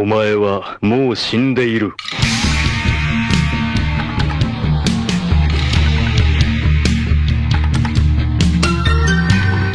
[0.00, 1.93] お前はもう死んでいる。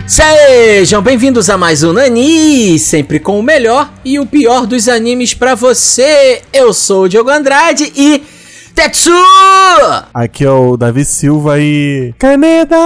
[0.06, 5.34] Sejam bem-vindos a mais um Nani, sempre com o melhor e o pior dos animes
[5.34, 6.42] pra você.
[6.52, 8.22] Eu sou o Diogo Andrade e
[8.76, 9.10] Tetsu!
[10.12, 12.14] Aqui é o Davi Silva e.
[12.18, 12.76] Caneda!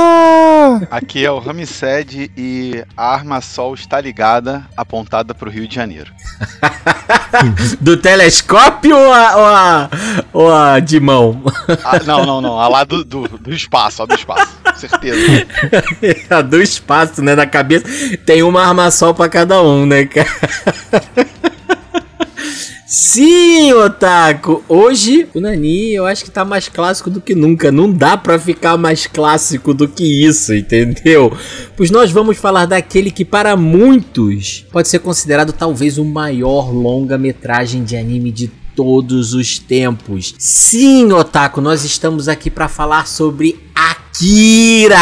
[0.89, 6.13] Aqui é o Ramsed e a arma sol está ligada, apontada pro Rio de Janeiro.
[7.83, 9.91] Do telescópio ou a, ou a,
[10.33, 11.43] ou a de mão?
[11.85, 12.61] Ah, não, não, não.
[12.61, 14.57] A lá do, do, do espaço, a do espaço.
[14.77, 15.45] Certeza.
[16.31, 17.35] a do espaço, né?
[17.35, 17.85] Na cabeça
[18.25, 20.29] tem uma arma sol pra cada um, né, cara?
[22.93, 24.65] Sim, Otaku!
[24.69, 27.71] Hoje o Nani eu acho que tá mais clássico do que nunca.
[27.71, 31.33] Não dá pra ficar mais clássico do que isso, entendeu?
[31.77, 37.85] Pois nós vamos falar daquele que para muitos pode ser considerado talvez o maior longa-metragem
[37.85, 40.35] de anime de todos os tempos.
[40.37, 44.99] Sim, Otaku, nós estamos aqui para falar sobre Akira!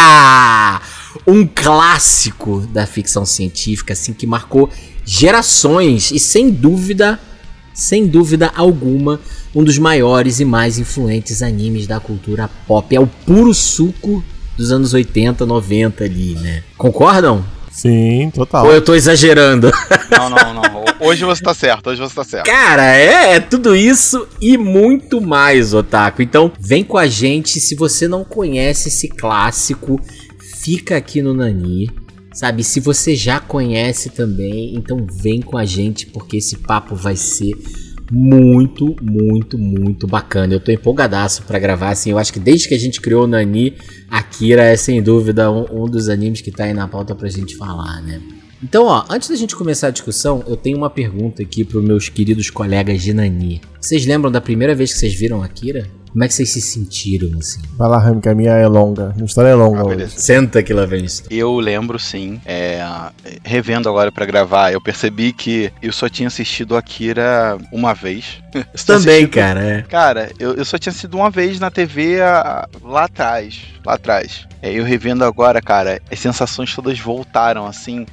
[1.27, 4.69] Um clássico da ficção científica, assim, que marcou
[5.07, 7.19] gerações e sem dúvida
[7.79, 9.21] sem dúvida alguma,
[9.55, 12.95] um dos maiores e mais influentes animes da cultura pop.
[12.95, 14.23] É o puro suco
[14.57, 16.65] dos anos 80, 90 ali, né?
[16.77, 17.45] Concordam?
[17.71, 18.67] Sim, total.
[18.67, 19.71] Ou eu tô exagerando?
[20.11, 20.85] Não, não, não.
[21.01, 22.47] Hoje você tá certo, hoje você tá certo.
[22.47, 26.21] Cara, é, é tudo isso e muito mais, Otaku.
[26.21, 27.61] Então, vem com a gente.
[27.61, 30.01] Se você não conhece esse clássico,
[30.41, 31.89] fica aqui no Nani.
[32.39, 37.17] Sabe, se você já conhece também, então vem com a gente porque esse papo vai
[37.17, 37.51] ser
[38.13, 40.55] muito, muito, muito bacana.
[40.55, 43.27] Eu tô empolgadaço pra gravar, assim, eu acho que desde que a gente criou o
[43.27, 43.75] Nani,
[44.09, 47.57] Akira é sem dúvida um, um dos animes que tá aí na pauta pra gente
[47.57, 48.23] falar, né?
[48.63, 52.09] Então, ó, antes da gente começar a discussão, eu tenho uma pergunta aqui pros meus
[52.09, 53.61] queridos colegas de Nani.
[53.81, 55.91] Vocês lembram da primeira vez que vocês viram Akira?
[56.11, 57.61] Como é que vocês se sentiram, assim?
[57.77, 59.13] Vai lá, Rami, que a minha é longa.
[59.15, 60.09] Minha história é longa Ah.
[60.09, 61.23] Senta que lá vem isso.
[61.31, 62.81] Eu lembro sim, é,
[63.45, 68.39] revendo agora pra gravar, eu percebi que eu só tinha assistido Akira uma vez.
[68.87, 69.83] Também, assistido- cara, é.
[69.83, 73.61] Cara, eu, eu só tinha sido uma vez na TV a- lá atrás.
[73.85, 74.47] Lá atrás.
[74.61, 78.07] É, eu revendo agora, cara, as sensações todas voltaram assim.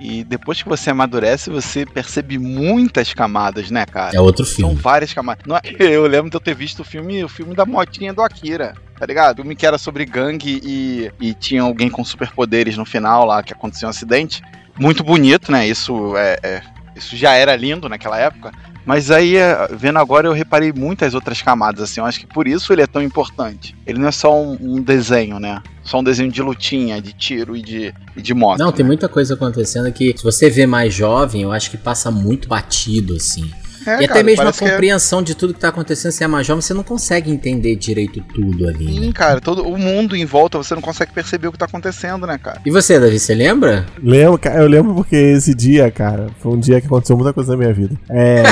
[0.00, 4.16] E depois que você amadurece, você percebe muitas camadas, né, cara?
[4.16, 4.74] É outro São filme.
[4.74, 5.44] várias camadas.
[5.46, 8.22] Não é- eu lembro de eu ter visto o filme, o filme da motinha do
[8.22, 8.74] Akira.
[8.98, 9.36] Tá ligado?
[9.36, 13.52] Filme que era sobre gangue e, e tinha alguém com superpoderes no final lá, que
[13.52, 14.42] aconteceu um acidente.
[14.78, 15.66] Muito bonito, né?
[15.66, 16.62] Isso é, é-
[16.96, 18.52] isso já era lindo naquela época.
[18.84, 22.00] Mas aí, é, vendo agora, eu reparei muitas outras camadas, assim.
[22.00, 23.74] Eu acho que por isso ele é tão importante.
[23.86, 25.62] Ele não é só um, um desenho, né?
[25.82, 28.58] Só um desenho de lutinha, de tiro e de, e de moto.
[28.58, 28.88] Não, tem né?
[28.88, 33.14] muita coisa acontecendo que, se você vê mais jovem, eu acho que passa muito batido,
[33.14, 33.50] assim.
[33.86, 36.26] É, e até cara, mesmo a é- compreensão de tudo que tá acontecendo, se é
[36.26, 38.92] mais jovem, você não consegue entender direito tudo ali, né?
[39.06, 42.26] Sim, cara, todo o mundo em volta, você não consegue perceber o que tá acontecendo,
[42.26, 42.60] né, cara?
[42.64, 43.86] E você, Davi, você lembra?
[44.02, 47.52] Lembro, ca- eu lembro porque esse dia, cara, foi um dia que aconteceu muita coisa
[47.52, 47.94] na minha vida.
[48.08, 48.42] É.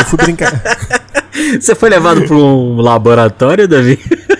[0.00, 0.62] eu fui brincar.
[1.60, 3.98] Você foi levado pra um laboratório, Davi?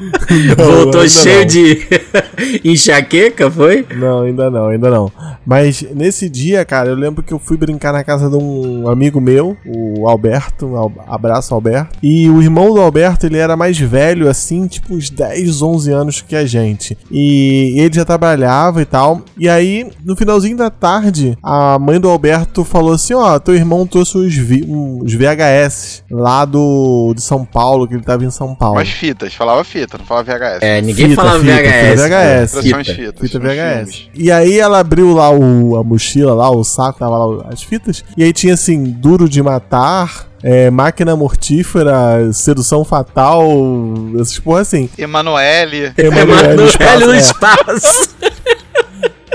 [0.56, 1.46] Não, Voltou cheio não.
[1.46, 1.78] de
[2.64, 3.84] enxaqueca, foi?
[3.96, 5.10] Não, ainda não, ainda não.
[5.44, 9.20] Mas nesse dia, cara, eu lembro que eu fui brincar na casa de um amigo
[9.20, 11.98] meu, o Alberto, al- abraço Alberto.
[12.02, 16.20] E o irmão do Alberto, ele era mais velho, assim, tipo uns 10, 11 anos
[16.20, 16.96] que a gente.
[17.10, 19.22] E ele já trabalhava e tal.
[19.38, 23.86] E aí, no finalzinho da tarde, a mãe do Alberto falou assim: Ó, teu irmão
[23.86, 28.54] trouxe uns, vi- uns VHS lá do, de São Paulo, que ele tava em São
[28.54, 28.76] Paulo.
[28.76, 30.58] Mas fitas, falava fita, não falava VHS.
[30.62, 31.90] É, ninguém Fita, falava fita, VHS.
[31.90, 32.54] fita VHS.
[32.54, 32.94] Umas Fita.
[32.94, 33.20] fitas.
[33.20, 34.08] Fita uns VHS.
[34.14, 38.04] E aí ela abriu lá o, a mochila, lá, o saco, tava lá as fitas.
[38.16, 43.48] E aí tinha assim, duro de matar, é, máquina mortífera, sedução fatal,
[44.20, 44.88] essas porra assim.
[44.96, 45.92] Emanuele.
[45.96, 47.18] Emanuele no espaço, no é.
[47.18, 48.10] espaço.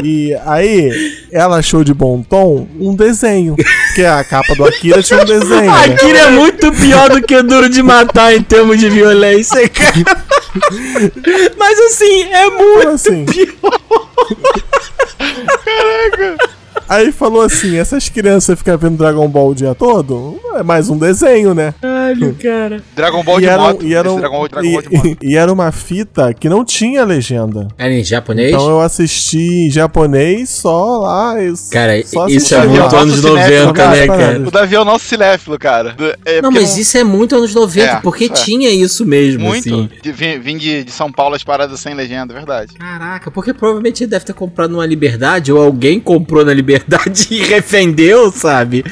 [0.03, 0.91] E aí
[1.31, 3.55] ela achou de bom tom um desenho.
[3.55, 5.71] Porque a capa do Akira tinha um desenho.
[5.71, 5.85] né?
[5.85, 10.24] Aquilo é muito pior do que o Duro de Matar em termos de violência, cara.
[11.57, 13.25] Mas assim, é muito assim?
[13.25, 13.79] pior.
[16.87, 20.39] Aí falou assim: essas crianças ficam vendo Dragon Ball o dia todo?
[20.55, 21.73] É mais um desenho, né?
[21.81, 22.81] Caralho, cara.
[22.95, 23.85] Dragon Ball e de era, moto.
[23.85, 25.17] e, era um- Dragon Ball, Dragon e- Ball de moto.
[25.23, 27.67] e era uma fita que não tinha legenda.
[27.77, 28.49] Era em japonês?
[28.53, 31.35] Então eu assisti em japonês só lá.
[31.71, 34.39] Cara, só isso é muito Nossa, anos cinéfilo, 90, né, cara.
[34.47, 35.95] O Davi é o nosso cinéfilo, cara.
[36.25, 38.29] É, Não, mas isso é muito anos 90, É, porque é.
[38.29, 39.67] tinha isso mesmo, Muito.
[39.67, 39.89] assim.
[40.01, 42.73] De, vim, vim de, de São Paulo as paradas sem legenda, é verdade.
[42.75, 46.74] Caraca, porque provavelmente ele deve ter comprado numa Liberdade, ou alguém comprou na Liberdade
[47.31, 48.83] e refendeu, sabe?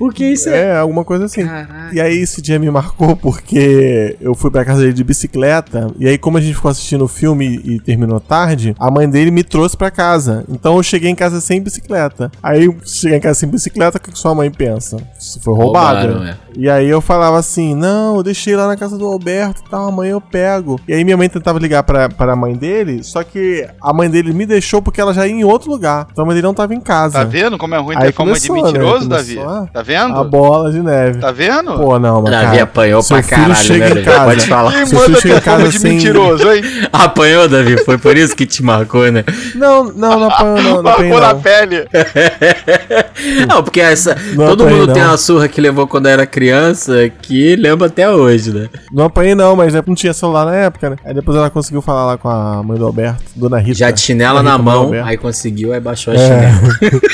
[0.00, 0.70] Porque isso é.
[0.70, 1.44] É, alguma coisa assim.
[1.46, 1.90] Caraca.
[1.94, 5.88] E aí esse dia me marcou porque eu fui pra casa dele de bicicleta.
[5.98, 9.30] E aí, como a gente ficou assistindo o filme e terminou tarde, a mãe dele
[9.30, 10.42] me trouxe pra casa.
[10.48, 12.32] Então eu cheguei em casa sem bicicleta.
[12.42, 14.96] Aí, cheguei em casa sem bicicleta, o que sua mãe pensa?
[15.18, 16.08] Isso foi roubado.
[16.08, 16.36] Roubaram, é.
[16.56, 19.88] E aí eu falava assim: não, eu deixei lá na casa do Alberto e tal,
[19.88, 20.80] amanhã eu pego.
[20.88, 24.32] E aí minha mãe tentava ligar pra, pra mãe dele, só que a mãe dele
[24.32, 26.06] me deixou porque ela já ia em outro lugar.
[26.10, 27.18] Então a mãe dele não tava em casa.
[27.18, 28.78] Tá vendo como é ruim Aí ter fama de começou, né?
[28.78, 29.34] mentiroso, Davi?
[29.34, 29.89] Começou a- Tá vendo?
[29.96, 31.18] A bola de neve.
[31.18, 31.74] Tá vendo?
[31.74, 32.30] Pô, não, mas.
[32.32, 34.04] Davi cara, apanhou seu pra filho caralho, chega né, em Davi?
[34.06, 34.24] casa.
[34.24, 34.72] Pode falar.
[34.72, 36.62] Quem Seu manda chega ter em casa fama de sem- mentiroso, hein?
[36.92, 37.84] Apanhou, Davi?
[37.84, 39.24] Foi por isso que te marcou, né?
[39.54, 40.74] Não, não, não apanhou, não.
[40.74, 41.86] Não Marcou na pele.
[43.48, 44.14] Não, porque essa.
[44.34, 45.10] Não todo apanhei, mundo tem não.
[45.10, 48.68] uma surra que levou quando era criança que lembra até hoje, né?
[48.92, 50.96] Não apanhei, não, mas não tinha celular na época, né?
[51.04, 53.78] Aí depois ela conseguiu falar lá com a mãe do Alberto, Dona Rita.
[53.78, 56.60] Já chinela na mão, aí conseguiu, aí baixou a chinela.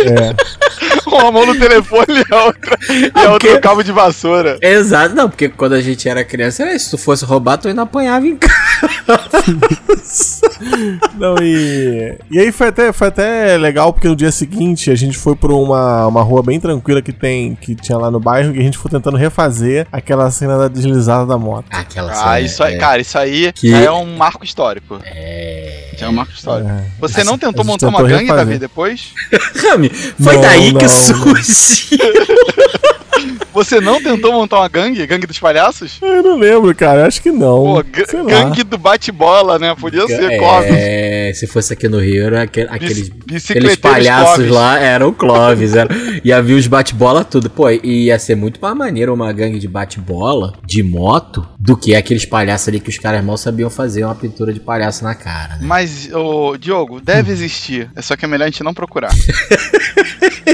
[0.00, 0.34] É.
[1.10, 4.58] Uma mão no telefone e a outra, e a outra no cabo de vassoura.
[4.62, 6.86] Exato, não, porque quando a gente era criança era isso.
[6.86, 8.60] Se tu fosse roubar, tu ainda apanhava em casa.
[11.16, 12.16] Não, e.
[12.30, 15.50] E aí foi até, foi até legal, porque no dia seguinte a gente foi por
[15.52, 18.78] uma, uma rua bem tranquila que tem, que tinha lá no bairro, e a gente
[18.78, 21.66] foi tentando refazer aquela cena da deslizada da moto.
[21.70, 24.98] Aquela Ah, isso aí, é, cara, isso aí Que- é um marco histórico.
[25.04, 25.89] É.
[26.00, 26.70] É um marco histórico.
[26.70, 26.84] É.
[27.00, 28.36] Você não tentou montar uma gangue, refazer.
[28.46, 29.12] Davi, depois?
[29.62, 30.88] Rami, foi Não, daí que não.
[30.88, 31.98] surgiu.
[33.52, 35.06] Você não tentou montar uma gangue?
[35.06, 35.98] Gangue dos palhaços?
[36.00, 37.64] Eu não lembro, cara, acho que não.
[37.64, 38.28] Pô, ga- Sei lá.
[38.30, 39.74] gangue do bate-bola, né?
[39.78, 40.70] Podia ser, Clóvis.
[40.72, 43.10] É, se fosse aqui no Rio, era aquele- aqueles,
[43.50, 44.50] aqueles palhaços Clóvis.
[44.52, 45.74] lá eram o Clóvis.
[45.74, 45.88] Era,
[46.24, 47.50] e havia os bate-bola tudo.
[47.50, 51.94] Pô, e ia ser muito mais maneiro uma gangue de bate-bola de moto do que
[51.94, 55.54] aqueles palhaços ali que os caras mal sabiam fazer uma pintura de palhaço na cara,
[55.56, 55.60] né?
[55.62, 57.90] Mas, ô, Diogo, deve existir.
[57.96, 59.10] É só que é melhor a gente não procurar.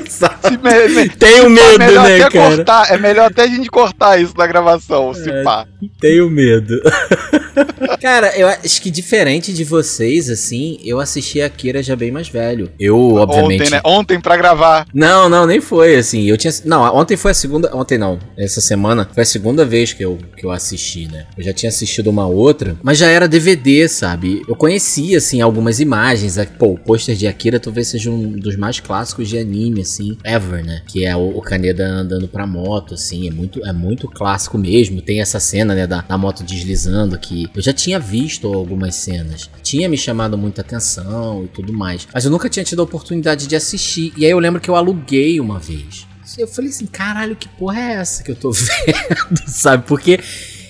[0.05, 0.49] Exato.
[0.49, 2.31] Se me- me- Tenho é medo, melhor né, cara?
[2.57, 5.43] cortar, é melhor até a gente cortar isso na gravação, se É.
[5.43, 5.67] pá.
[6.01, 6.81] Tenho medo.
[8.01, 12.29] Cara, eu acho que diferente de vocês, assim, eu assisti a Akira já bem mais
[12.29, 12.71] velho.
[12.79, 13.63] Eu, obviamente.
[13.63, 13.81] Ontem, né?
[13.85, 14.87] Ontem pra gravar.
[14.93, 16.29] Não, não, nem foi, assim.
[16.29, 16.53] Eu tinha.
[16.65, 17.75] Não, ontem foi a segunda.
[17.75, 18.19] Ontem não.
[18.37, 21.27] Essa semana foi a segunda vez que eu, que eu assisti, né?
[21.37, 24.43] Eu já tinha assistido uma outra, mas já era DVD, sabe?
[24.49, 26.37] Eu conhecia, assim, algumas imagens.
[26.59, 30.65] Pô, o pôster de Akira talvez seja um dos mais clássicos de anime, assim, ever,
[30.65, 30.83] né?
[30.87, 33.29] Que é o, Kaneda andando pra moto, assim.
[33.29, 35.01] É muito, é muito clássico mesmo.
[35.01, 39.51] Tem essa cena, né, da, da moto deslizando que eu já tinha visto algumas cenas.
[39.63, 42.07] Tinha me chamado muita atenção e tudo mais.
[42.13, 44.13] Mas eu nunca tinha tido a oportunidade de assistir.
[44.17, 46.07] E aí eu lembro que eu aluguei uma vez.
[46.37, 49.85] Eu falei assim, caralho, que porra é essa que eu tô vendo, sabe?
[49.87, 50.21] Porque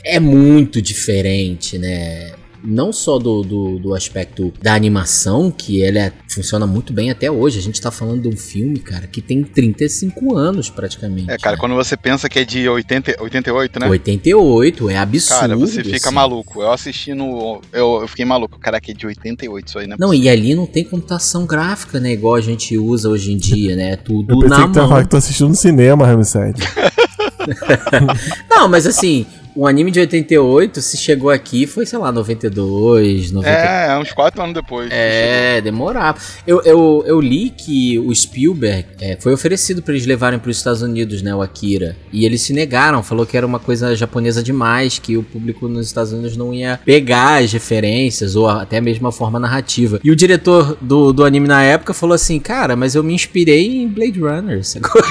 [0.04, 2.32] é muito diferente, né?
[2.66, 7.30] Não só do, do, do aspecto da animação, que ele é- funciona muito bem até
[7.30, 7.58] hoje.
[7.58, 11.30] A gente tá falando de um filme, cara, que tem 35 anos praticamente.
[11.30, 11.60] É, cara, né?
[11.60, 13.88] quando você pensa que é de 80, 88, né?
[13.88, 15.40] 88, é absurdo.
[15.40, 16.14] Cara, você fica assim.
[16.14, 16.60] maluco.
[16.62, 17.60] Eu assisti no.
[17.72, 18.58] Eu, eu fiquei maluco.
[18.58, 19.96] Caraca, é de 88 isso aí, né?
[19.98, 22.12] Não, e ali não tem computação gráfica, né?
[22.12, 23.90] Igual a gente usa hoje em dia, né?
[23.90, 24.88] É Eu tudo pensei na que mão.
[24.88, 26.56] falar que tu assistiu no cinema, Ramsed.
[28.50, 33.50] Não, mas assim, o anime de 88, se chegou aqui, foi, sei lá, 92, 90.
[33.50, 34.90] É, é uns 4 anos depois.
[34.92, 36.18] É, demorava.
[36.46, 40.58] Eu, eu, eu li que o Spielberg é, foi oferecido pra eles levarem para os
[40.58, 41.96] Estados Unidos, né, o Akira.
[42.12, 45.86] E eles se negaram, falou que era uma coisa japonesa demais, que o público nos
[45.86, 49.98] Estados Unidos não ia pegar as referências ou até mesmo a forma narrativa.
[50.04, 53.82] E o diretor do, do anime na época falou assim: Cara, mas eu me inspirei
[53.82, 54.62] em Blade Runner.
[54.62, 55.02] sacou?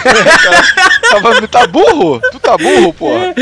[1.10, 2.20] Tava, tá burro?
[2.32, 3.34] Tu tá burro, porra?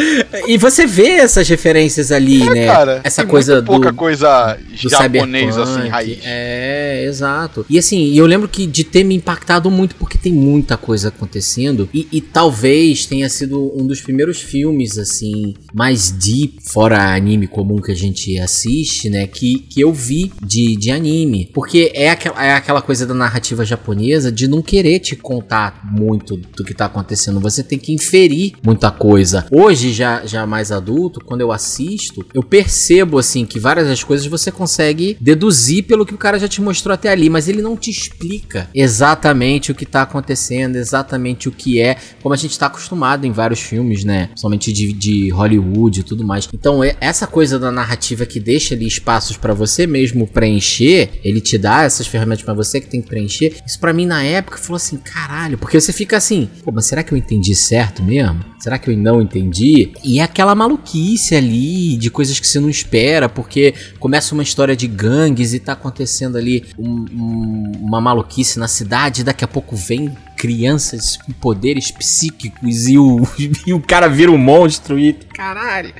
[0.47, 2.63] E você vê essas referências ali, né?
[2.63, 6.19] É, Cara, Essa coisa muito pouca do, coisa do japonês, assim, raiz.
[6.23, 7.65] É, exato.
[7.69, 11.89] E assim, eu lembro que de ter me impactado muito porque tem muita coisa acontecendo
[11.93, 17.81] e, e talvez tenha sido um dos primeiros filmes assim mais deep fora anime comum
[17.81, 19.25] que a gente assiste, né?
[19.27, 23.65] Que, que eu vi de, de anime, porque é aquela, é aquela coisa da narrativa
[23.65, 27.39] japonesa de não querer te contar muito do que tá acontecendo.
[27.39, 29.45] Você tem que inferir muita coisa.
[29.51, 30.82] Hoje já já mais adulto,
[31.25, 36.13] quando eu assisto, eu percebo assim que várias das coisas você consegue deduzir pelo que
[36.13, 39.85] o cara já te mostrou até ali, mas ele não te explica exatamente o que
[39.85, 44.29] tá acontecendo, exatamente o que é, como a gente tá acostumado em vários filmes, né?
[44.35, 46.47] Somente de, de Hollywood e tudo mais.
[46.53, 51.41] Então, é- essa coisa da narrativa que deixa ali espaços pra você mesmo preencher, ele
[51.41, 53.57] te dá essas ferramentas pra você que tem que preencher.
[53.65, 57.13] Isso pra mim na época falou assim, caralho, porque você fica assim, mas será que
[57.13, 58.43] eu entendi entendi certo mesmo?
[58.59, 59.91] Será que eu não entendi?
[60.03, 64.75] E é aquela maluquice ali de coisas que você não espera, porque começa uma história
[64.75, 69.75] de gangues e tá acontecendo ali um- um- uma maluquice na cidade, daqui a pouco
[69.75, 73.21] vem crianças com poderes psíquicos e o,
[73.67, 75.13] e o cara vira um monstro e.
[75.13, 75.93] Caralho!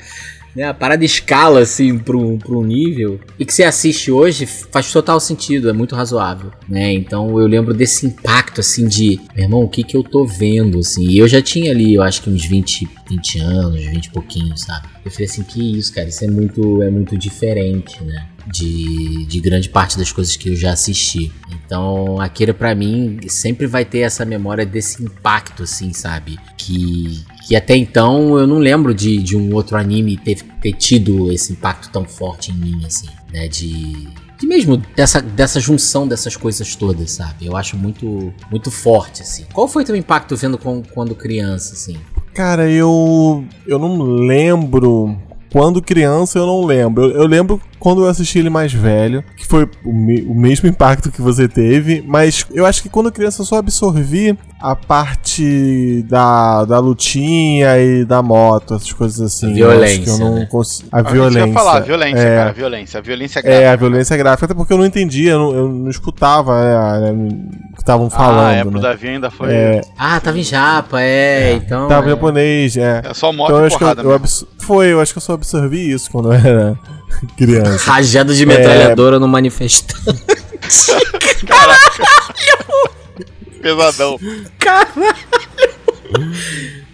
[0.56, 5.20] Né, a parada escala assim pro, pro nível e que você assiste hoje faz total
[5.20, 6.94] sentido, é muito razoável, né?
[6.94, 10.78] Então eu lembro desse impacto assim de, meu irmão, o que que eu tô vendo
[10.78, 11.08] assim?
[11.08, 14.62] E eu já tinha ali, eu acho que uns 20, 20 anos, 20 e pouquinhos,
[14.62, 14.88] sabe?
[15.04, 18.28] Eu falei assim, que isso, cara, isso é muito é muito diferente, né?
[18.46, 21.32] De, de grande parte das coisas que eu já assisti.
[21.66, 26.38] Então, Akira pra mim sempre vai ter essa memória desse impacto assim, sabe?
[26.58, 31.32] Que que até então eu não lembro de, de um outro anime ter, ter tido
[31.32, 33.48] esse impacto tão forte em mim, assim, né?
[33.48, 34.08] De,
[34.40, 37.46] de mesmo dessa, dessa junção dessas coisas todas, sabe?
[37.46, 39.46] Eu acho muito muito forte, assim.
[39.54, 41.96] Qual foi teu impacto vendo com, quando criança, assim?
[42.34, 43.46] Cara, eu.
[43.68, 45.16] Eu não lembro.
[45.52, 47.04] Quando criança, eu não lembro.
[47.04, 50.70] Eu, eu lembro quando eu assisti ele mais velho, que foi o, me- o mesmo
[50.70, 56.06] impacto que você teve, mas eu acho que quando criança eu só absorvi a parte
[56.08, 59.48] da, da lutinha e da moto, essas coisas assim.
[59.48, 60.46] A Eu violência, que eu não né?
[60.50, 60.88] consigo.
[60.92, 61.46] A A violência.
[61.48, 62.38] ia falar, violência, é.
[62.38, 62.98] cara, violência.
[63.00, 63.78] A violência é É, a grave.
[63.80, 66.54] violência gráfica, até porque eu não entendia, eu não, eu não escutava
[67.02, 67.30] né, né,
[67.72, 68.48] o que estavam falando.
[68.48, 68.80] ah, é, pro né?
[68.80, 69.54] Davi ainda foi.
[69.54, 71.90] É, Ah, tava em japa, é, então.
[71.90, 72.12] tava em é.
[72.12, 73.02] japonês, é.
[73.04, 75.12] É só moto Então eu e acho que eu, porrada eu abs- Foi, eu acho
[75.12, 76.80] que eu só absorvi isso quando eu era
[77.36, 77.73] criança.
[77.78, 80.04] Rajada de metralhadora no manifestante.
[83.62, 84.20] Pesadão.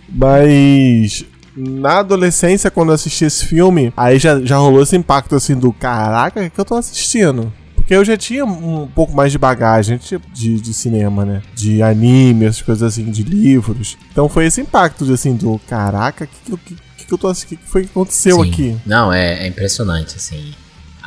[0.08, 5.56] Mas na adolescência, quando eu assisti esse filme, aí já, já rolou esse impacto assim
[5.56, 7.52] do caraca, o que eu tô assistindo?
[7.76, 10.00] Porque eu já tinha um pouco mais de bagagem
[10.32, 11.42] de, de cinema, né?
[11.56, 13.98] De anime, essas coisas assim, de livros.
[14.12, 16.60] Então foi esse impacto de, assim do caraca, o que, que, eu-
[16.98, 17.58] que, que eu tô assistindo?
[17.58, 18.52] O que foi que aconteceu Sim.
[18.52, 18.78] aqui?
[18.86, 20.54] Não, é, é impressionante, assim.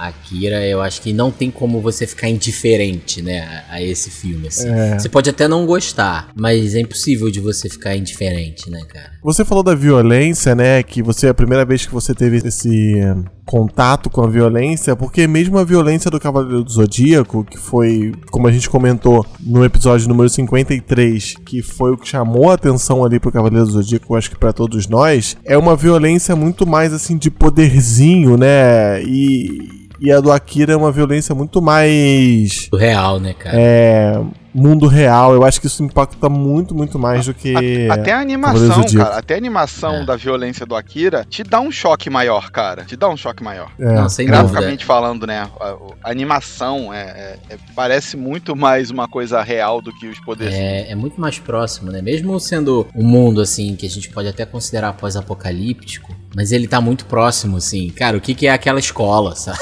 [0.08, 4.48] Akira, eu acho que não tem como você ficar indiferente, né, a, a esse filme,
[4.48, 4.68] assim.
[4.68, 4.98] É.
[4.98, 9.12] Você pode até não gostar, mas é impossível de você ficar indiferente, né, cara?
[9.22, 10.82] Você falou da violência, né?
[10.82, 14.96] Que você é a primeira vez que você teve esse eh, contato com a violência,
[14.96, 19.64] porque mesmo a violência do Cavaleiro do Zodíaco, que foi, como a gente comentou no
[19.64, 24.12] episódio número 53, que foi o que chamou a atenção ali pro Cavaleiro do Zodíaco,
[24.12, 29.02] eu acho que pra todos nós, é uma violência muito mais assim de poderzinho, né?
[29.04, 33.56] E, e a do Akira é uma violência muito mais real, né, cara?
[33.58, 34.20] é,
[34.54, 35.32] mundo real.
[35.34, 37.54] Eu acho que isso impacta muito, muito mais do que.
[37.88, 40.04] A- Até a animação, cara, até a animação É.
[40.04, 42.84] da violência do Akira te dá um choque maior, cara.
[42.84, 43.70] Te dá um choque maior.
[43.78, 43.84] É.
[43.94, 44.42] Não, sem dúvida.
[44.48, 45.48] Graficamente falando, né?
[45.60, 47.02] A, a animação é,
[47.50, 50.54] é- é- parece muito mais uma coisa real do que os poderes.
[50.54, 52.02] É, é muito mais próximo, né?
[52.02, 56.80] Mesmo sendo um mundo, assim, que a gente pode até considerar pós-apocalíptico, mas ele tá
[56.80, 57.90] muito próximo, assim.
[57.90, 59.58] Cara, o que, que é aquela escola, sabe?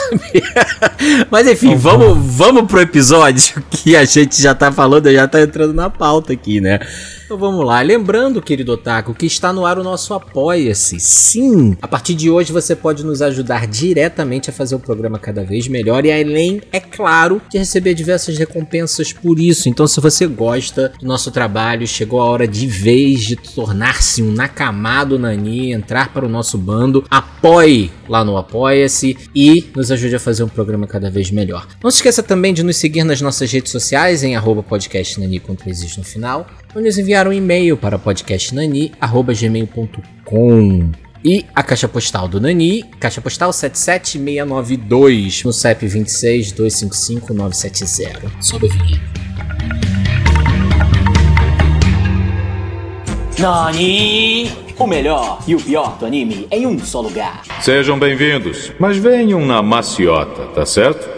[1.30, 5.72] mas enfim, vamos, vamos pro episódio que a gente já tá falando, já tá entrando
[5.72, 6.80] na pauta aqui, né?
[7.30, 7.80] Então vamos lá.
[7.80, 10.98] Lembrando, querido Otaku, que está no ar o nosso Apoia-se.
[10.98, 11.76] Sim!
[11.80, 15.68] A partir de hoje você pode nos ajudar diretamente a fazer o programa cada vez
[15.68, 19.68] melhor e além, é claro, de receber diversas recompensas por isso.
[19.68, 24.32] Então, se você gosta do nosso trabalho, chegou a hora de vez de tornar-se um
[24.32, 26.58] Nakamado Nani, entrar para o nosso
[27.10, 31.66] apoie lá no Apoia-se e nos ajude a fazer um programa cada vez melhor.
[31.82, 35.54] Não se esqueça também de nos seguir nas nossas redes sociais em arroba podcastnani com
[35.54, 40.90] três no final ou nos enviar um e-mail para podcastnani.gmail.com
[41.24, 48.32] e a caixa postal do Nani, caixa postal 77692, no CEP 26 255 970.
[48.40, 50.09] Sobe a vinheta.
[53.40, 54.52] Nani!
[54.78, 57.40] O melhor e o pior do anime em um só lugar.
[57.62, 61.08] Sejam bem-vindos, mas venham na maciota, tá certo?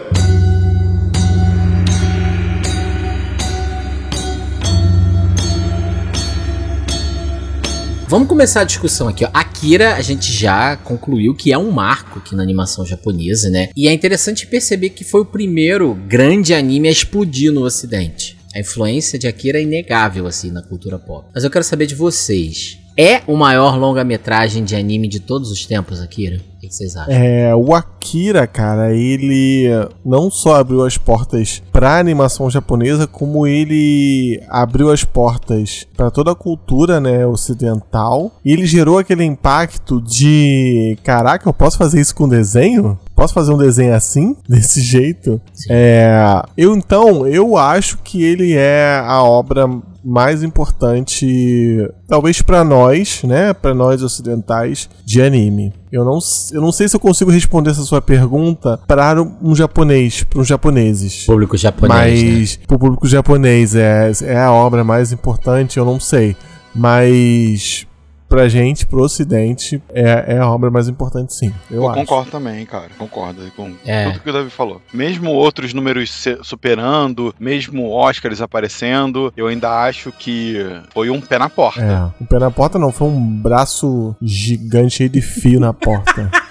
[8.07, 9.25] Vamos começar a discussão aqui.
[9.25, 9.29] Ó.
[9.33, 13.69] Akira, a gente já concluiu que é um marco aqui na animação japonesa, né?
[13.75, 18.37] E é interessante perceber que foi o primeiro grande anime a explodir no ocidente.
[18.53, 21.29] A influência de Akira é inegável, assim, na cultura pop.
[21.33, 22.77] Mas eu quero saber de vocês.
[22.97, 26.37] É o maior longa-metragem de anime de todos os tempos, Akira?
[26.37, 27.13] O que vocês acham?
[27.13, 29.67] É, o Akira, cara, ele
[30.05, 36.31] não só abriu as portas pra animação japonesa, como ele abriu as portas pra toda
[36.31, 38.31] a cultura, né, ocidental.
[38.45, 42.97] E ele gerou aquele impacto de, caraca, eu posso fazer isso com desenho?
[43.15, 45.41] Posso fazer um desenho assim, desse jeito?
[45.53, 45.69] Sim.
[45.71, 49.67] É, eu então, eu acho que ele é a obra
[50.03, 55.73] mais importante, talvez pra nós, né, Pra nós ocidentais, de anime.
[55.91, 56.19] Eu não,
[56.51, 60.47] eu não sei se eu consigo responder essa sua pergunta para um japonês, para os
[60.47, 61.25] japoneses.
[61.25, 62.29] Público japonês, né?
[62.31, 66.35] Mas pro público japonês é, é a obra mais importante, eu não sei.
[66.75, 67.85] Mas
[68.33, 71.53] pra gente, pro ocidente, é, é a obra mais importante sim.
[71.69, 71.99] Eu Eu acho.
[71.99, 72.87] concordo também, cara.
[72.97, 74.05] Concordo com É.
[74.09, 74.81] tudo que o Davi falou.
[74.91, 80.55] Mesmo outros números superando, mesmo Oscars aparecendo, eu ainda acho que
[80.91, 81.81] foi um pé na porta.
[81.81, 86.31] É, o pé na porta não, foi um braço gigante cheio de fio na porta.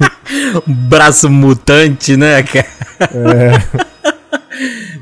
[0.66, 2.66] Um braço mutante, né, cara?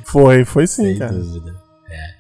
[0.05, 1.13] Foi, foi sim, Sem cara.
[1.13, 1.55] dúvida.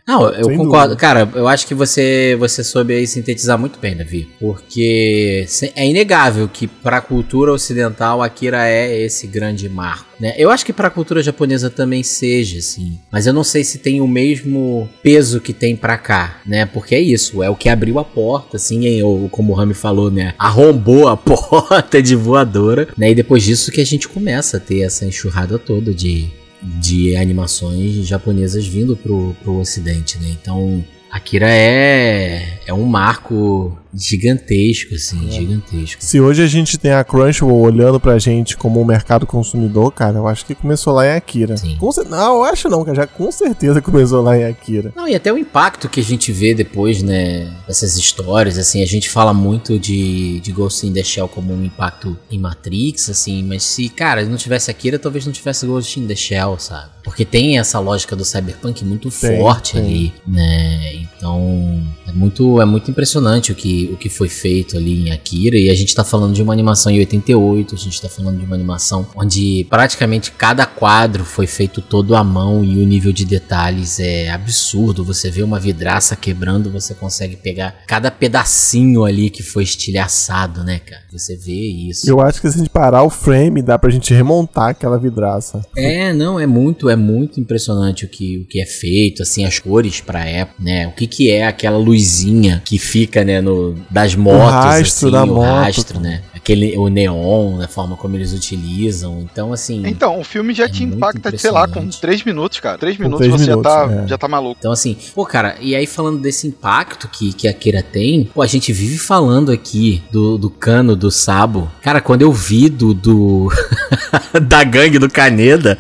[0.09, 0.95] Não, eu Sem concordo.
[0.95, 0.97] dúvida.
[0.97, 4.27] Cara, eu acho que você, você soube aí sintetizar muito bem, Davi.
[4.41, 5.47] Porque
[5.77, 10.09] é inegável que pra cultura ocidental Akira é esse grande marco.
[10.19, 10.35] Né?
[10.39, 12.99] Eu acho que pra cultura japonesa também seja, assim.
[13.13, 16.65] Mas eu não sei se tem o mesmo peso que tem pra cá, né?
[16.65, 19.03] Porque é isso, é o que abriu a porta, assim, hein?
[19.03, 20.35] ou como o Rami falou, né?
[20.39, 23.11] Arrombou a porta de voadora, né?
[23.11, 26.31] E depois disso que a gente começa a ter essa enxurrada toda de,
[26.63, 30.29] de animações japonesas vindo pro, pro ocidente, né?
[30.41, 36.03] Então, Akira é, é um marco gigantesco, assim, gigantesco.
[36.03, 40.19] Se hoje a gente tem a Crunchyroll olhando pra gente como um mercado consumidor, cara,
[40.19, 41.57] eu acho que começou lá em Akira.
[41.57, 41.77] Sim.
[41.79, 44.93] Com não, eu acho não, cara, já com certeza começou lá em Akira.
[44.95, 48.87] Não, e até o impacto que a gente vê depois, né, dessas histórias, assim, a
[48.87, 53.43] gente fala muito de, de Ghost in the Shell como um impacto em Matrix, assim,
[53.43, 56.91] mas se, cara, não tivesse Akira, talvez não tivesse Ghost in the Shell, sabe?
[57.03, 59.83] Porque tem essa lógica do cyberpunk muito Tem, forte tem.
[59.83, 60.95] ali, né?
[60.95, 65.57] Então, é muito, é muito impressionante o que, o que foi feito ali em Akira,
[65.57, 68.45] e a gente tá falando de uma animação em 88, a gente tá falando de
[68.45, 73.25] uma animação onde praticamente cada quadro foi feito todo à mão e o nível de
[73.25, 75.05] detalhes é absurdo.
[75.05, 80.79] Você vê uma vidraça quebrando, você consegue pegar cada pedacinho ali que foi estilhaçado, né,
[80.79, 81.03] cara?
[81.13, 82.09] Você vê isso.
[82.09, 85.63] Eu acho que se a gente parar o frame, dá pra gente remontar aquela vidraça.
[85.77, 89.59] É, não, é muito, é muito impressionante o que, o que é feito, assim, as
[89.59, 90.87] cores pra época, né?
[90.87, 95.25] O que que é aquela luzinha que fica, né, no, das motos, rastro assim, da
[95.25, 95.47] o moto.
[95.47, 96.23] rastro, né?
[96.35, 99.83] Aquele, o neon, a forma como eles utilizam, então, assim...
[99.87, 102.01] Então, o filme já É te impacta, sei lá, com impressionante.
[102.01, 102.79] 3 minutos, cara.
[102.79, 104.07] 3 Com minutos três você minutos, já, tá, é.
[104.07, 104.57] já tá maluco.
[104.59, 108.43] Então, assim, pô, cara, e aí falando desse impacto que, que a Akira tem, pô,
[108.43, 111.71] a gente vive falando aqui do, do cano do Sabo.
[111.83, 112.95] Cara, quando eu vi do.
[112.95, 113.49] do
[114.41, 115.77] da gangue do Caneda,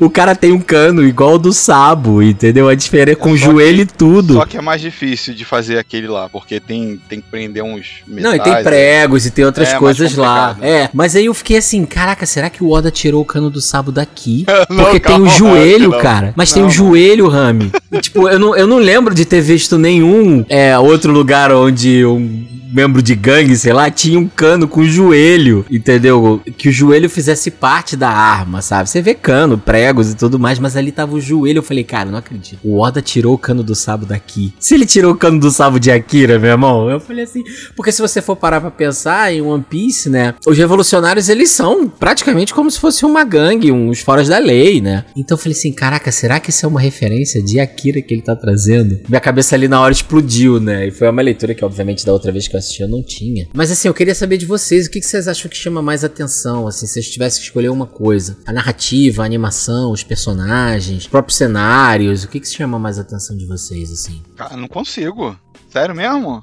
[0.00, 2.68] o cara tem um cano igual ao do Sabo, entendeu?
[2.68, 4.34] A diferença é com o joelho e tudo.
[4.34, 8.22] Só que é mais difícil de fazer aquele lá, porque tem, tem prender uns metais.
[8.22, 10.48] Não, e tem pregos e tem outras É, coisas lá.
[10.50, 10.64] complicado.
[10.70, 13.60] É, mas aí eu fiquei assim, caraca, será que o Oda tirou o cano do
[13.60, 14.44] Sabo daqui?
[14.68, 15.98] Não, Porque tem o joelho, não.
[15.98, 16.34] cara.
[16.36, 16.76] Mas tem Não, o não.
[16.76, 17.72] joelho, Rami.
[18.00, 22.44] Tipo, eu não, eu não lembro de ter visto nenhum é, outro lugar onde um
[22.72, 26.40] membro de gangue, sei lá, tinha um cano com joelho, entendeu?
[26.56, 28.88] Que o joelho fizesse parte da arma, sabe?
[28.88, 31.58] Você vê cano, pregos e tudo mais, mas ali tava o joelho.
[31.58, 32.58] Eu falei, cara, não acredito.
[32.64, 34.54] O Oda tirou o cano do Sabo daqui.
[34.58, 37.42] Se ele tirou o cano do Sabo de Akira, meu irmão, eu falei assim.
[37.76, 40.34] Porque se você for parar pra pensar em One Piece, né?
[40.46, 45.04] Os revolucionários, eles são praticamente como se fosse uma gangue, uns foras da lei, né?
[45.16, 48.22] Então eu falei assim, caraca, será que isso é uma referência de Akira que ele
[48.22, 49.00] tá trazendo?
[49.08, 50.86] Minha cabeça ali na hora explodiu, né?
[50.86, 53.48] E foi uma leitura que, obviamente, da outra vez que eu eu não tinha.
[53.52, 56.04] Mas assim, eu queria saber de vocês, o que que vocês acham que chama mais
[56.04, 58.36] atenção, assim, se vocês tivessem que escolher uma coisa?
[58.46, 63.36] A narrativa, a animação, os personagens, os próprios cenários, o que que chama mais atenção
[63.36, 64.22] de vocês, assim?
[64.36, 65.36] Cara, não consigo.
[65.70, 66.42] Sério mesmo?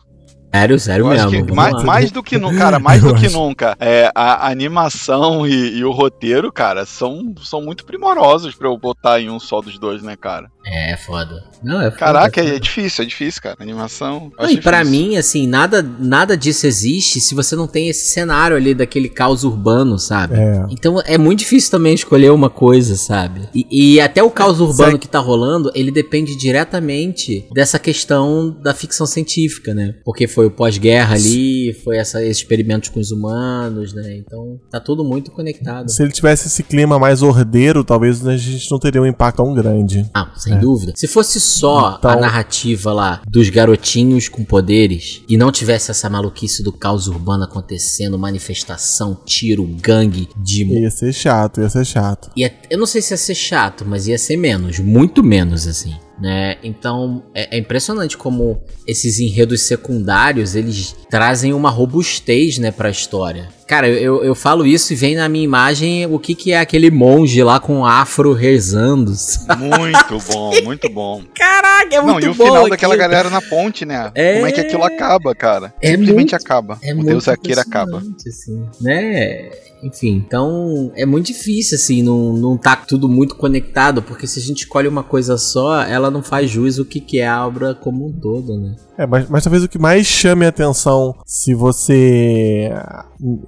[0.53, 1.45] Sério, sério Eu mesmo.
[1.45, 3.35] que mais, mais do que nunca, cara, mais Eu do que acho.
[3.37, 3.77] nunca.
[3.79, 9.19] É, a animação e, e o roteiro, cara, são, são muito primorosos pra eu botar
[9.21, 10.49] em um só dos dois, né, cara?
[10.65, 11.43] É, foda.
[11.63, 11.97] Não, é foda.
[11.97, 12.55] Caraca, é foda.
[12.55, 13.55] é difícil, é difícil, cara.
[13.59, 14.31] Animação.
[14.39, 15.07] Não, e pra difícil.
[15.09, 19.43] mim, assim, nada, nada disso existe se você não tem esse cenário ali daquele caos
[19.43, 20.35] urbano, sabe?
[20.35, 20.65] É.
[20.69, 23.47] Então é muito difícil também escolher uma coisa, sabe?
[23.53, 24.99] E, e até o caos urbano Segue.
[24.99, 29.95] que tá rolando, ele depende diretamente dessa questão da ficção científica, né?
[30.05, 34.15] Porque foi o pós-guerra ali, foi essa, esses experimentos com os humanos, né?
[34.17, 35.89] Então tá tudo muito conectado.
[35.91, 39.53] Se ele tivesse esse clima mais ordeiro, talvez a gente não teria um impacto tão
[39.53, 40.09] grande.
[40.13, 40.93] Ah, sem dúvida.
[40.95, 46.09] Se fosse só a Então- narrativa lá dos garotinhos com poderes e não tivesse essa
[46.09, 50.65] maluquice do caos urbano acontecendo, manifestação, tiro, gangue de.
[50.65, 52.29] Ia ser chato, ia ser chato.
[52.35, 55.93] Ia, eu não sei se ia ser chato, mas ia ser menos, muito menos assim.
[56.21, 56.57] Né?
[56.61, 62.91] Então é, é impressionante como esses enredos secundários eles trazem uma robustez né, para a
[62.91, 63.47] história.
[63.65, 66.89] Cara, eu, eu falo isso e vem na minha imagem o que, que é aquele
[66.91, 69.13] monge lá com afro rezando.
[69.15, 69.63] sabe?
[69.63, 71.23] Muito bom, muito bom.
[71.35, 72.45] Caraca, é Não, muito e o bom.
[72.45, 73.09] final daquela aquilo.
[73.09, 74.11] galera na ponte, né?
[74.15, 74.33] É.
[74.35, 75.73] Como é que aquilo acaba, cara?
[75.81, 76.79] É Simplesmente muito- acaba.
[76.81, 78.03] É o muito Deus Akira acaba.
[78.27, 79.51] Assim, né?
[79.83, 84.41] Enfim, então é muito difícil, assim, não, não tá tudo muito conectado, porque se a
[84.41, 87.73] gente escolhe uma coisa só, ela não faz jus o que, que é a obra
[87.73, 88.75] como um todo, né?
[88.97, 92.69] É, mas, mas talvez o que mais chame a atenção, se você.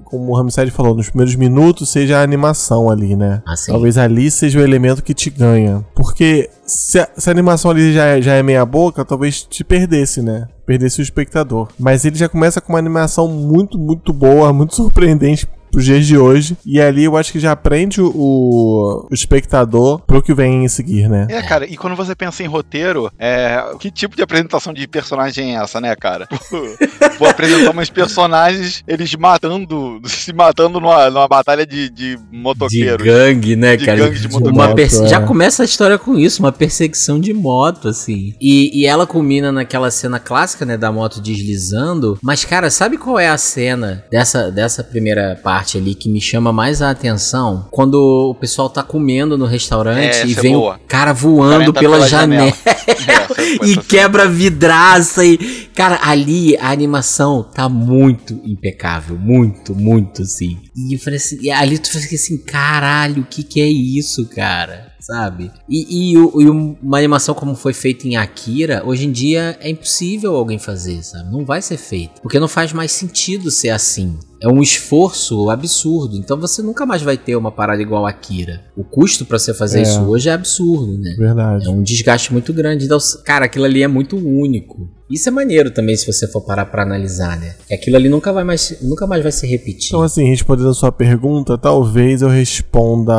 [0.06, 3.42] Como o Ramsed falou, nos primeiros minutos, seja a animação ali, né?
[3.46, 5.86] Assim, Talvez ali seja o elemento que te ganha.
[5.94, 9.62] Porque se a, se a animação ali já é, já é meia boca, talvez te
[9.62, 10.48] perdesse, né?
[10.66, 11.68] Perdesse o espectador.
[11.78, 16.18] Mas ele já começa com uma animação muito, muito boa, muito surpreendente pros dias de
[16.18, 16.58] hoje.
[16.66, 21.08] E ali eu acho que já aprende o, o espectador pro que vem em seguir,
[21.10, 21.28] né?
[21.30, 25.56] É, cara, e quando você pensa em roteiro, é, que tipo de apresentação de personagem
[25.56, 26.28] é essa, né, cara?
[27.18, 33.06] Vou apresentar umas personagens, eles matando, se matando numa, numa batalha de, de de motoqueiros.
[33.06, 34.00] gangue, né, De cara?
[34.00, 34.76] gangue de uma motoqueiro.
[34.76, 35.08] perse- É.
[35.08, 38.34] Já começa a história com isso, uma perseguição de moto, assim.
[38.42, 42.18] E, e ela culmina naquela cena clássica, né, da moto deslizando.
[42.24, 46.52] Mas, cara, sabe qual é a cena dessa, dessa primeira parte ali que me chama
[46.52, 47.68] mais a atenção?
[47.72, 47.96] Quando
[48.32, 50.76] o pessoal tá comendo no restaurante É, e é vem boa.
[50.76, 52.54] o cara voando entra pela, pela janela.
[53.08, 55.38] É, essa foi E quebra vidraça e.
[55.74, 59.18] Cara, ali a animação tá muito impecável.
[59.18, 60.60] Muito, muito, assim.
[60.76, 64.26] E eu falei assim, e ali tu fica assim, caralho, o que que é isso,
[64.28, 64.91] cara?
[65.02, 65.52] Sabe?
[65.68, 70.36] E, e, e uma animação como foi feita em Akira, hoje em dia é impossível
[70.36, 71.32] alguém fazer, sabe?
[71.32, 72.22] Não vai ser feito.
[72.22, 74.18] Porque não faz mais sentido ser assim.
[74.40, 76.16] É um esforço absurdo.
[76.16, 78.64] Então você nunca mais vai ter uma parada igual a Akira.
[78.76, 79.82] O custo pra você fazer É.
[79.84, 81.16] isso hoje é absurdo, né?
[81.18, 81.66] Verdade.
[81.68, 82.86] É um desgaste muito grande.
[82.86, 84.90] Então, cara, aquilo ali é muito único.
[85.10, 87.56] Isso é maneiro também se você for parar pra analisar, né?
[87.72, 89.88] Aquilo ali nunca vai mais, nunca mais vai se repetir.
[89.90, 93.14] Então, assim, respondendo a sua pergunta, talvez eu responda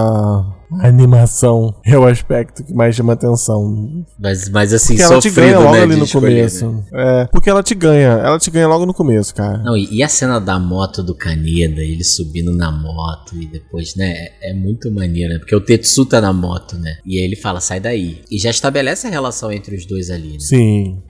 [0.80, 4.04] a animação é o aspecto que mais chama atenção.
[4.18, 5.82] Mas, mas assim, Porque ela te ganha sofrido, logo né?
[5.82, 6.68] ali no escolher, começo.
[6.70, 6.82] né?
[6.92, 9.58] É, porque ela te ganha, ela te ganha logo no começo, cara.
[9.58, 13.94] Não, e, e a cena da moto do Kaneda, ele subindo na moto e depois,
[13.96, 14.12] né?
[14.40, 15.38] É, é muito maneiro, né?
[15.38, 16.96] Porque o Tetsu tá na moto, né?
[17.04, 18.20] E aí ele fala, sai daí.
[18.30, 20.38] E já estabelece a relação entre os dois ali, né?
[20.40, 21.02] Sim.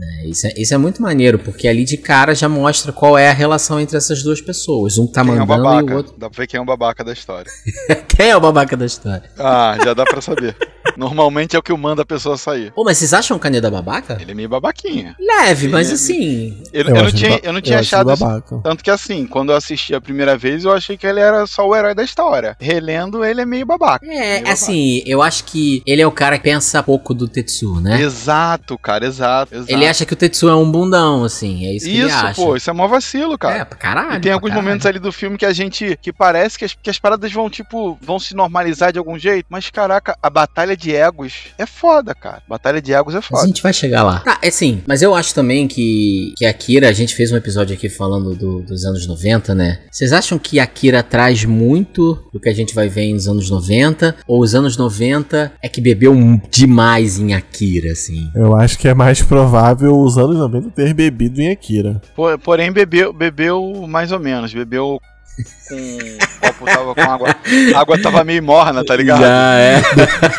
[0.00, 3.28] É, Isso é, isso é muito maneiro, porque ali de cara já mostra qual é
[3.28, 4.98] a relação entre essas duas pessoas.
[4.98, 5.96] Um tá Quem é o mandando e o babaca?
[5.96, 6.14] outro.
[6.16, 7.50] Dá pra ver quem é o babaca da história.
[8.08, 9.22] Quem é o babaca da história?
[9.38, 10.54] Ah, já dá pra saber.
[10.96, 12.70] Normalmente é o que manda a pessoa sair.
[12.72, 14.18] Pô, mas vocês acham o Kaneda babaca?
[14.20, 15.16] Ele é meio babaquinha.
[15.18, 16.62] Leve, mas Ele- assim.
[16.72, 18.22] Eu, eu não acho tinha, eu não tinha achado isso.
[18.22, 18.60] babaca.
[18.62, 21.66] Tanto que assim, quando eu assisti a primeira vez, eu achei que ele era só
[21.66, 22.56] o herói da história.
[22.60, 24.04] Relendo, ele é meio babaca.
[24.04, 24.52] É, Meio babaca.
[24.52, 28.00] assim, eu acho que ele é o cara que pensa pouco do Tetsu, né?
[28.02, 29.54] Exato, cara, exato.
[29.54, 29.72] exato.
[29.72, 31.66] Ele acha que o Tetsu é um bundão, assim.
[31.66, 32.34] É isso que ele Isso, acha.
[32.42, 33.56] pô, isso é mó vacilo, cara.
[33.58, 34.16] É, pra caralho.
[34.16, 34.66] E tem alguns caralho.
[34.66, 35.98] momentos ali do filme que a gente.
[36.00, 39.46] que parece que as, que as paradas vão, tipo, vão se normalizar de algum jeito.
[39.48, 42.42] Mas, caraca, a batalha de egos é foda, cara.
[42.48, 43.46] Batalha de egos é Mas a foda.
[43.46, 44.20] gente vai chegar lá.
[44.20, 44.82] Tá, é sim.
[44.86, 48.60] Mas eu acho também que, que Akira, a gente fez um episódio aqui falando do-
[48.62, 49.80] dos anos 90, né?
[49.90, 54.16] Vocês acham que Akira traz muito do que a gente vai ver nos anos 90?
[54.26, 56.14] Ou os anos 90 é que bebeu
[56.50, 58.30] demais em Akira, assim?
[58.34, 62.00] Eu acho que é mais provável os anos 90 ter bebido em Akira.
[62.14, 64.52] Po- Porém, bebeu, bebeu mais ou menos.
[64.52, 65.00] Bebeu
[65.44, 65.76] com.
[65.76, 67.36] o copo tava com água.
[67.74, 69.20] A água tava meio morna, tá ligado?
[69.20, 69.82] Já é.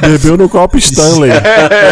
[0.02, 1.32] Bebeu no copo Stanley.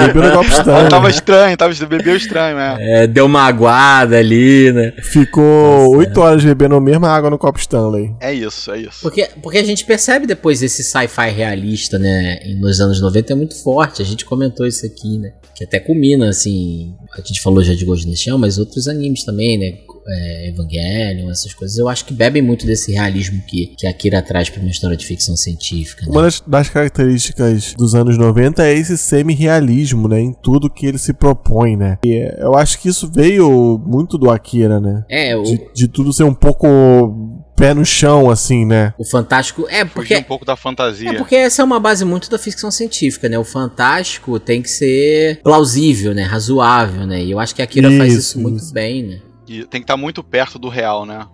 [0.07, 0.89] Bebeu no copo Stanley.
[0.89, 3.03] Tava estranho, tava, bebeu estranho, é.
[3.03, 4.93] É, deu uma aguada ali, né?
[5.01, 8.15] Ficou 8 horas bebendo a mesma água no copo Stanley.
[8.19, 8.99] É isso, é isso.
[9.01, 12.39] Porque, porque a gente percebe depois esse sci-fi realista, né?
[12.59, 14.01] Nos anos 90 é muito forte.
[14.01, 15.33] A gente comentou isso aqui, né?
[15.55, 16.93] Que até culmina, assim.
[17.13, 19.77] A gente falou já de Ghost in the Shell, mas outros animes também, né?
[20.09, 21.77] É, Evangelion, essas coisas.
[21.77, 24.97] Eu acho que bebem muito desse realismo que, que a Akira traz pra uma história
[24.97, 26.05] de ficção científica.
[26.05, 26.11] Né?
[26.11, 30.19] Uma das, das características dos anos 90 é esse semi-realismo, né?
[30.19, 31.97] Em tudo que ele se propõe, né?
[32.03, 35.03] E é, eu acho que isso veio muito do Akira, né?
[35.09, 38.93] É, o, De, de tudo ser um pouco pé no chão, assim, né?
[38.97, 39.67] o fantástico.
[39.69, 40.15] É, Fugir porque.
[40.17, 41.09] um pouco da fantasia.
[41.09, 43.37] É porque essa é uma base muito da ficção científica, né?
[43.37, 46.23] O fantástico tem que ser plausível, né?
[46.23, 47.21] Razoável, né?
[47.21, 48.73] E eu acho que a Akira faz Isso, isso muito isso.
[48.73, 49.19] bem, né?
[49.49, 51.27] E tem que estar muito perto do real, né?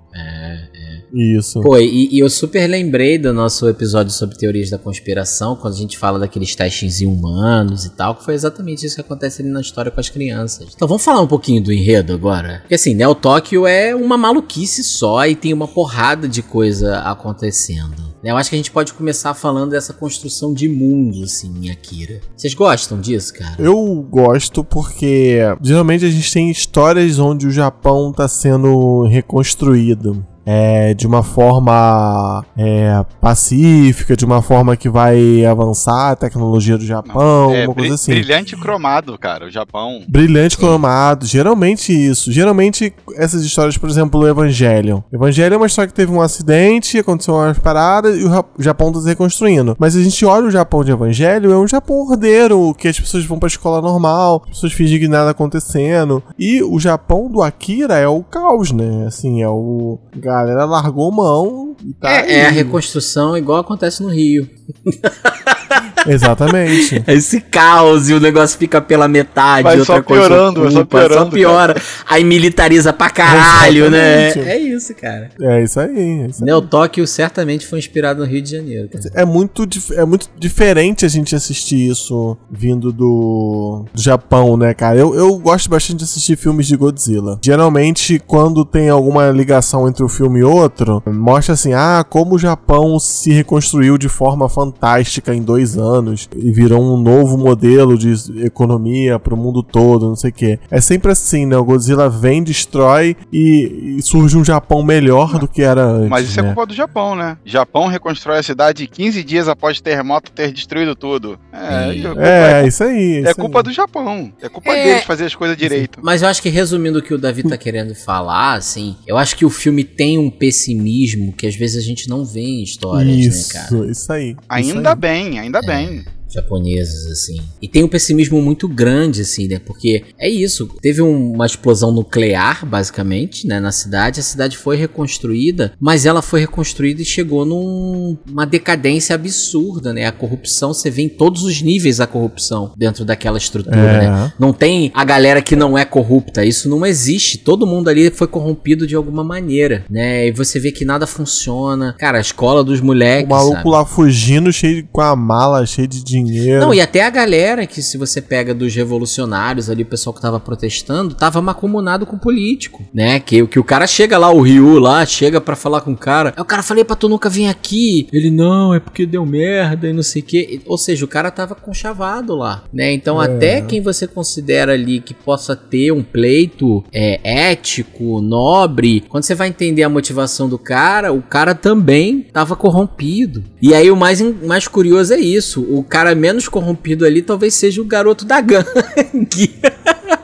[1.14, 1.62] Isso.
[1.62, 5.78] Pô, e, e eu super lembrei do nosso episódio sobre teorias da conspiração, quando a
[5.78, 9.50] gente fala daqueles testes em humanos e tal, que foi exatamente isso que acontece ali
[9.50, 10.74] na história com as crianças.
[10.76, 12.60] Então vamos falar um pouquinho do enredo agora?
[12.62, 17.96] Porque assim, Neo Tóquio é uma maluquice só e tem uma porrada de coisa acontecendo.
[18.24, 18.32] né?
[18.32, 22.20] Eu acho que a gente pode começar falando dessa construção de mundo, assim, em Akira.
[22.36, 23.56] Vocês gostam disso, cara?
[23.60, 30.05] Eu gosto porque geralmente a gente tem histórias onde o Japão tá sendo reconstruído.
[30.06, 30.35] başladım.
[30.46, 36.86] É, de uma forma é, pacífica, de uma forma que vai avançar a tecnologia do
[36.86, 38.12] Japão, é, uma coisa assim.
[38.12, 39.46] Brilhante cromado, cara.
[39.46, 40.02] O Japão.
[40.08, 42.32] Brilhante cromado, geralmente isso.
[42.32, 45.02] Geralmente essas histórias, por exemplo, o Evangelion.
[45.12, 49.00] Evangelion é uma história que teve um acidente, aconteceu umas paradas e o Japão tá
[49.00, 49.76] se reconstruindo.
[49.80, 53.26] Mas a gente olha o Japão de Evangelho, é um Japão ordeiro, que as pessoas
[53.26, 56.24] vão pra escola normal, as pessoas fingem que nada acontecendo.
[56.38, 59.06] E o Japão do Akira é o caos, né?
[59.08, 60.00] Assim, é o.
[60.36, 62.10] A galera largou mão e tá.
[62.10, 62.56] É, é a aí.
[62.56, 64.50] reconstrução igual acontece no Rio.
[66.08, 67.04] Exatamente.
[67.08, 69.64] Esse caos e o negócio fica pela metade.
[69.64, 71.82] Vai outra só coisa piorando, só piorando, piora.
[72.08, 74.28] Aí militariza pra caralho, né?
[74.28, 74.50] Exatamente.
[74.50, 75.30] É isso, cara.
[75.42, 76.22] é isso aí.
[76.22, 77.08] É isso aí.
[77.08, 78.90] Certamente foi inspirado no Rio de Janeiro.
[78.90, 79.04] cara.
[79.14, 84.98] É muito, é muito diferente a gente assistir isso vindo do, do Japão, né, cara?
[84.98, 87.40] Eu, eu gosto bastante de assistir filmes de Godzilla.
[87.44, 92.40] Geralmente, quando tem alguma ligação entre um filme e outro, mostra assim, ah, como o
[92.40, 98.14] Japão se reconstruiu de forma fantástica em dois anos e virou um novo modelo de
[98.44, 100.60] economia pro mundo todo, não sei o quê.
[100.72, 101.58] É sempre assim, né?
[101.58, 106.10] O Godzilla vem, destrói e, e surge um Japão melhor do que era antes.
[106.10, 106.48] Mas isso é né?
[106.54, 107.38] culpa do Japão, né?
[107.46, 111.38] Japão reconstrói a cidade 15 dias após o terremoto ter destruído tudo.
[111.52, 113.18] É, é É, isso aí.
[113.18, 113.64] é isso culpa aí.
[113.64, 114.32] do Japão.
[114.42, 114.84] É culpa É.
[114.84, 116.00] deles fazer as coisas direito.
[116.02, 119.36] Mas eu acho que resumindo o que o Davi tá querendo falar, assim, eu acho
[119.36, 123.18] que o filme tem um pessimismo que às vezes a gente não vê em histórias,
[123.18, 123.92] Isso, né, cara?
[123.92, 124.36] isso aí.
[124.48, 126.06] Ainda bem, ainda bem.
[126.30, 127.38] Japonesas, assim.
[127.62, 129.60] E tem um pessimismo muito grande, assim, né?
[129.60, 130.68] Porque é isso.
[130.82, 133.60] Teve um- uma explosão nuclear, basicamente, né?
[133.60, 134.20] Na cidade.
[134.20, 140.06] A cidade foi reconstruída, mas ela foi reconstruída e chegou numa decadência absurda, né?
[140.06, 144.00] A corrupção, você vê em todos os níveis a corrupção dentro daquela estrutura, É.
[144.10, 144.34] né?
[144.40, 146.44] Não tem a galera que não é corrupta.
[146.46, 147.38] Isso não existe.
[147.38, 150.28] Todo mundo ali foi corrompido de alguma maneira, né?
[150.28, 151.96] E você vê que nada funciona.
[151.98, 153.26] Cara, a escola dos moleques.
[153.28, 153.70] O maluco sabe?
[153.70, 156.15] lá fugindo, cheio de- com a mala, cheio de dinheiro.
[156.60, 160.22] Não, e até a galera que, se você pega dos revolucionários ali, o pessoal que
[160.22, 163.20] tava protestando, tava macumunado com político, né?
[163.20, 166.34] Que, que o cara chega lá, o Ryu lá, chega pra falar com o cara.
[166.36, 168.08] Aí o cara falei pra tu nunca vir aqui.
[168.12, 170.62] Ele, não, é porque deu merda e não sei o quê.
[170.66, 172.92] Ou seja, o cara tava conchavado lá, né?
[172.94, 179.24] Então, até quem você considera ali que possa ter um pleito é, ético, nobre, quando
[179.24, 183.44] você vai entender a motivação do cara, o cara também tava corrompido.
[183.62, 185.62] E aí o mais, mais curioso é isso.
[185.62, 189.56] O cara menos corrompido ali talvez seja o garoto da gangue.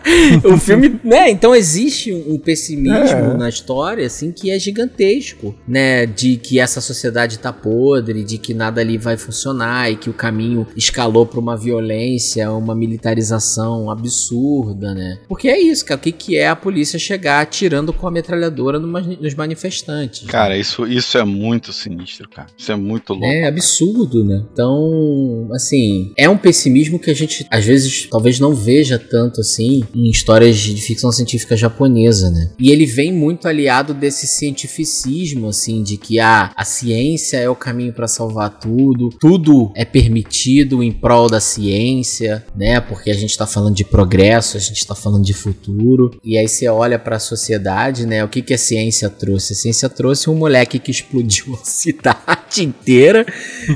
[0.43, 1.29] o filme, né?
[1.29, 3.37] Então existe um pessimismo É.
[3.37, 6.05] na história, assim, que é gigantesco, né?
[6.05, 10.13] De que essa sociedade tá podre, de que nada ali vai funcionar e que o
[10.13, 15.19] caminho escalou pra uma violência, uma militarização absurda, né?
[15.27, 15.99] Porque é isso, cara.
[15.99, 20.27] O que, que é a polícia chegar atirando com a metralhadora numa- nos manifestantes?
[20.27, 22.47] Cara, isso, isso é muito sinistro, cara.
[22.57, 23.25] Isso é muito louco.
[23.27, 24.43] É absurdo, né?
[24.51, 29.83] Então, assim, é um pessimismo que a gente às vezes talvez não veja tanto assim
[29.93, 32.49] em histórias de ficção científica japonesa, né?
[32.59, 37.55] E ele vem muito aliado desse cientificismo, assim, de que ah, a ciência é o
[37.55, 42.79] caminho pra salvar tudo, tudo é permitido em prol da ciência, né?
[42.79, 46.11] Porque a gente tá falando de progresso, a gente tá falando de futuro.
[46.23, 48.23] E aí você olha pra sociedade, né?
[48.23, 49.53] O que que a ciência trouxe?
[49.53, 53.25] A ciência trouxe um moleque que explodiu a cidade inteira,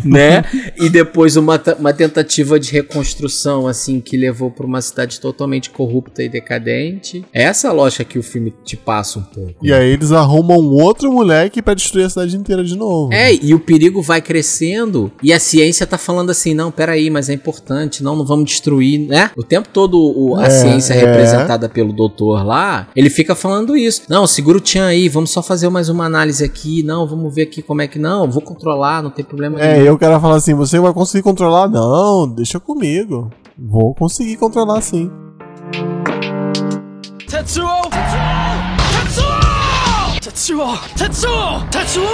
[0.03, 0.43] né?
[0.77, 6.04] e depois uma, uma tentativa de reconstrução, assim, que levou pra uma cidade totalmente corrupta
[6.17, 7.25] e decadente.
[7.33, 9.53] É essa lógica que o filme te passa um pouco.
[9.61, 13.11] E aí eles arrumam outro moleque pra destruir a cidade inteira de novo.
[13.13, 17.29] É, e o perigo vai crescendo e a ciência tá falando assim, não, peraí, mas
[17.29, 19.31] é importante, não, não vamos destruir, né?
[19.35, 20.97] O tempo todo o- a É, ciência é.
[21.05, 24.03] representada pelo doutor lá, ele fica falando isso.
[24.09, 27.43] Não, segura o Tchan aí, vamos só fazer mais uma análise aqui, não, vamos ver
[27.43, 29.85] aqui como é que não, vou controlar, não tem problema É, nenhum.
[29.85, 31.67] e o cara fala assim: você vai conseguir controlar?
[31.67, 33.29] Não, deixa comigo.
[33.57, 35.09] Vou conseguir controlar sim.
[37.27, 37.81] Tetsuo!
[38.91, 39.39] Tetsuo!
[40.21, 40.77] Tetsuo!
[40.95, 41.67] Tetsuo!
[41.71, 42.09] Tetsuo!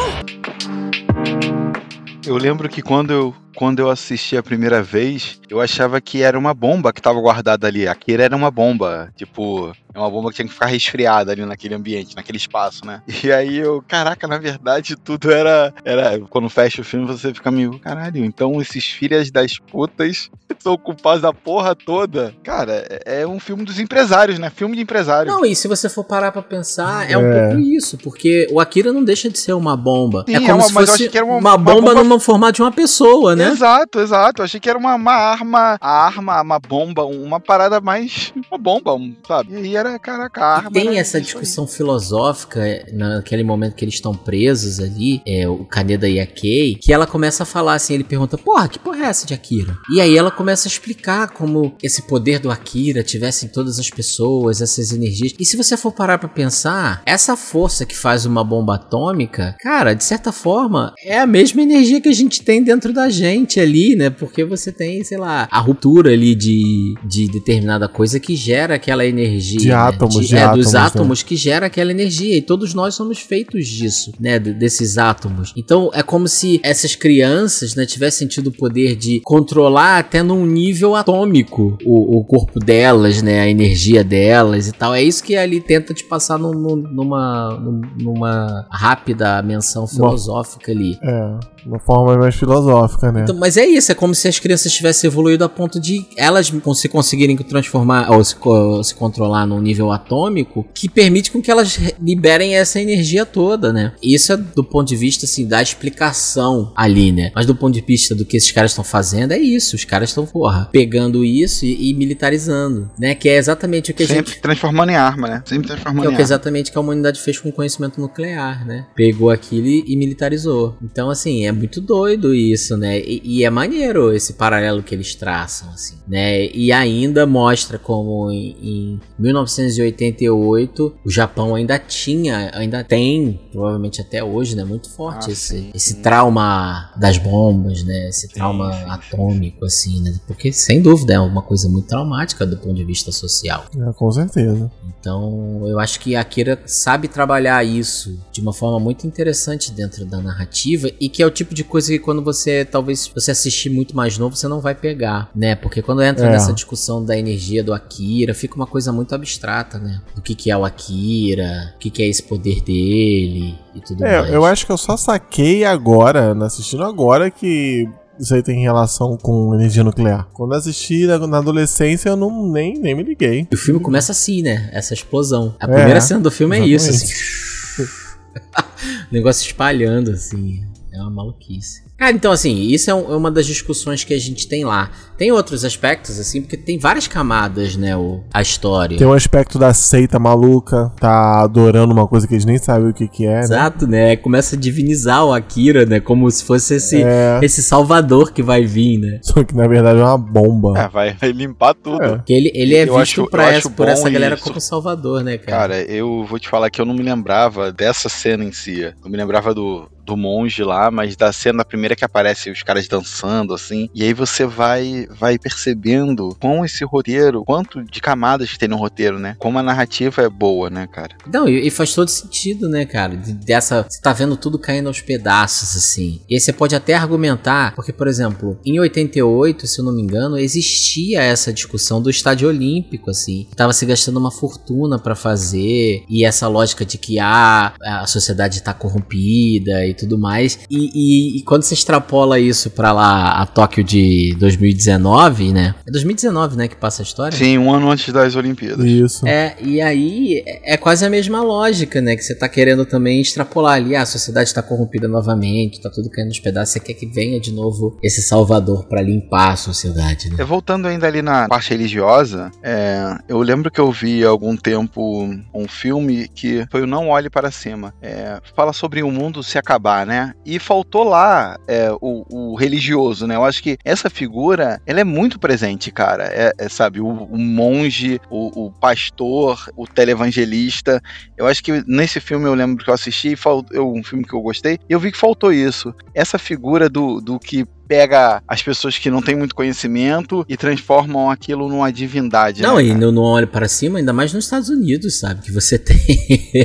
[2.25, 6.35] Eu lembro que quando eu, quando eu assisti a primeira vez, eu achava que era
[6.37, 7.87] uma bomba que tava guardada ali.
[7.87, 9.13] Aquilo era uma bomba.
[9.15, 13.03] Tipo, é uma bomba que tinha que ficar resfriada ali naquele ambiente, naquele espaço, né?
[13.23, 15.71] E aí eu, caraca, na verdade tudo era.
[15.85, 20.75] era quando fecha o filme você fica meio, caralho, então esses filhas das putas são
[20.75, 22.33] culpados da porra toda.
[22.41, 24.49] Cara, é é um filme dos empresários, né?
[24.49, 25.31] Filme de empresário.
[25.31, 27.49] Não, e se você for parar pra pensar, é, um É.
[27.49, 30.23] pouco isso, porque o Akira não deixa de ser uma bomba.
[30.27, 31.57] Sim, é é como uma- se mas eu fosse acho que era uma- uma, uma
[31.59, 33.50] bomba, bomba- numa formato de uma pessoa, né?
[33.51, 34.41] Exato, exato.
[34.41, 38.33] Eu achei que era uma, uma arma, a arma, uma bomba, uma parada mais.
[38.49, 39.53] Uma bomba, um, sabe?
[39.53, 40.69] E aí era, caraca, a arma.
[40.69, 45.65] E tem essa discussão filosófica é, naquele momento que eles estão presos ali, é, o
[45.65, 49.05] Kaneda e a Kei, que ela começa a falar assim, ele pergunta, porra, que porra
[49.05, 49.77] é essa de Akira?
[49.93, 53.89] E aí ela começa a explicar como esse poder do Akira tivesse em todas as
[53.89, 55.33] pessoas, essas energias.
[55.39, 59.93] E se você for parar pra pensar, essa força que faz uma bomba atômica, cara,
[59.93, 63.95] de certa forma, é a mesma energia que a gente tem dentro da gente ali,
[63.95, 64.09] né?
[64.09, 69.05] Porque você tem, sei lá, a ruptura ali de, de determinada coisa que gera aquela
[69.05, 69.59] energia.
[69.59, 69.73] De né?
[69.73, 70.79] átomos, de é, átomos, dos né?
[70.79, 72.37] átomos que gera aquela energia.
[72.37, 74.37] E todos nós somos feitos disso, né?
[74.39, 75.53] de- Desses átomos.
[75.55, 80.45] Então é como se essas crianças, né, tivessem tido o poder de controlar até num
[80.45, 83.39] nível atômico o, o corpo delas, né?
[83.41, 84.93] A energia delas e tal.
[84.93, 90.71] É isso que ali tenta te passar num- num- numa, num- numa rápida menção filosófica
[90.71, 90.97] ali.
[91.01, 93.21] É, uma forma mais filosófica, né?
[93.23, 96.51] Então, mas é isso, é como se as crianças tivessem evoluído a ponto de elas
[96.75, 101.49] se conseguirem transformar ou se, co- se controlar num nível atômico que permite com que
[101.51, 103.93] elas re- liberem essa energia toda, né?
[104.01, 107.31] Isso é do ponto de vista assim da explicação ali, né?
[107.35, 110.09] Mas do ponto de vista do que esses caras estão fazendo é isso, os caras
[110.09, 113.13] estão, porra, pegando isso e, e militarizando, né?
[113.15, 115.43] Que é exatamente o que a Sempre gente transformando em arma, né?
[115.45, 116.23] Sempre transformando é o que arma.
[116.23, 118.85] exatamente que a humanidade fez com o conhecimento nuclear, né?
[118.95, 120.75] Pegou aquilo e e militarizou.
[120.81, 122.99] Então, assim, é muito doido isso, né?
[122.99, 126.45] E, e é maneiro esse paralelo que eles traçam, assim, né?
[126.47, 134.23] E ainda mostra como em, em 1988 o Japão ainda tinha, ainda tem, provavelmente até
[134.23, 134.63] hoje, né?
[134.63, 135.71] Muito forte Ah, esse, sim.
[135.73, 138.09] esse trauma das bombas, né?
[138.09, 138.89] Esse trauma sim, sim.
[138.89, 140.13] atômico, assim, né?
[140.27, 143.65] Porque, sem dúvida, é uma coisa muito traumática do ponto de vista social.
[143.77, 144.71] É, com certeza.
[144.99, 150.05] Então, eu acho que a Akira sabe trabalhar isso de uma forma muito interessante dentro
[150.05, 153.69] da narrativa e que é o tipo de coisa que quando você, talvez, você assistir
[153.69, 155.55] muito mais novo, você não vai pegar, né?
[155.55, 156.29] Porque quando entra É.
[156.31, 160.01] nessa discussão da energia do Akira, fica uma coisa muito abstrata, né?
[160.15, 164.01] Do que que é o Akira, o que que é esse poder dele e tudo
[164.01, 164.29] mais.
[164.29, 167.87] É, eu acho que eu só saquei agora, né, assistindo agora, que
[168.19, 170.27] isso aí tem relação com energia nuclear.
[170.33, 173.47] Quando assisti na, adolescência, eu não, nem, nem me liguei.
[173.51, 174.69] E o filme começa assim, né?
[174.71, 175.55] Essa explosão.
[175.59, 177.13] A É, primeira cena do filme é isso, exatamente.
[177.13, 177.83] assim.
[179.09, 180.63] o negócio espalhando, assim.
[180.93, 181.83] É uma maluquice.
[181.97, 184.91] Cara, então assim, isso é, um- é uma das discussões que a gente tem lá.
[185.17, 188.97] Tem outros aspectos, assim, porque tem várias camadas, né, o, a história.
[188.97, 192.93] Tem um aspecto da seita maluca, tá adorando uma coisa que eles nem sabem o
[192.93, 193.39] que que é, né?
[193.39, 194.15] Exato, né?
[194.17, 195.99] Começa a divinizar o Akira, né?
[195.99, 199.19] Como se fosse esse, É, esse salvador que vai vir, né?
[199.23, 200.77] só que na verdade é uma bomba.
[200.79, 202.03] É, vai, vai limpar tudo.
[202.03, 202.15] É.
[202.17, 204.43] Porque ele, ele é Eu visto acho- essa- por essa galera isso.
[204.43, 205.57] como salvador, né, cara?
[205.57, 208.81] Cara, eu vou te falar que eu não me lembrava dessa cena em si.
[208.81, 212.87] Eu me lembrava do, do monge lá, mas da cena primeira que aparece os caras
[212.87, 213.89] dançando, assim.
[213.93, 218.77] E aí você vai, vai percebendo com esse roteiro, quanto de camadas que tem no
[218.77, 219.35] roteiro, né?
[219.39, 221.15] Como a narrativa é boa, né, cara?
[221.31, 223.15] Não, e, e faz todo sentido, né, cara?
[223.15, 223.85] De- dessa.
[223.87, 226.21] Você tá vendo tudo caindo aos pedaços, assim.
[226.29, 230.01] E aí você pode até argumentar, porque, por exemplo, em 88, se eu não me
[230.01, 233.47] engano, existia essa discussão do estádio olímpico, assim.
[233.55, 238.61] Tava se gastando uma fortuna pra fazer, e essa lógica de que ah, a sociedade
[238.61, 240.59] tá corrompida e tudo mais.
[240.69, 245.75] E, e- e quando você extrapola isso pra lá, a Tóquio de 2019, né?
[245.87, 247.37] É 2019, né, que passa a história?
[247.37, 248.85] Sim, um ano antes das Olimpíadas.
[248.85, 249.27] Isso.
[249.27, 252.15] É, e aí é é quase a mesma lógica, né?
[252.15, 256.09] Que você tá querendo também extrapolar ali, ah, a sociedade tá corrompida novamente, tá tudo
[256.09, 260.29] caindo nos pedaços, você quer que venha de novo esse salvador pra limpar a sociedade,
[260.29, 260.35] né?
[260.39, 264.55] É, Voltando ainda ali na parte religiosa, é, eu lembro que eu vi há algum
[264.55, 267.93] tempo um filme que foi o Não Olhe Para Cima.
[268.01, 270.33] É, fala sobre o mundo se acabar, né?
[270.45, 273.35] E faltou lá é, o, o religioso, né?
[273.35, 276.25] Eu acho que essa figura, ela é muito presente, cara.
[276.25, 281.01] É, é, sabe, o, o monge, o, o pastor, o televangelista.
[281.35, 283.35] Eu acho que nesse filme eu lembro que eu assisti,
[283.75, 285.93] um filme que eu gostei, e eu vi que faltou isso.
[286.13, 291.29] Essa figura do, do que pega as pessoas que não têm muito conhecimento e transformam
[291.29, 292.61] aquilo numa divindade.
[292.61, 295.41] Não, né, e não, não olhe para cima, ainda mais nos Estados Unidos, sabe?
[295.41, 295.99] Que você tem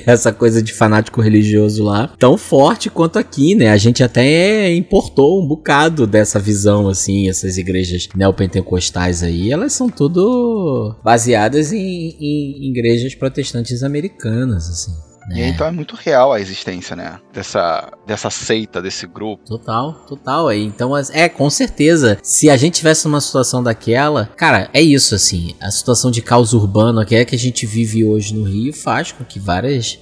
[0.07, 3.71] essa coisa de fanático religioso lá tão forte quanto aqui, né?
[3.71, 9.89] A gente até importou um bocado dessa visão, assim, essas igrejas neopentecostais aí, elas são
[9.89, 15.06] tudo baseadas em, em igrejas protestantes americanas, assim.
[15.31, 17.19] E aí, então é muito real a existência, né?
[17.33, 19.45] Dessa, dessa seita, desse grupo.
[19.45, 20.49] Total, total.
[20.49, 22.19] aí Então, é, com certeza.
[22.23, 25.55] Se a gente tivesse numa situação daquela, cara, é isso, assim.
[25.61, 29.13] A situação de caos urbano que é que a gente vive hoje no Rio faz
[29.13, 29.99] com que vários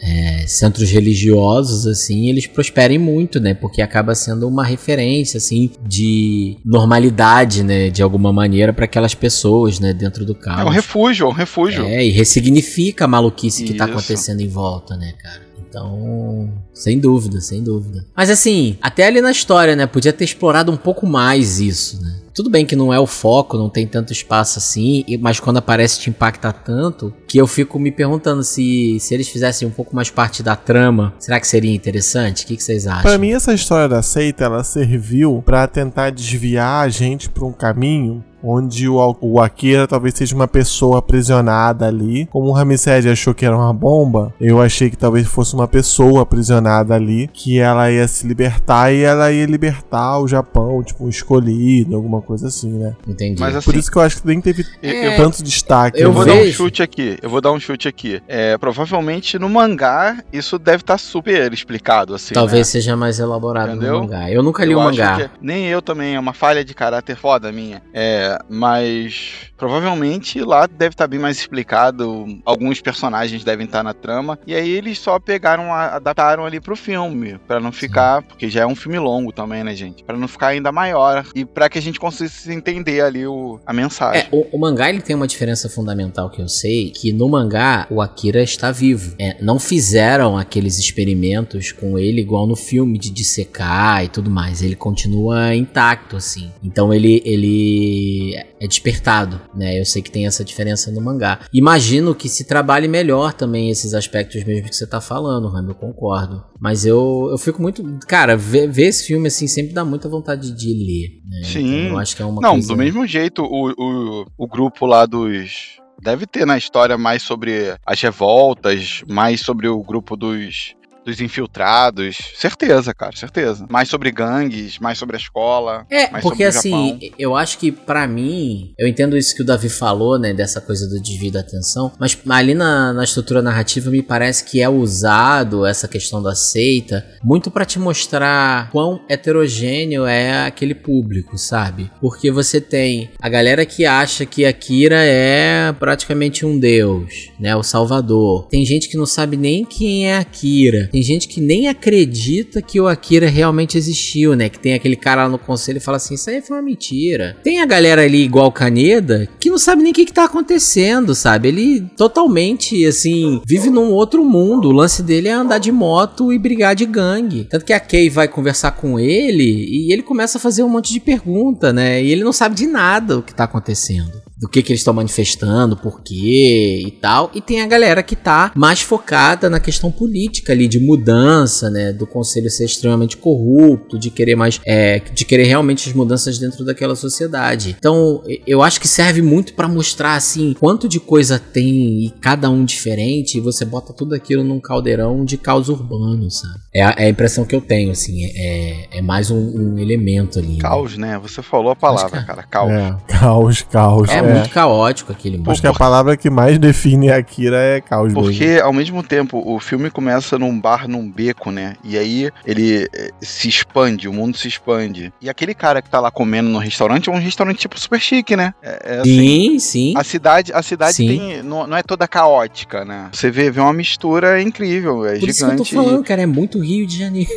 [0.47, 3.55] centros religiosos, assim, eles prosperem muito, né?
[3.55, 7.91] Porque acaba sendo uma referência, assim, de normalidade, né?
[7.91, 9.93] De alguma maneira para aquelas pessoas, né?
[9.93, 10.61] Dentro do caos.
[10.61, 11.85] É um refúgio, é um refúgio.
[11.85, 13.95] É, e ressignifica a maluquice que tá Isso.
[13.95, 15.43] acontecendo em volta, né, cara?
[15.69, 18.07] Então, sem dúvida, sem dúvida.
[18.17, 19.87] Mas assim, até ali na história, né?
[19.87, 22.21] Podia ter explorado um pouco mais isso, né?
[22.33, 26.01] Tudo bem que não é o foco, não tem tanto espaço assim, mas quando aparece
[26.01, 30.11] te impacta tanto que eu fico me perguntando se, se eles fizessem um pouco mais
[30.11, 32.45] parte da trama, será que seria interessante?
[32.45, 33.03] O que, que vocês acham?
[33.03, 37.53] Pra mim, essa história da seita, ela serviu pra tentar desviar a gente pra um
[37.53, 42.27] caminho onde o, o Akira talvez seja uma pessoa aprisionada ali.
[42.27, 46.23] Como o Ramsed achou que era uma bomba, eu achei que talvez fosse uma pessoa
[46.23, 51.09] aprisionada ali, que ela ia se libertar e ela ia libertar o Japão, tipo, um
[51.09, 52.95] escolhido, alguma coisa assim, né?
[53.07, 53.41] Entendi.
[53.41, 55.99] Mas assim, Por isso que eu acho que nem teve eu, É, eu- tanto destaque.
[55.99, 56.35] eu eu vou né?
[56.35, 57.19] dar um chute aqui.
[57.23, 58.21] Eu vou dar um chute aqui.
[58.29, 62.35] É, provavelmente no mangá isso deve estar super explicado, assim.
[62.35, 62.73] Talvez né?
[62.73, 63.95] seja mais elaborado Entendeu?
[63.95, 64.31] no mangá.
[64.31, 65.17] Eu nunca li Eu o mangá.
[65.17, 67.83] que- nem eu também, é uma falha de caráter foda minha.
[67.93, 72.26] É, mas provavelmente lá deve estar bem mais explicado.
[72.45, 74.39] Alguns personagens devem estar na trama.
[74.47, 77.39] E aí eles só pegaram, a- adaptaram ali pro filme.
[77.47, 78.22] Pra não ficar.
[78.22, 80.05] Porque já é um filme longo também, né, gente?
[80.05, 81.26] Pra não ficar ainda maior.
[81.35, 84.22] E pra que a gente conseguisse entender ali o, a mensagem.
[84.22, 87.87] É, o, o mangá ele tem uma diferença fundamental que eu sei, que no mangá
[87.91, 89.14] o Akira está vivo.
[89.18, 94.62] É, não fizeram aqueles experimentos com ele igual no filme de dissecar e tudo mais.
[94.62, 96.51] Ele continua intacto, assim.
[96.62, 99.79] Então ele, ele é despertado, né?
[99.79, 101.41] Eu sei que tem essa diferença no mangá.
[101.53, 105.75] Imagino que se trabalhe melhor também esses aspectos mesmo que você tá falando, Ram, eu
[105.75, 106.45] concordo.
[106.61, 107.83] Mas eu, eu fico muito...
[108.07, 111.45] Cara, ver, ver esse filme, assim, sempre dá muita vontade de ler, né?
[111.45, 111.66] Sim.
[111.66, 112.68] Então, eu acho que é uma Não, coisa...
[112.68, 115.79] do mesmo jeito, o, o, o grupo lá dos.
[116.03, 120.75] Deve ter na história mais sobre as revoltas, mais sobre o grupo dos,
[121.05, 122.17] dos infiltrados.
[122.35, 123.67] Certeza, cara, certeza.
[123.69, 125.87] Mais sobre gangues, mais sobre a escola.
[125.91, 129.43] É, mais porque sobre o assim, eu acho que pra mim, eu entendo isso que
[129.43, 133.43] o Davi falou, né, dessa coisa do desvio da atenção, mas ali na, na estrutura
[133.43, 139.01] narrativa me parece que é usado essa questão da seita muito pra te mostrar quão
[139.09, 141.91] heterogêneo é aquele público, sabe?
[142.01, 147.63] Porque você tem a galera que acha que Akira é praticamente um deus, né, o
[147.63, 148.47] salvador.
[148.49, 150.89] Tem gente que não sabe nem quem é Akira.
[150.95, 154.49] Tem gente que nem acredita que o Akira realmente existiu, né?
[154.49, 157.37] Que tem aquele cara lá no conselho e fala assim: Isso aí foi uma mentira.
[157.43, 160.23] Tem a galera ali, igual o Kaneda, que não sabe nem o que, que tá
[160.23, 161.49] acontecendo, sabe?
[161.49, 164.69] Ele totalmente, assim, vive num outro mundo.
[164.69, 167.49] O lance dele é andar de moto e brigar de gangue.
[167.51, 170.93] Tanto que a Kay vai conversar com ele e ele começa a fazer um monte
[170.93, 172.01] de pergunta, né?
[172.01, 174.93] E ele não sabe de nada o que tá acontecendo do que, que eles estão
[174.93, 177.31] manifestando, por quê e tal.
[177.35, 181.95] E tem a galera que tá mais focada na questão política ali, de mudança, né?
[181.95, 184.61] Do conselho ser extremamente corrupto, de querer mais.
[184.67, 187.75] é, de querer realmente as mudanças dentro daquela sociedade.
[187.79, 192.51] Então, eu acho que serve muito pra mostrar, assim, quanto de coisa tem e cada
[192.51, 196.55] um diferente, e você bota tudo aquilo num caldeirão de caos urbano, sabe?
[196.75, 200.39] É a, é a impressão que eu tenho, assim, é, é mais um, um elemento
[200.39, 200.55] ali.
[200.57, 200.59] né?
[200.61, 201.19] Caos, né?
[201.23, 202.43] Você falou a palavra, que- cara.
[202.43, 202.73] Caos.
[202.73, 204.11] É, caos, caos.
[204.11, 205.51] É, muito caótico aquele mundo.
[205.51, 208.22] Acho que a palavra que mais define Akira é caos mesmo.
[208.22, 211.74] Porque, ao mesmo tempo, o filme começa num bar, num beco, né?
[211.85, 215.12] E aí ele eh, se expande, o mundo se expande.
[215.20, 218.37] E aquele cara que tá lá comendo no restaurante é um restaurante tipo super chique,
[218.37, 218.55] né?
[218.62, 219.95] É, é assim, Sim, sim.
[219.97, 221.07] A cidade, a cidade Sim.
[221.07, 223.09] tem, não, não é toda caótica, né?
[223.12, 225.87] Você vê, vê uma mistura incrível, é Por isso que eu tô gigante.
[225.87, 227.30] falando, cara, é muito Rio de Janeiro.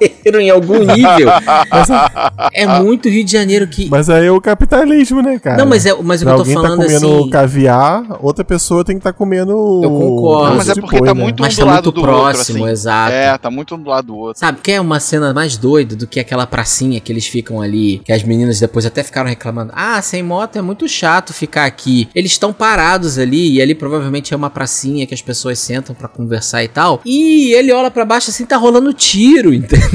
[0.24, 1.28] em algum nível.
[2.52, 3.88] é muito Rio de Janeiro que.
[3.88, 5.56] Mas aí é o capitalismo, né, cara?
[5.58, 7.30] não, mas, é, mas o que eu tô alguém tá falando comendo assim.
[7.30, 9.80] caviar, outra pessoa tem que estar comendo.
[9.82, 10.48] Eu concordo.
[10.50, 11.20] Não, mas é de porque boi, tá né?
[11.22, 12.72] muito Mas um tá do lado muito do próximo, outro, assim.
[12.72, 13.12] exato.
[13.12, 14.40] É, tá muito um do lado do outro.
[14.40, 18.12] Sabe, quer uma cena mais doida do que aquela pracinha que eles ficam ali, que
[18.12, 19.72] as meninas depois até ficaram reclamando.
[19.74, 22.08] Ah, sem moto é muito chato ficar aqui.
[22.14, 26.08] Eles estão parados ali, e ali provavelmente é uma pracinha que as pessoas sentam pra
[26.08, 27.00] conversar e tal.
[27.04, 29.89] E ele olha pra baixo assim, tá rolando tiro, entendeu?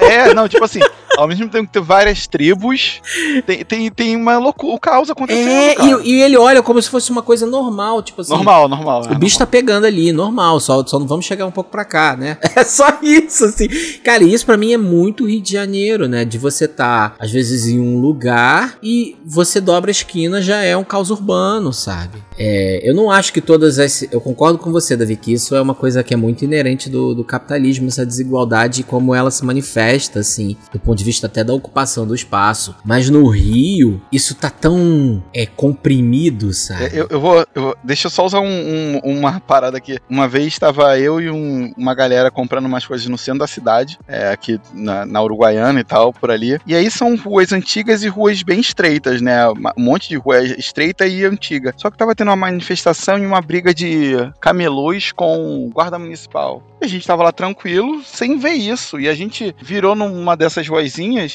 [0.00, 0.80] É, não, tipo assim,
[1.16, 3.00] ao mesmo tempo que tem várias tribos,
[3.46, 6.88] tem, tem, tem uma loucura, o caos acontecendo, É, e, e ele olha como se
[6.88, 8.32] fosse uma coisa normal, tipo assim.
[8.32, 9.02] Normal, normal.
[9.10, 12.16] O bicho tá pegando ali, normal, só, só não vamos chegar um pouco pra cá,
[12.16, 12.38] né?
[12.54, 13.66] É só isso, assim.
[14.04, 16.24] Cara, e isso pra mim é muito Rio de Janeiro, né?
[16.24, 20.76] De você tá, às vezes, em um lugar e você dobra a esquina, já é
[20.76, 22.22] um caos urbano, sabe?
[22.38, 24.02] É, eu não acho que todas as.
[24.12, 27.14] Eu concordo com você, Davi, que isso é uma coisa que é muito inerente do,
[27.14, 31.42] do capitalismo, essa desigualdade e como ela se manifesta, assim, do ponto de vista até
[31.44, 32.74] da ocupação do espaço.
[32.84, 36.90] Mas no Rio, isso tá tão é, comprimido, sabe?
[36.92, 39.98] Eu, eu vou, eu vou- Deixa eu só usar um- um- uma parada aqui.
[40.08, 43.98] Uma vez estava eu e um- uma galera comprando umas coisas no centro da cidade,
[44.06, 46.58] é, aqui na, na Uruguaiana e tal, por ali.
[46.66, 49.48] E aí são ruas antigas e ruas bem estreitas, né?
[49.48, 51.74] Um monte de rua estreita e antiga.
[51.76, 56.62] Só que tava tendo uma manifestação e uma briga de camelôs com guarda municipal.
[56.82, 58.98] A gente tava lá tranquilo, sem ver isso.
[58.98, 60.66] E a gente virou numa dessas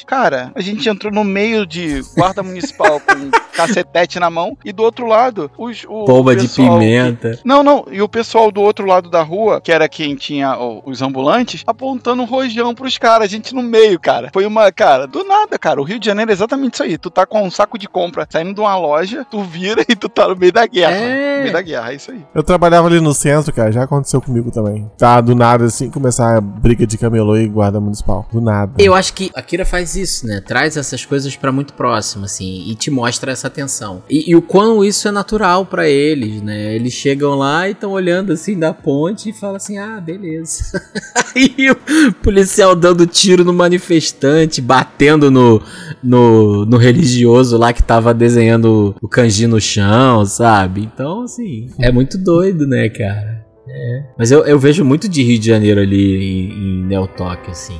[0.06, 4.56] Cara, a gente entrou no meio de guarda municipal com cacetete na mão.
[4.64, 7.38] E do outro lado, os, o Pomba de pessoal que- pimenta.
[7.44, 7.84] não, não.
[7.90, 11.62] E o pessoal do outro lado da rua, que era quem tinha ó, os ambulantes,
[11.66, 14.30] apontando um rojão pros caras, a gente no meio, cara.
[14.32, 15.80] Foi uma, cara, do nada, cara.
[15.80, 16.98] O Rio de Janeiro é exatamente isso aí.
[16.98, 20.08] Tu tá com um saco de compra saindo de uma loja, tu vira e tu
[20.08, 20.92] tá no meio da guerra.
[20.94, 21.36] É.
[21.36, 22.24] No meio da guerra, é isso aí.
[22.34, 24.90] Eu trabalhava ali no centro, cara, já aconteceu comigo também.
[24.98, 28.26] Tá, do nada, assim, começar a briga de camelô e guarda municipal.
[28.32, 28.72] Do nada.
[28.78, 30.42] Eu acho que a Kira faz isso, né?
[30.44, 34.02] Traz essas coisas pra muito próximo, assim, e te mostra essa tensão.
[34.10, 36.74] E, e o quão isso é natural pra eles, né?
[36.74, 40.80] Eles chegam lá e estão olhando assim da ponte e falam assim: ah, beleza.
[41.34, 45.62] Aí o policial dando tiro no manifestante, batendo no,
[46.02, 50.82] no, no religioso lá que tava desenhando o kanji no chão, sabe?
[50.82, 53.46] Então, assim, é muito doido, né, cara?
[53.68, 54.02] É.
[54.18, 57.78] Mas eu, eu vejo muito de Rio de Janeiro ali em, em Neo Tóquio, assim.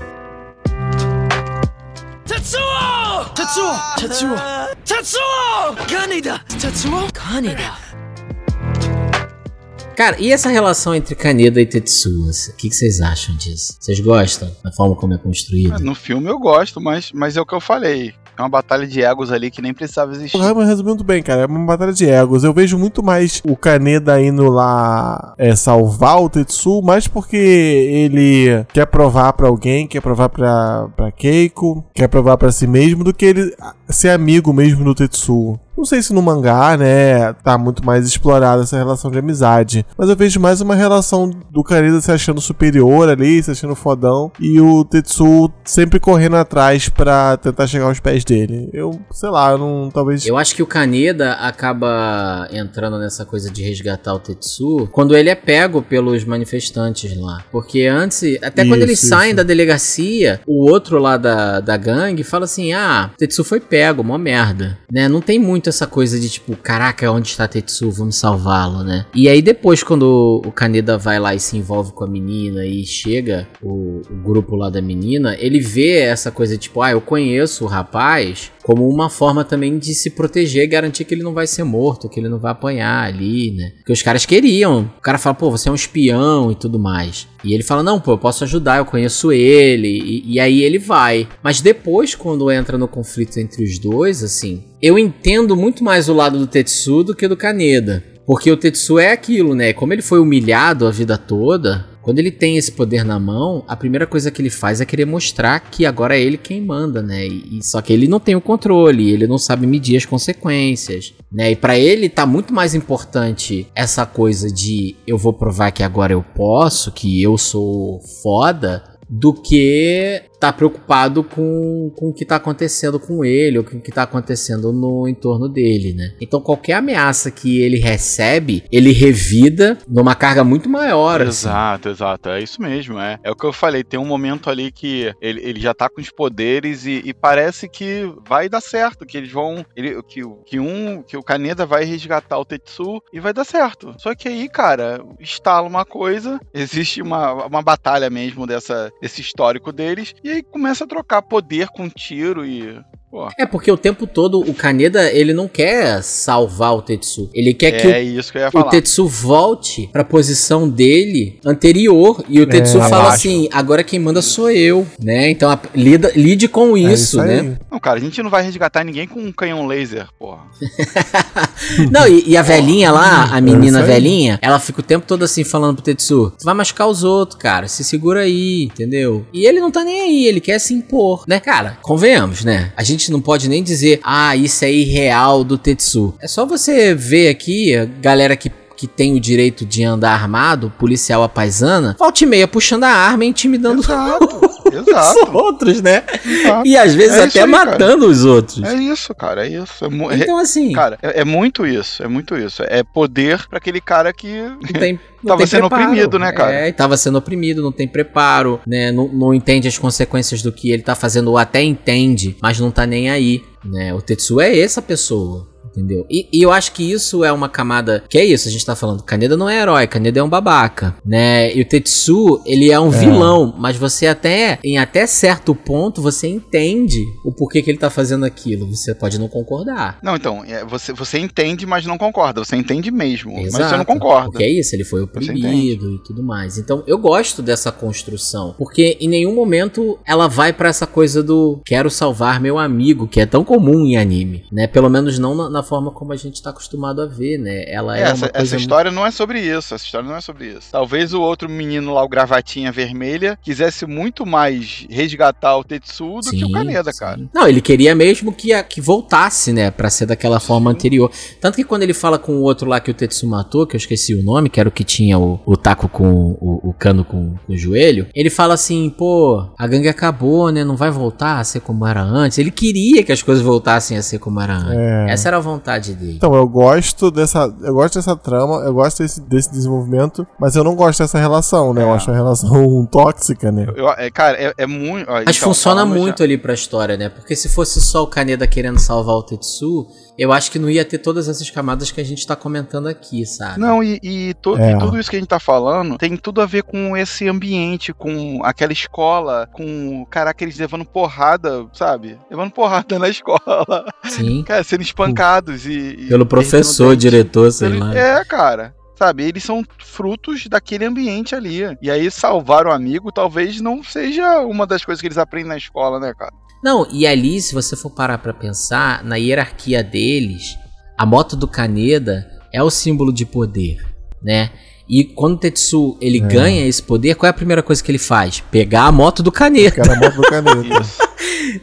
[9.97, 12.29] Cara, e essa relação entre Kaneda e Tetsuo?
[12.29, 13.75] assim, O que, que vocês acham disso?
[13.81, 15.81] Vocês gostam da forma como é construído?
[15.81, 18.15] No filme eu gosto, mas, mas é o que eu falei.
[18.39, 20.37] É uma batalha de egos ali que nem precisava existir.
[20.37, 21.43] O Raiman resumiu muito bem, cara.
[21.43, 22.45] É uma batalha de egos.
[22.45, 28.65] Eu vejo muito mais o Kaneda indo lá é, salvar o Tetsu, mais porque ele
[28.73, 33.13] quer provar pra alguém, quer provar pra, pra Keiko, quer provar pra si mesmo, do
[33.13, 33.53] que ele
[33.89, 35.59] ser amigo mesmo do Tetsu.
[35.79, 39.87] Não sei se no mangá, né, tá muito mais explorada essa relação de amizade.
[39.97, 44.33] Mas eu vejo mais uma relação do Kaneda se achando superior ali, se achando fodão,
[44.41, 48.69] e o Tetsu sempre correndo atrás pra tentar chegar aos pés dele.
[48.73, 49.89] Eu, sei lá, eu não.
[49.95, 50.27] Talvez.
[50.27, 55.31] Eu acho que o Kaneda acaba entrando nessa coisa de resgatar o Tetsu quando ele
[55.31, 57.45] é pego pelos manifestantes lá.
[57.53, 59.37] Porque antes, até quando Isso, eles saem isso.
[59.37, 64.03] da delegacia, o outro lá da, da gangue fala assim: ah, o Tetsu foi pego,
[64.03, 64.77] mó merda.
[64.91, 65.09] Né?
[65.09, 67.91] Não tem muito essa coisa de tipo, caraca, onde está Tetsu?
[67.91, 69.07] Vamos salvá-lo, né?
[69.15, 72.85] E aí depois, quando o Kaneda vai lá e se envolve com a menina e
[72.85, 77.65] chega o, o grupo lá da menina, ele vê essa coisa tipo, ah, eu conheço
[77.65, 81.47] o rapaz como uma forma também de se proteger e garantir que ele não vai
[81.47, 83.73] ser morto, que ele não vai apanhar ali, né?
[83.79, 84.91] Porque os caras queriam.
[84.99, 87.27] O cara fala, pô, você é um espião e tudo mais.
[87.45, 89.89] E ele fala, não, pô, eu posso ajudar, eu conheço ele.
[89.89, 91.29] E, e aí ele vai.
[91.43, 96.15] Mas depois, quando entra no conflito entre os dois, assim, eu entendo muito mais o
[96.15, 98.03] lado do Tetsu do que do Kaneda.
[98.29, 99.73] Porque o Tetsu é aquilo, né?
[99.73, 103.75] Como ele foi humilhado a vida toda, quando ele tem esse poder na mão, a
[103.75, 107.27] primeira coisa que ele faz é querer mostrar que agora é ele quem manda, né?
[107.27, 111.53] E, só que ele não tem o controle, ele não sabe medir as consequências, né?
[111.53, 116.13] E pra ele tá muito mais importante essa coisa de eu vou provar que agora
[116.13, 122.37] eu posso, que eu sou foda, do que tá preocupado com, com o que tá
[122.37, 126.15] acontecendo com ele ou com o que tá acontecendo no entorno dele, né?
[126.21, 131.21] Então qualquer ameaça que ele recebe, ele revida numa carga muito maior.
[131.23, 131.49] assim.
[131.49, 132.29] Exato, exato.
[132.29, 132.99] É isso mesmo.
[132.99, 133.83] É, é o que eu falei.
[133.83, 137.69] Tem um momento ali que ele, ele já tá com os poderes e, e parece
[137.69, 139.05] que vai dar certo.
[139.05, 139.65] Que eles vão.
[139.77, 141.03] Ele, que, que um.
[141.03, 143.95] Que o Kaneda vai resgatar o Tetsu e vai dar certo.
[143.99, 146.41] Só que aí, cara, instala uma coisa.
[146.55, 150.15] Existe uma, uma batalha mesmo dessa, desse histórico deles.
[150.23, 152.81] E aí começa a trocar poder com tiro e.
[153.11, 157.31] Pô, É porque o tempo todo o Kaneda ele não quer salvar o Tetsu.
[157.33, 158.63] Ele quer que o é isso que eu ia o.
[158.65, 163.15] Tetsu volte pra posição dele anterior e o Tetsu fala abaixo.
[163.17, 165.31] assim: agora quem manda sou eu, né?
[165.31, 167.57] Então a- lida, lide com É isso, né?
[167.71, 170.43] Não, cara, a gente não vai resgatar ninguém com um canhão laser, porra.
[171.91, 173.87] Não, e, e a velhinha lá, a menina É isso aí.
[173.87, 177.39] velhinha, ela fica o tempo todo assim falando pro Tetsu: Tu vai machucar os outros,
[177.39, 179.27] cara, se segura aí, entendeu?
[179.33, 181.79] E ele não tá nem aí, ele quer se impor, né, cara?
[181.83, 182.73] Convenhamos, né?
[182.77, 186.15] A gente não pode nem dizer, ah, isso é irreal do Tetsu.
[186.21, 190.73] É só você ver aqui, a galera que que tem o direito de andar armado,
[190.79, 194.39] policial à paisana, volta e meia puxando a arma e intimidando Exato.
[195.29, 196.05] os outros, né?
[196.25, 196.65] Exato.
[196.67, 197.71] E às vezes É até aí, cara.
[197.73, 198.63] matando os outros.
[198.63, 199.85] É isso, cara, é isso.
[199.85, 202.63] É mu- Então, assim, Cara, é, é muito isso, é muito isso.
[202.69, 204.29] É poder pra aquele cara que.
[204.43, 205.01] não tem.
[205.25, 206.53] não Tava sendo oprimido, né, cara?
[206.53, 208.93] É, tava sendo oprimido, não tem preparo, né?
[208.93, 212.71] Não, não entende as consequências do que ele tá fazendo, ou até entende, mas não
[212.71, 213.93] tá nem aí, né?
[213.93, 215.49] O Tetsuo é essa pessoa.
[215.79, 216.05] Entendeu?
[216.11, 218.03] E, e eu acho que isso é uma camada.
[218.09, 219.03] Que é isso, a gente tá falando.
[219.03, 221.55] Kaneda não é herói, Kaneda é um babaca, né?
[221.55, 226.27] E o Tetsu, ele é um vilão, mas você até, em até certo ponto, você
[226.27, 228.67] entende o porquê que ele tá fazendo aquilo.
[228.75, 229.99] Você pode não concordar.
[230.03, 232.45] Não, então, é, você, você entende, mas não concorda.
[232.45, 234.31] Você entende mesmo, mas você Exato, não concorda.
[234.31, 236.59] Porque é isso, ele foi oprimido e tudo mais.
[236.59, 241.61] Então eu gosto dessa construção, porque em nenhum momento ela vai pra essa coisa do
[241.65, 244.67] quero salvar meu amigo, que é tão comum em anime, né?
[244.67, 247.65] Pelo menos não na, na forma como a gente tá acostumado a ver, né?
[247.67, 249.75] Ela é, É, uma essa, coisa essa história não é sobre isso.
[249.75, 250.69] Essa história não é sobre isso.
[250.73, 256.31] Talvez o outro menino lá, o gravatinha vermelha, quisesse muito mais resgatar o Tetsu do
[256.31, 256.99] que o Sim, Kaneda, sim.
[256.99, 257.21] cara.
[257.35, 261.11] Não, ele queria mesmo que, a- que voltasse, né, Pra ser daquela forma anterior.
[261.41, 263.79] Tanto que quando ele fala com o outro lá que o Tetsu matou, que eu
[263.79, 267.05] esqueci o nome, que era o que tinha o, o taco com o, o cano
[267.05, 271.39] com, com o joelho, ele fala assim, pô, a gangue acabou, né, não vai voltar
[271.39, 272.39] a ser como era antes.
[272.39, 274.79] Ele queria que as coisas voltassem a ser como era antes.
[274.79, 275.07] É.
[275.11, 275.58] Essa era a vontade
[275.95, 276.15] dele.
[276.17, 277.53] Então, eu gosto dessa.
[277.63, 281.73] Eu gosto dessa trama, eu gosto desse, desse desenvolvimento, mas eu não gosto dessa relação,
[281.75, 281.83] né?
[281.83, 281.93] Eu É.
[281.93, 283.67] acho a relação tóxica, né?
[283.77, 285.09] Eu- é, cara, é, é muito.
[285.11, 287.09] ó, Mas então, funciona falando já- muito ali pra história, né?
[287.09, 289.87] Porque se fosse só o Kaneda querendo salvar o Tetsu,
[290.19, 293.25] eu acho que não ia ter todas essas camadas que a gente tá comentando aqui,
[293.25, 293.61] sabe?
[293.61, 294.73] Não, e, e to- É.
[294.73, 297.93] e tudo isso que a gente tá falando tem tudo a ver com esse ambiente,
[297.93, 302.19] com aquela escola, com, caraca, eles levando porrada, sabe?
[302.31, 303.87] Levando porrada na escola.
[304.05, 304.43] Sim.
[304.47, 305.97] Cara, sendo espancados e.
[305.99, 307.97] e Pelo professor, diretor, sei Ele- lá.
[307.97, 308.75] É, cara.
[308.99, 311.61] Sabe, eles são frutos daquele ambiente ali.
[311.81, 315.57] E aí, salvar o amigo talvez não seja uma das coisas que eles aprendem na
[315.57, 316.33] escola, né, cara?
[316.63, 320.57] Não, e ali, se você for parar pra pensar, na hierarquia deles,
[320.97, 323.85] a moto do Kaneda é o símbolo de poder,
[324.23, 324.51] né?
[324.89, 326.21] E quando o Tetsu ele É.
[326.27, 328.41] ganha esse poder, qual é a primeira coisa que ele faz?
[328.51, 329.31] Pegar a moto do.
[329.31, 330.83] Que era a moto do caneta.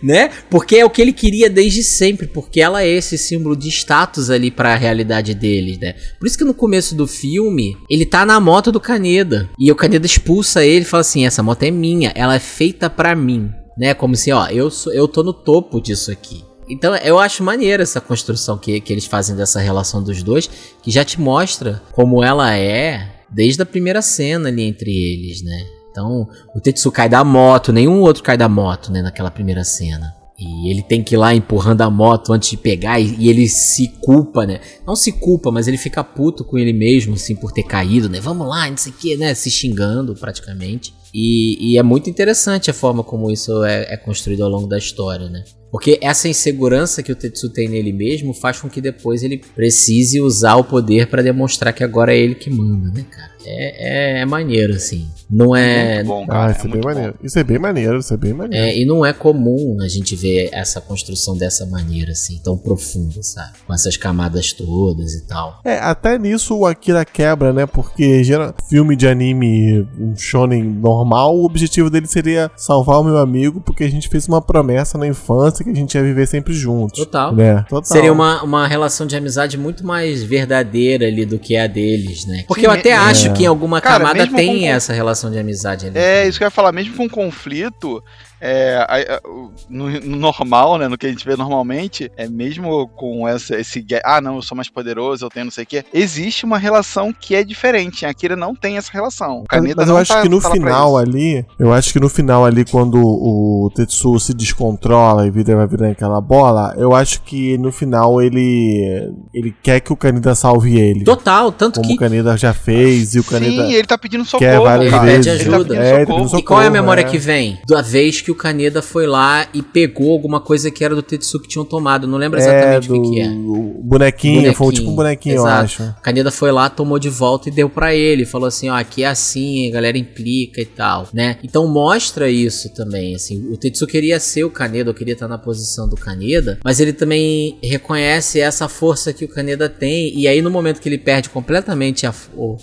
[0.02, 0.32] Né?
[0.50, 4.30] Porque é o que ele queria desde sempre, porque ela é esse símbolo de status
[4.32, 5.94] ali pra realidade deles, né?
[6.20, 9.76] Por isso que no começo do filme, ele tá na moto do Kaneda, e o
[9.76, 13.52] Kaneda expulsa ele e fala assim: "Essa moto é minha, ela é feita pra mim",
[13.78, 13.94] né?
[13.94, 16.44] Como se, ó, eu sou, eu tô no topo disso aqui.
[16.68, 20.50] Então eu acho maneira essa construção que, que eles fazem dessa relação dos dois,
[20.82, 25.66] que já te mostra como ela é desde a primeira cena ali entre eles, né?
[25.92, 30.14] Então, o Tetsu cai da moto, nenhum outro cai da moto, né, naquela primeira cena.
[30.38, 33.48] E ele tem que ir lá empurrando a moto antes de pegar e, e ele
[33.48, 34.60] se culpa, né?
[34.86, 38.20] Não se culpa, mas ele fica puto com ele mesmo, assim, por ter caído, né?
[38.20, 39.34] Vamos lá, não sei o que, né?
[39.34, 40.94] Se xingando praticamente.
[41.14, 44.78] E, e é muito interessante a forma como isso é, é construído ao longo da
[44.78, 45.46] história, né?
[45.72, 50.20] Porque essa insegurança que o Tetsu tem nele mesmo faz com que depois ele precise
[50.20, 53.35] usar o poder pra demonstrar que agora é ele que manda, né, cara?
[53.46, 55.08] É, é, é maneiro, assim.
[55.30, 55.96] Não é.
[55.96, 56.52] Muito bom, Ah, cara.
[56.52, 56.94] isso é, é bem muito bom.
[56.94, 57.16] maneiro.
[57.24, 58.66] Isso é bem maneiro, isso é bem maneiro.
[58.66, 63.22] É, e não é comum a gente ver essa construção dessa maneira, assim, tão profunda,
[63.24, 63.54] sabe?
[63.66, 65.60] Com essas camadas todas e tal.
[65.66, 67.66] É, até nisso o Akira quebra, né?
[67.66, 73.18] Porque gera filme de anime, um shonen normal, o objetivo dele seria salvar o meu
[73.18, 76.54] amigo, porque a gente fez uma promessa na infância que a gente ia viver sempre
[76.54, 77.00] juntos.
[77.00, 77.34] Total.
[77.36, 77.66] Né?
[77.68, 77.84] Total.
[77.84, 82.44] Seria uma, uma relação de amizade muito mais verdadeira ali do que a deles, né?
[82.48, 82.96] Porque eu até é.
[82.96, 85.98] acho que em alguma Cara, camada tem com- essa relação de amizade ali.
[85.98, 88.04] É, isso que eu ia falar, mesmo com conflito,
[88.46, 92.28] é, a- a- o- no, no normal, né, no que a gente vê normalmente, é
[92.28, 95.68] mesmo com essa, esse, ah, não, eu sou mais poderoso, eu tenho não sei o
[95.68, 99.38] quê, existe uma relação que é diferente, a Akira não tem essa relação.
[99.38, 101.92] O Mas, Kaneda mas eu não acho tá- que no tá final ali, eu acho
[101.92, 106.74] que no final ali, quando o Tetsuo se descontrola e vira, vai virando aquela bola,
[106.78, 111.04] eu acho que no final ele ele quer que o Kaneda salve ele.
[111.04, 111.96] Total, tanto Como que.
[111.96, 113.68] o Kaneda já fez e o Kaneda.
[113.68, 115.06] Sim, ele tá pedindo socorro, quer várias Ele cara.
[115.06, 115.42] pede vezes.
[115.42, 115.76] Ele tá ajuda.
[115.76, 116.24] É, ele tá socorro.
[116.26, 117.04] pedindo E qual é a memória é.
[117.04, 117.60] que vem?
[117.68, 121.40] Da vez que o Kaneda foi lá e pegou alguma coisa que era do Tetsu
[121.40, 122.08] que tinham tomado.
[122.08, 123.28] Não lembro exatamente o que, que é.
[123.28, 125.64] do bonequinho, foi tipo um bonequinho, eu Exato.
[125.64, 125.84] acho.
[125.84, 128.26] O Kaneda foi lá, tomou de volta e deu pra ele.
[128.26, 131.38] Falou assim, ó, aqui é assim, a galera implica e tal, né?
[131.44, 133.48] Então mostra isso também, assim.
[133.52, 136.94] O Tetsu queria ser o Kaneda, ou queria estar na posição do Kaneda, mas ele
[136.94, 140.18] também reconhece essa força que o Kaneda tem.
[140.18, 142.58] E aí no momento que ele perde completamente a, o,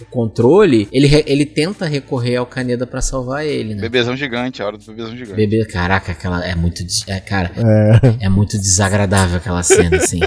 [0.00, 3.80] o controle, ele, ele tenta recorrer ao Kaneda pra salvar ele, né?
[3.80, 5.34] Bebezão gigante, a hora do bebezão gigante.
[5.36, 7.50] Bebê, caraca, aquela é muito, é, cara,
[8.20, 8.26] É.
[8.26, 10.20] é muito desagradável aquela cena, assim.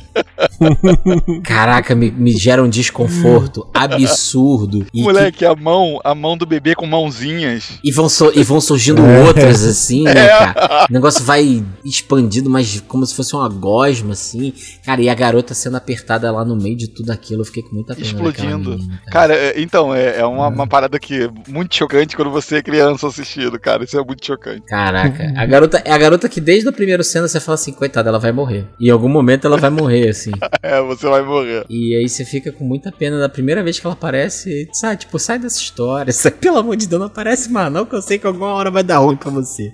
[1.44, 4.86] Caraca, me, me gera um desconforto absurdo.
[4.94, 7.80] E, que- Moleque, a mão, a mão do bebê com mãozinhas.
[7.84, 9.24] e vão, su- e vão surgindo É.
[9.24, 10.86] outras, assim, né, cara?
[10.90, 14.54] O negócio vai expandindo, mas como se fosse uma gosma, assim.
[14.86, 17.76] Cara, e a garota sendo apertada lá no meio de tudo aquilo, eu fiquei com
[17.76, 18.72] muita pena Explodindo.
[18.72, 19.12] menina, cara.
[19.12, 22.62] Cara, é- então, é, é uma, uma parada que é muito chocante quando você é
[22.62, 23.84] criança assistindo, cara.
[23.84, 24.62] Isso é muito chocante.
[24.62, 28.10] Caraca, a garota é a garota que desde a primeira cena você fala assim, coitada,
[28.10, 28.68] ela vai morrer.
[28.80, 30.32] E em algum momento ela vai morrer, assim.
[30.64, 31.66] É, você vai morrer.
[31.70, 35.18] E aí você fica com muita pena da primeira vez que ela aparece, sai, tipo,
[35.18, 38.20] sai dessa história, sai, pelo amor de Deus, não aparece mais não, que eu sei
[38.20, 39.72] que alguma hora vai dar ruim pra você.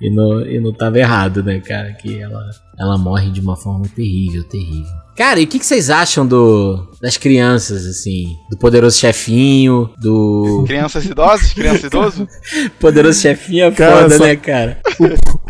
[0.00, 2.40] E não, e não tava errado, né, cara, que ela,
[2.78, 5.05] ela morre de uma forma terrível, terrível.
[5.16, 8.36] Cara, e o que, que vocês acham do das crianças, assim?
[8.50, 10.64] Do poderoso chefinho, do...
[10.66, 12.28] Crianças idosas, criança idoso?
[12.78, 14.80] Poderoso chefinho é Cara, foda, só- né, cara?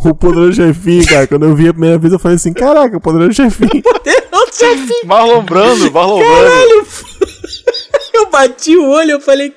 [0.04, 3.00] O poderoso chefinho, cara, quando eu vi a primeira vez, eu falei assim: caraca, o
[3.00, 3.70] poderoso chefinho.
[3.82, 5.06] Poderoso chefinho!
[5.06, 6.86] Marlon Brando, Marlon Brando.
[8.14, 9.52] Eu bati o olho, eu falei.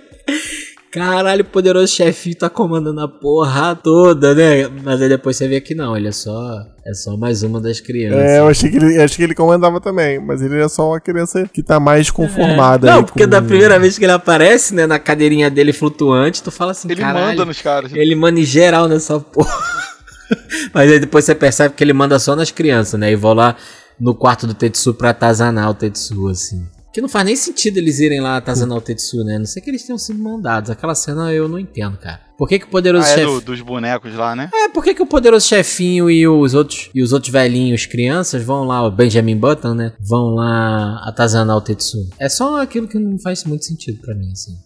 [0.91, 4.67] Caralho, o poderoso chefinho tá comandando a porra toda, né?
[4.83, 6.63] Mas aí depois você vê que não, ele é só.
[6.83, 8.19] É só mais uma das crianças.
[8.19, 10.99] É, eu achei que ele, achei que ele comandava também, mas ele é só uma
[10.99, 12.87] criança que tá mais conformada.
[12.89, 16.41] Não, aí porque com- da primeira vez que ele aparece, né, na cadeirinha dele flutuante,
[16.41, 17.93] tu fala assim, Ele caralho, manda nos caras.
[17.93, 19.53] ele manda em geral nessa porra.
[20.73, 23.11] Mas aí depois você percebe que ele manda só nas crianças, né?
[23.11, 23.55] E vão lá
[23.99, 26.65] no quarto do Tetsu pra atazanar o Tetsu, assim.
[26.93, 29.35] Que não faz nem sentido eles irem lá atazanar o Tetsu, né?
[29.35, 30.69] A Não sei que eles tenham sido mandados.
[30.71, 32.19] Aquela cena eu não entendo, cara.
[32.37, 33.25] Por que, que o poderoso Ah, é chefe.
[33.25, 34.49] do- dos bonecos lá, né?
[34.53, 38.41] É, por que, que o poderoso chefinho e os outros e os outros velhinhos, crianças,
[38.43, 39.93] vão lá, o Benjamin Button, né?
[39.99, 41.97] Vão lá atazanar o Tetsu.
[42.17, 44.57] É só aquilo que não faz muito sentido pra mim, assim.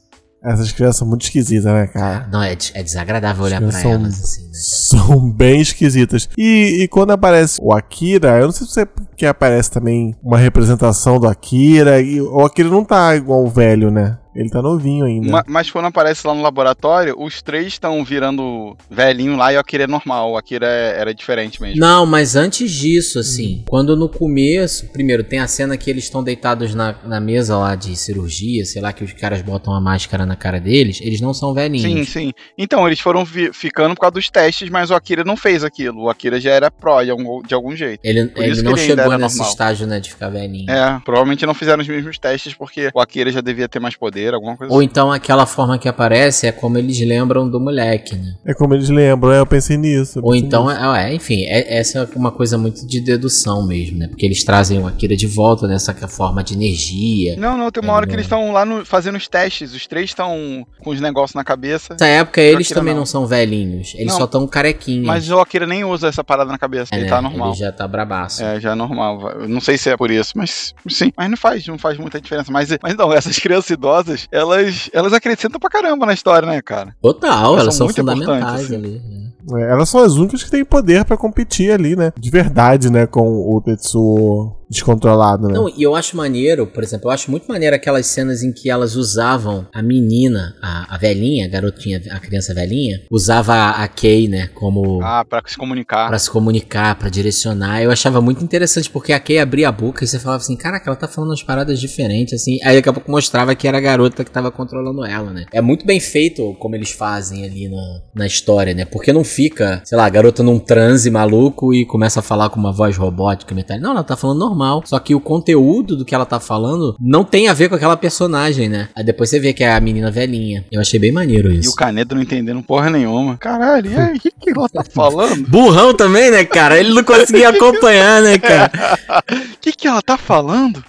[0.44, 2.28] Essas crianças são muito esquisitas, né, cara?
[2.32, 4.50] Não, é, é desagradável olhar pra São- elas, assim, né?
[4.54, 6.28] São bem esquisitas.
[6.38, 10.38] E, e quando aparece o Akira, eu não sei se é porque aparece também uma
[10.38, 12.02] representação do Akira.
[12.02, 14.18] E, o Akira não tá igual o velho, né?
[14.36, 15.30] Ele tá novinho ainda.
[15.32, 19.60] Ma- Mas quando aparece lá no laboratório, os três estão virando velhinho lá e o
[19.60, 20.32] Akira é normal.
[20.32, 21.80] O Akira é- era diferente mesmo.
[21.80, 26.24] Não, mas antes disso, assim, quando no começo, primeiro tem a cena que eles estão
[26.24, 30.26] deitados na, na mesa lá de cirurgia, sei lá, que os caras botam a máscara
[30.26, 32.10] na cara deles, eles não são Sim, velhinhos.
[32.10, 32.32] sim.
[32.58, 36.04] Então, eles foram ficando por causa dos testes, mas o Akira não fez aquilo.
[36.04, 38.00] O Akira já era pró de algum, de algum jeito.
[38.04, 39.50] Ele, ele não ele chegou nesse normal.
[39.52, 40.70] estágio, né, de ficar velhinho.
[40.70, 44.23] É, provavelmente não fizeram os mesmos testes porque o Akira já devia ter mais poder,
[44.34, 44.86] alguma coisa Ou assim.
[44.86, 48.36] então aquela forma que aparece é como eles lembram do moleque, né?
[48.46, 50.20] É como eles lembram, é, eu pensei nisso.
[50.20, 50.80] eu Ou pensei então, nisso.
[50.96, 54.08] é, é, enfim, é- essa é uma coisa muito de dedução mesmo, né?
[54.08, 57.36] Porque eles trazem o Akira de volta nessa forma de energia.
[57.38, 59.74] Não, não, tem uma hora que eles estão lá no- fazendo os testes.
[59.74, 61.94] Os três estão com os negócios na cabeça.
[61.94, 63.02] Nessa época eles também não.
[63.02, 63.06] não.
[63.06, 64.18] são velhinhos, eles Não.
[64.18, 65.06] só estão carequinhos.
[65.06, 66.94] Mas o Akira nem usa essa parada na cabeça.
[66.94, 67.10] É, ele né?
[67.10, 67.50] tá normal.
[67.50, 68.44] Ele já tá brabaço.
[68.44, 69.30] É, já é normal.
[69.42, 71.12] Eu não sei se é por isso, mas sim.
[71.18, 72.52] Mas não faz, não faz muita diferença.
[72.52, 76.96] Mas, mas não, essas crianças idosas, elas, elas acrescentam pra caramba na história, né, cara?
[77.02, 78.76] Total, Elas elas são são fundamentais assim.
[78.76, 79.02] ali.
[79.50, 79.60] né?
[79.62, 82.12] É, elas são as únicas que têm poder pra competir ali, né?
[82.18, 83.06] De verdade, né?
[83.06, 85.54] Com o Tetsuo descontrolado, né?
[85.54, 88.70] Não, e eu acho maneiro, por exemplo, eu acho muito maneiro aquelas cenas em que
[88.70, 93.88] elas usavam a menina, a, a velhinha, a garotinha, a criança velhinha, usava a, a
[93.88, 96.08] Kay, né, como Ah, pra se comunicar.
[96.08, 97.82] Pra se comunicar, pra direcionar.
[97.82, 100.90] Eu achava muito interessante porque a Kay abria a boca e você falava assim: Caraca,
[100.90, 102.60] ela tá falando umas paradas diferentes, assim.
[102.64, 105.46] Aí daqui a pouco mostrava que era a garota que tava controlando ela, né?
[105.52, 108.86] É muito bem feito como eles fazem ali na, na história, né?
[108.86, 112.60] Porque não fica, sei lá, a garota num transe maluco e começa a falar com
[112.60, 113.86] uma voz robótica, metálica.
[113.86, 114.63] Não, ela tá falando normal.
[114.86, 117.98] Só que o conteúdo do que ela tá falando não tem a ver com aquela
[117.98, 118.90] personagem, né?
[118.96, 120.66] Aí depois você vê que é a menina velhinha.
[120.72, 121.72] Eu achei bem maneiro E isso.
[121.72, 123.38] o Canedo não entendendo porra nenhuma.
[123.38, 124.18] Caralho, e aí?
[124.18, 125.44] O que, que ela tá falando?
[125.50, 126.80] Burrão também, né, cara?
[126.80, 128.72] Ele não conseguia acompanhar, né, cara?
[129.34, 130.84] O que, que ela tá falando?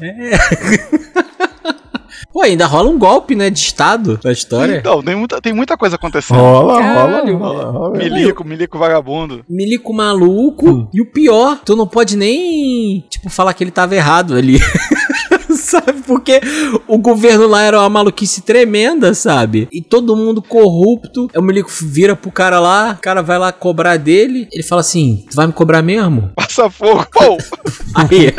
[2.32, 4.78] Pô, ainda rola um golpe, né, de estado na história.
[4.78, 6.38] Então, tem muita, tem muita coisa acontecendo.
[6.38, 7.98] Rola, Caralho, rola, rola, rola.
[7.98, 9.44] Milico, milico vagabundo.
[9.48, 10.88] Milico maluco.
[10.92, 14.58] E o pior, tu não pode nem, tipo, falar que ele tava errado ali.
[15.56, 16.02] sabe?
[16.06, 16.40] Porque
[16.86, 19.68] o governo lá era uma maluquice tremenda, sabe?
[19.72, 21.28] E todo mundo corrupto.
[21.34, 24.48] O Milico vira pro cara lá, o cara vai lá cobrar dele.
[24.52, 26.30] Ele fala assim: Tu vai me cobrar mesmo?
[26.34, 27.06] Passa fogo.
[27.12, 27.38] Pô!
[27.94, 28.34] Aí,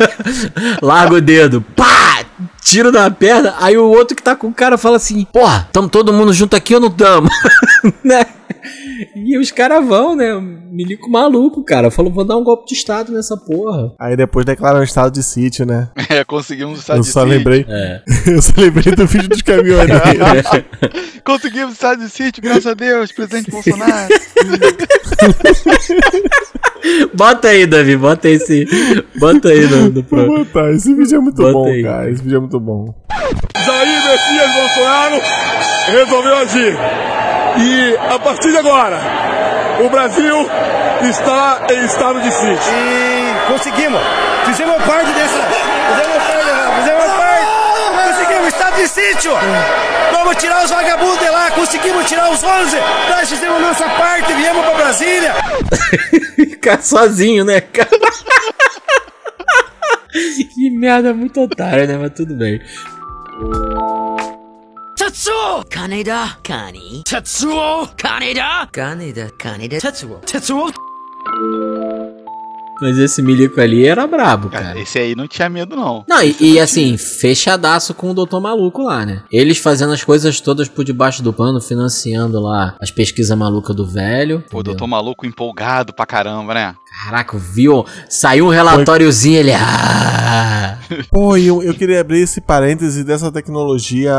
[0.82, 2.13] larga o dedo, pá!
[2.60, 5.88] Tiro na perna, aí o outro que tá com o cara fala assim: Porra, tamo
[5.88, 7.28] todo mundo junto aqui ou não tamo?
[8.02, 8.26] né?
[9.14, 10.32] E os caras vão, né?
[10.70, 11.90] Milico maluco, cara.
[11.90, 13.92] Falou, vou dar um golpe de estado nessa porra.
[13.98, 15.88] Aí depois declaram um estado de sítio, né?
[16.14, 17.36] É, conseguimos o Eu estado de só sítio.
[17.38, 17.66] lembrei.
[17.68, 18.02] É.
[18.30, 20.02] Eu só lembrei do vídeo dos caminhoneiros.
[21.24, 24.08] Conseguimos o estado de sítio, graças a Deus, presidente Bolsonaro.
[27.14, 28.64] bota aí, Davi, bota aí esse.
[29.18, 30.26] Bota aí no, no Vou pro...
[30.44, 30.70] botar.
[30.72, 31.82] Esse vídeo é muito Bota bom, aí.
[31.82, 32.10] cara.
[32.10, 32.94] Esse vídeo é muito bom.
[33.64, 35.20] Jair Messias Bolsonaro
[35.90, 36.76] resolveu agir.
[37.56, 39.00] E a partir de agora,
[39.84, 40.48] o Brasil
[41.02, 42.72] está em estado de sítio.
[42.72, 44.00] E conseguimos.
[44.46, 45.38] Fizemos parte dessa.
[45.88, 46.80] Fizemos parte.
[46.80, 47.46] Fizemos parte.
[48.08, 49.32] Conseguimos, estado de sítio.
[50.12, 51.50] Vamos tirar os vagabundos de lá.
[51.52, 52.76] Conseguimos tirar os 11.
[53.08, 54.32] Nós fizemos nossa parte.
[54.32, 55.34] Viemos pra Brasília.
[56.34, 57.88] Ficar sozinho, né, cara?
[60.54, 61.98] que merda muito otário, né?
[62.00, 62.60] Mas tudo bem.
[65.04, 65.62] Tetsuo!
[65.68, 67.02] Kaneda, Kani.
[67.04, 67.86] Tetsuo!
[67.94, 68.66] Kaneda!
[68.72, 69.78] Kaneda, Kaneda.
[69.78, 70.16] Tetsuo!
[70.24, 70.72] Tetsuo!
[72.80, 74.80] Mas esse milico ali era brabo, Cara, cara.
[74.80, 76.04] esse aí não tinha medo, não.
[76.08, 79.22] Não, e, e assim, fechadaço com o doutor maluco lá, né?
[79.30, 83.86] Eles fazendo as coisas todas por debaixo do pano, financiando lá as pesquisas malucas do
[83.86, 84.40] velho.
[84.50, 84.62] Pô, entendeu?
[84.74, 86.74] doutor maluco empolgado pra caramba, né?
[87.02, 87.84] Caraca, viu?
[88.08, 89.52] Saiu um relatóriozinho, ele.
[89.52, 90.78] Ah!
[91.10, 94.14] Pô, e eu, eu queria abrir esse parêntese dessa tecnologia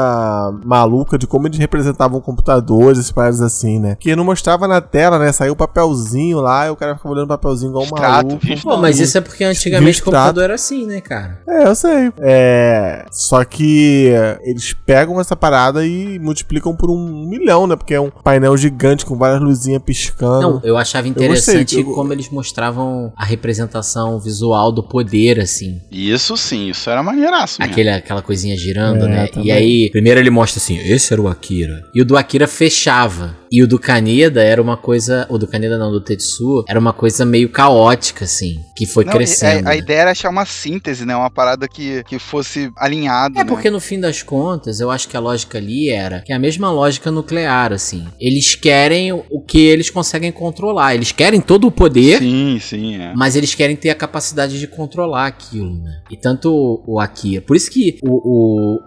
[0.63, 3.95] maluca de como eles representavam computadores, esses paradas assim, né?
[3.99, 5.32] Que não mostrava na tela, né?
[5.32, 8.45] Saiu o papelzinho lá e o cara ficava olhando o papelzinho igual um Extrato, maluco.
[8.45, 8.63] visto.
[8.63, 11.39] Pô, mas isso é porque antigamente o computador era assim, né, cara?
[11.47, 12.11] É, eu sei.
[12.19, 13.05] É.
[13.11, 14.09] Só que
[14.43, 17.76] eles pegam essa parada e multiplicam por um milhão, né?
[17.76, 20.41] Porque é um painel gigante com várias luzinhas piscando.
[20.41, 22.30] Não, eu achava interessante gostei, eu- como eles
[22.70, 25.82] mostravam a representação visual do poder, assim.
[25.91, 27.72] Isso sim, isso era maneiraço mesmo.
[27.72, 29.28] Aquele, aquela coisinha girando, É, né?
[29.28, 29.47] também.
[29.47, 31.82] E aí, primeiro ele mostra assim, esse era o Akira.
[31.93, 33.36] E o do Akira fechava.
[33.51, 35.26] E o do Kaneda era uma coisa.
[35.30, 38.59] O do Kaneda não, do Tetsuo, era uma coisa meio caótica, assim.
[38.76, 39.68] Que foi Não, crescendo.
[39.68, 41.16] a, a ideia era achar uma síntese, né?
[41.16, 43.45] Uma parada que, que fosse alinhado, É né?
[43.49, 46.39] porque no fim das contas, eu acho que a lógica ali era que é a
[46.39, 48.05] mesma lógica nuclear, assim.
[48.20, 50.96] Eles querem o que eles conseguem controlar.
[50.96, 53.14] Eles querem todo o poder, Sim, sim, é.
[53.16, 56.02] mas eles querem ter a capacidade de controlar aquilo, né?
[56.10, 57.41] E tanto o, o Akira.
[57.41, 58.10] Por isso que o,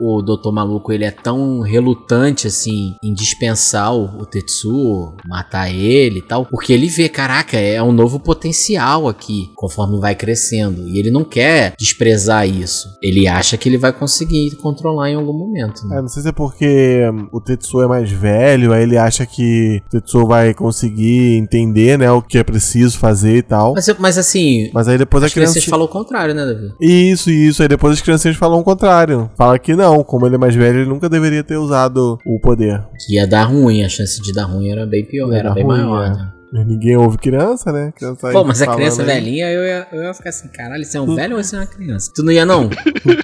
[0.00, 5.72] o, o Doutor Maluco ele é tão relutante, assim, em dispensar o, o Tetsuo, matar
[5.72, 10.88] ele e tal, porque ele vê, caraca, é um novo potencial aqui, conforme vai crescendo.
[10.88, 12.88] E ele não quer desprezar isso.
[13.02, 15.86] Ele acha que ele vai conseguir controlar em algum momento.
[15.86, 15.98] Né?
[15.98, 19.24] É, não sei se é porque hum, o Tetsuo é mais velho, aí ele acha
[19.26, 23.74] que o Tetsuo vai conseguir entender, né, o que é preciso fazer e tal.
[23.74, 25.54] Mas, mas assim, Mas aí depois a criança.
[25.54, 26.72] vocês falam o contrário, né, Davi?
[26.80, 27.62] Isso, isso.
[27.62, 29.30] Aí depois as crianças falam o contrário.
[29.36, 32.82] Fala que não, como ele é mais velho, ele nunca deveria ter usado o poder.
[33.06, 35.64] Que ia dar ruim, a chance de dar ruim era bem pior, Ia era bem
[35.64, 36.10] ruim, maior, é.
[36.10, 36.32] né?
[36.52, 37.92] Ninguém ouve criança, né?
[37.94, 39.06] Criança aí Pô, mas a criança aí.
[39.06, 41.58] velhinha, eu ia, eu ia ficar assim, caralho, você é um velho ou você é
[41.60, 42.10] uma criança?
[42.14, 42.70] Tu não ia, não?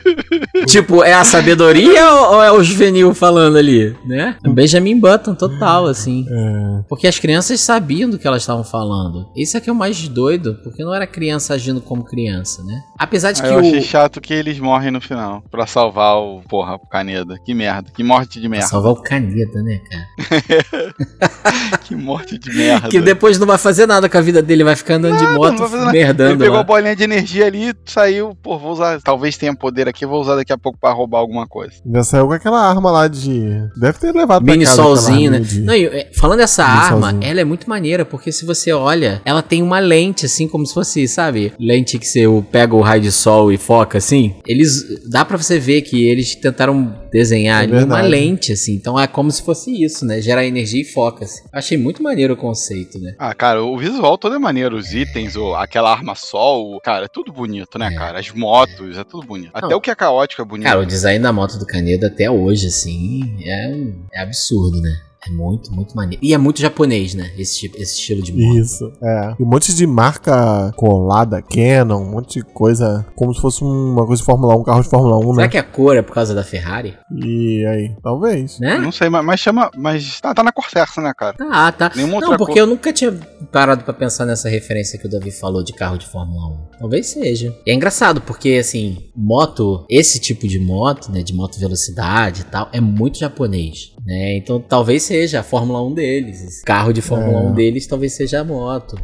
[0.67, 4.37] tipo, é a sabedoria ou, ou é o juvenil falando ali, né?
[4.45, 6.27] É Benjamin Button, total, assim.
[6.29, 6.83] É.
[6.89, 9.27] Porque as crianças sabiam do que elas estavam falando.
[9.37, 12.83] Isso é que é o mais doido, porque não era criança agindo como criança, né?
[12.99, 13.83] Apesar de Aí que eu achei o...
[13.83, 15.43] chato que eles morrem no final.
[15.51, 17.39] Pra salvar o, porra, o Caneda.
[17.45, 17.91] Que merda.
[17.95, 18.67] Que morte de merda.
[18.67, 20.95] Salvar o caneta, né, cara?
[21.85, 22.89] Que morte de merda.
[22.95, 25.35] Que depois não vai fazer nada com a vida dele, vai ficar andando de Nada,
[25.37, 25.93] moto, fazer nada.
[25.93, 26.61] merdando Ele pegou lá.
[26.61, 29.01] a bolinha de energia ali, saiu, pô, vou usar.
[29.03, 31.75] Talvez tenha poder aqui, vou usar daqui a pouco pra roubar alguma coisa.
[31.93, 33.41] Já saiu com aquela arma lá de.
[33.77, 35.39] Deve ter levado pra Mini casa aquela solzinho, né?
[35.41, 37.31] de- Não, e, é, falando dessa Mini arma, solzinho.
[37.31, 40.75] ela é muito maneira, porque se você olha, ela tem uma lente, assim, como se
[40.75, 41.53] fosse, sabe?
[41.59, 44.35] Lente que você pega o raio de sol e foca, assim.
[44.47, 44.75] Eles.
[45.09, 48.75] Dá pra você ver que eles tentaram desenhar É uma lente, assim.
[48.75, 50.21] Então é como se fosse isso, né?
[50.21, 51.45] Gera energia e foca, assim.
[51.53, 53.15] Achei muito maneiro o conceito, né?
[53.19, 54.77] Ah, cara, o visual todo é maneiro.
[54.77, 57.95] Os itens, o, aquela arma sol, cara, é tudo bonito, né, É.
[57.97, 58.19] cara?
[58.19, 59.51] As motos, é tudo bonito.
[59.55, 59.77] Até Não.
[59.79, 60.67] o que é caótico é bonito.
[60.67, 64.91] Cara, o design da moto do Caneda até hoje, assim, é, um- é absurdo, né?
[65.27, 66.23] É muito, muito maneiro.
[66.25, 67.31] E é muito japonês, né?
[67.39, 68.59] Esse, tipo- esse estilo de moto.
[68.59, 69.35] Isso, é.
[69.39, 74.07] E um monte de marca colada, Canon, um monte de coisa, como se fosse uma
[74.07, 75.49] coisa de Fórmula 1, um carro de Fórmula 1, Será né?
[75.49, 76.95] que a cor é por causa da Ferrari?
[77.25, 78.59] E aí, talvez.
[78.61, 78.79] Né?
[78.79, 79.71] Não sei, mas, mas chama.
[79.77, 81.37] Mas tá, tá na Corsair, né, cara?
[81.37, 81.93] Tá, tá.
[81.97, 82.59] Nenhuma Não, porque cor.
[82.59, 83.13] eu nunca tinha
[83.53, 86.79] parado pra pensar nessa referência que o Davi falou de carro de Fórmula 1.
[86.81, 87.55] Talvez seja.
[87.67, 92.45] E é engraçado, porque assim, moto, esse tipo de moto, né, de moto velocidade e
[92.45, 93.93] tal, é muito japonês.
[94.05, 94.37] Né?
[94.37, 96.43] Então talvez seja a Fórmula 1 deles.
[96.43, 97.47] Esse carro de Fórmula É.
[97.47, 98.97] 1 deles talvez seja a moto.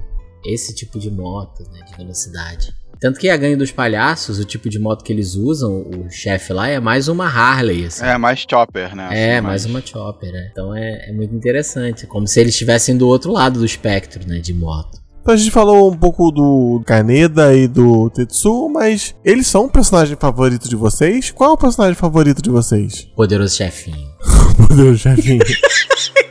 [0.44, 2.72] Esse tipo de moto, né, de velocidade.
[3.00, 6.52] Tanto que a gangue dos palhaços, o tipo de moto que eles usam, o chefe
[6.52, 8.04] lá, é mais uma Harley, assim.
[8.04, 9.08] É, mais chopper, né?
[9.12, 10.48] É, Assim, mais uma chopper, né?
[10.50, 12.06] Então é, é muito interessante.
[12.06, 14.40] Como se eles estivessem do outro lado do espectro, né?
[14.40, 14.98] De moto.
[15.22, 19.70] Então a gente falou um pouco do Kaneda e do Tetsuo, mas eles são o
[19.70, 21.30] personagem favorito de vocês?
[21.30, 23.06] Qual é o personagem favorito de vocês?
[23.14, 24.09] Poderoso chefinho.
[24.58, 25.40] Meu Deus, chefinho.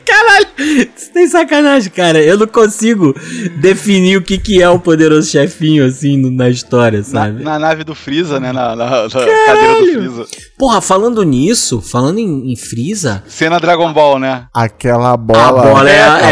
[0.05, 0.47] Caralho,
[0.95, 2.19] você tem sacanagem, cara.
[2.19, 3.15] Eu não consigo
[3.61, 7.43] definir o que, que é o poderoso chefinho, assim, no- na história, Na, sabe?
[7.43, 8.51] na nave do Freeza, né?
[8.51, 10.25] Na, na- na cadeira do Freeza.
[10.57, 14.45] Porra, falando nisso, falando em, em Freeza, Cena Dragon Ball, né?
[14.53, 15.61] Aquela a bola.
[15.63, 16.27] bola é, a bola que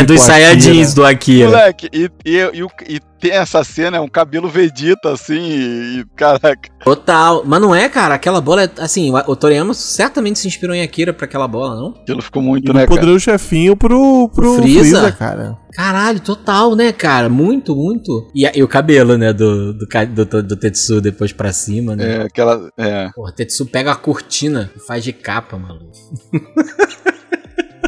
[0.00, 1.48] é dos a Saiyajins do Akira.
[1.48, 6.70] Moleque, e, e, e, e tem essa cena, é um cabelo Vegeta, assim, e, caraca.
[6.84, 7.42] Total.
[7.44, 8.14] Mas não é, cara.
[8.14, 8.70] Aquela bola é.
[8.78, 11.88] Assim, o o Toriyama certamente se inspirou em Akira pra aquela bola, não?
[12.02, 13.00] Aquilo ficou muito, E né, o cara?
[13.00, 15.00] poderoso chefinho pro, pro O Freeza?
[15.00, 15.58] Freeza, cara.
[15.72, 17.28] Caralho, total, né, cara?
[17.28, 18.30] Muito, muito.
[18.34, 22.16] E, e o cabelo, né, do, do, do, do, do Tetsu depois pra cima, né?
[22.18, 22.70] É, aquela.
[22.78, 23.10] É.
[23.14, 25.92] Porra, o Tetsu pega a cortina e faz de capa, maluco.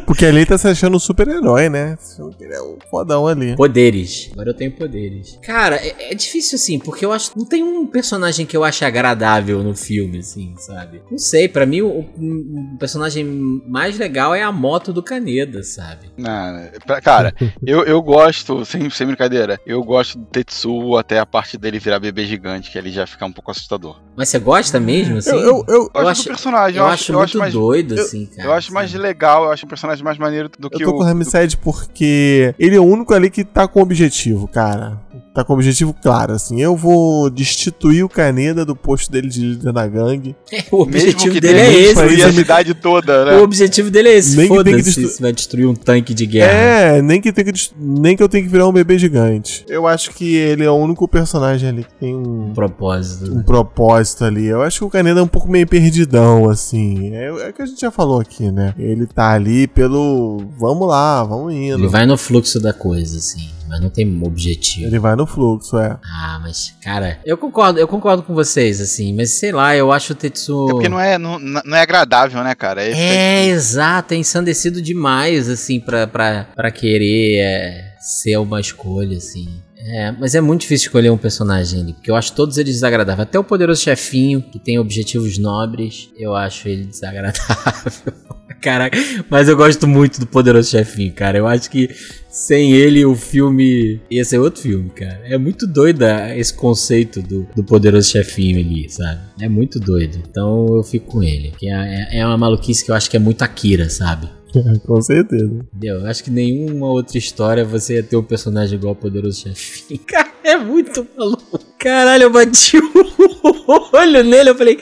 [0.06, 1.96] Porque ali tá se achando um super-herói, né?
[2.40, 3.54] Ele é um fodão ali.
[3.56, 4.30] Poderes.
[4.32, 5.38] Agora eu tenho poderes.
[5.42, 7.32] Cara, é, é difícil assim, porque eu acho.
[7.36, 11.02] Não tem um personagem que eu ache agradável no filme, assim, sabe?
[11.10, 13.24] Não sei, pra mim o, o- o personagem
[13.66, 16.10] mais legal é a moto do Kaneda, sabe?
[16.16, 17.34] Não, pra- cara,
[17.66, 21.98] eu, eu gosto, sem, sem brincadeira, eu gosto do Tetsuo até a parte dele virar
[22.00, 24.00] bebê gigante, que ele já fica um pouco assustador.
[24.16, 25.30] Mas você gosta mesmo, assim?
[25.30, 28.04] Eu, eu, eu, Eu, Eu acho- do personagem, eu acho eu muito mais, doido, eu-
[28.04, 28.48] assim, cara.
[28.48, 30.98] eu acho mais legal, eu acho um personagem mais maneiro do que eu tô o.
[30.98, 34.98] com o Ramsed porque ele é o único ali que tá com objetivo, cara.
[35.34, 36.60] Tá com objetivo claro, assim.
[36.60, 40.34] Eu vou destituir o Kaneda do posto dele de líder da gangue.
[40.72, 41.94] O objetivo que dele é esse.
[41.94, 43.36] destruir a cidade toda, né?
[43.38, 44.36] O objetivo dele é esse.
[44.36, 46.52] Nem que tem que Foda-se destru- se vai destruir um tanque de guerra.
[46.52, 49.64] É, nem que, tenha que dest- nem que eu tenha que virar um bebê gigante.
[49.68, 53.32] Eu acho que ele é o único personagem ali que tem um, Um propósito.
[53.32, 54.46] um propósito ali.
[54.46, 57.14] Eu acho que o Kaneda é um pouco meio perdidão, assim.
[57.14, 58.74] É, é o que a gente já falou aqui, né?
[58.78, 60.38] Ele tá ali pelo.
[60.58, 61.78] Vamos lá, vamos indo.
[61.78, 63.48] Ele vai no fluxo da coisa, assim.
[63.68, 64.86] Mas não tem objetivo.
[64.86, 65.98] Ele vai no fluxo, é.
[66.02, 70.14] Ah, mas, cara, eu concordo, eu concordo com vocês, assim, mas sei lá, eu acho
[70.14, 70.68] o Tetsu.
[70.68, 72.82] É porque não é, não, não é agradável, né, cara?
[72.82, 79.18] É, É, exato, é ensandecido demais, assim, pra, pra, pra querer é, ser uma escolha,
[79.18, 79.48] assim.
[79.80, 83.28] É, mas é muito difícil escolher um personagem ali, porque eu acho todos eles desagradáveis.
[83.28, 88.12] Até o poderoso chefinho, que tem objetivos nobres, eu acho ele desagradável.
[88.60, 88.98] Caraca,
[89.30, 91.38] mas eu gosto muito do poderoso chefinho, cara.
[91.38, 91.88] Eu acho que
[92.28, 95.20] sem ele o filme ia ser outro filme, cara.
[95.24, 96.02] É muito doido
[96.36, 99.20] esse conceito do, do poderoso chefinho ali, sabe?
[99.40, 100.22] É muito doido.
[100.28, 101.52] Então eu fico com ele.
[101.58, 104.28] Que é, é uma maluquice que eu acho que é muito Akira, sabe?
[104.86, 105.66] Com certeza.
[105.82, 110.00] Eu acho que nenhuma outra história você ia ter um personagem igual ao Poderoso Chefinho.
[110.06, 111.58] Cara, é muito maluco.
[111.78, 114.78] Caralho, eu bati o olho nele, eu falei...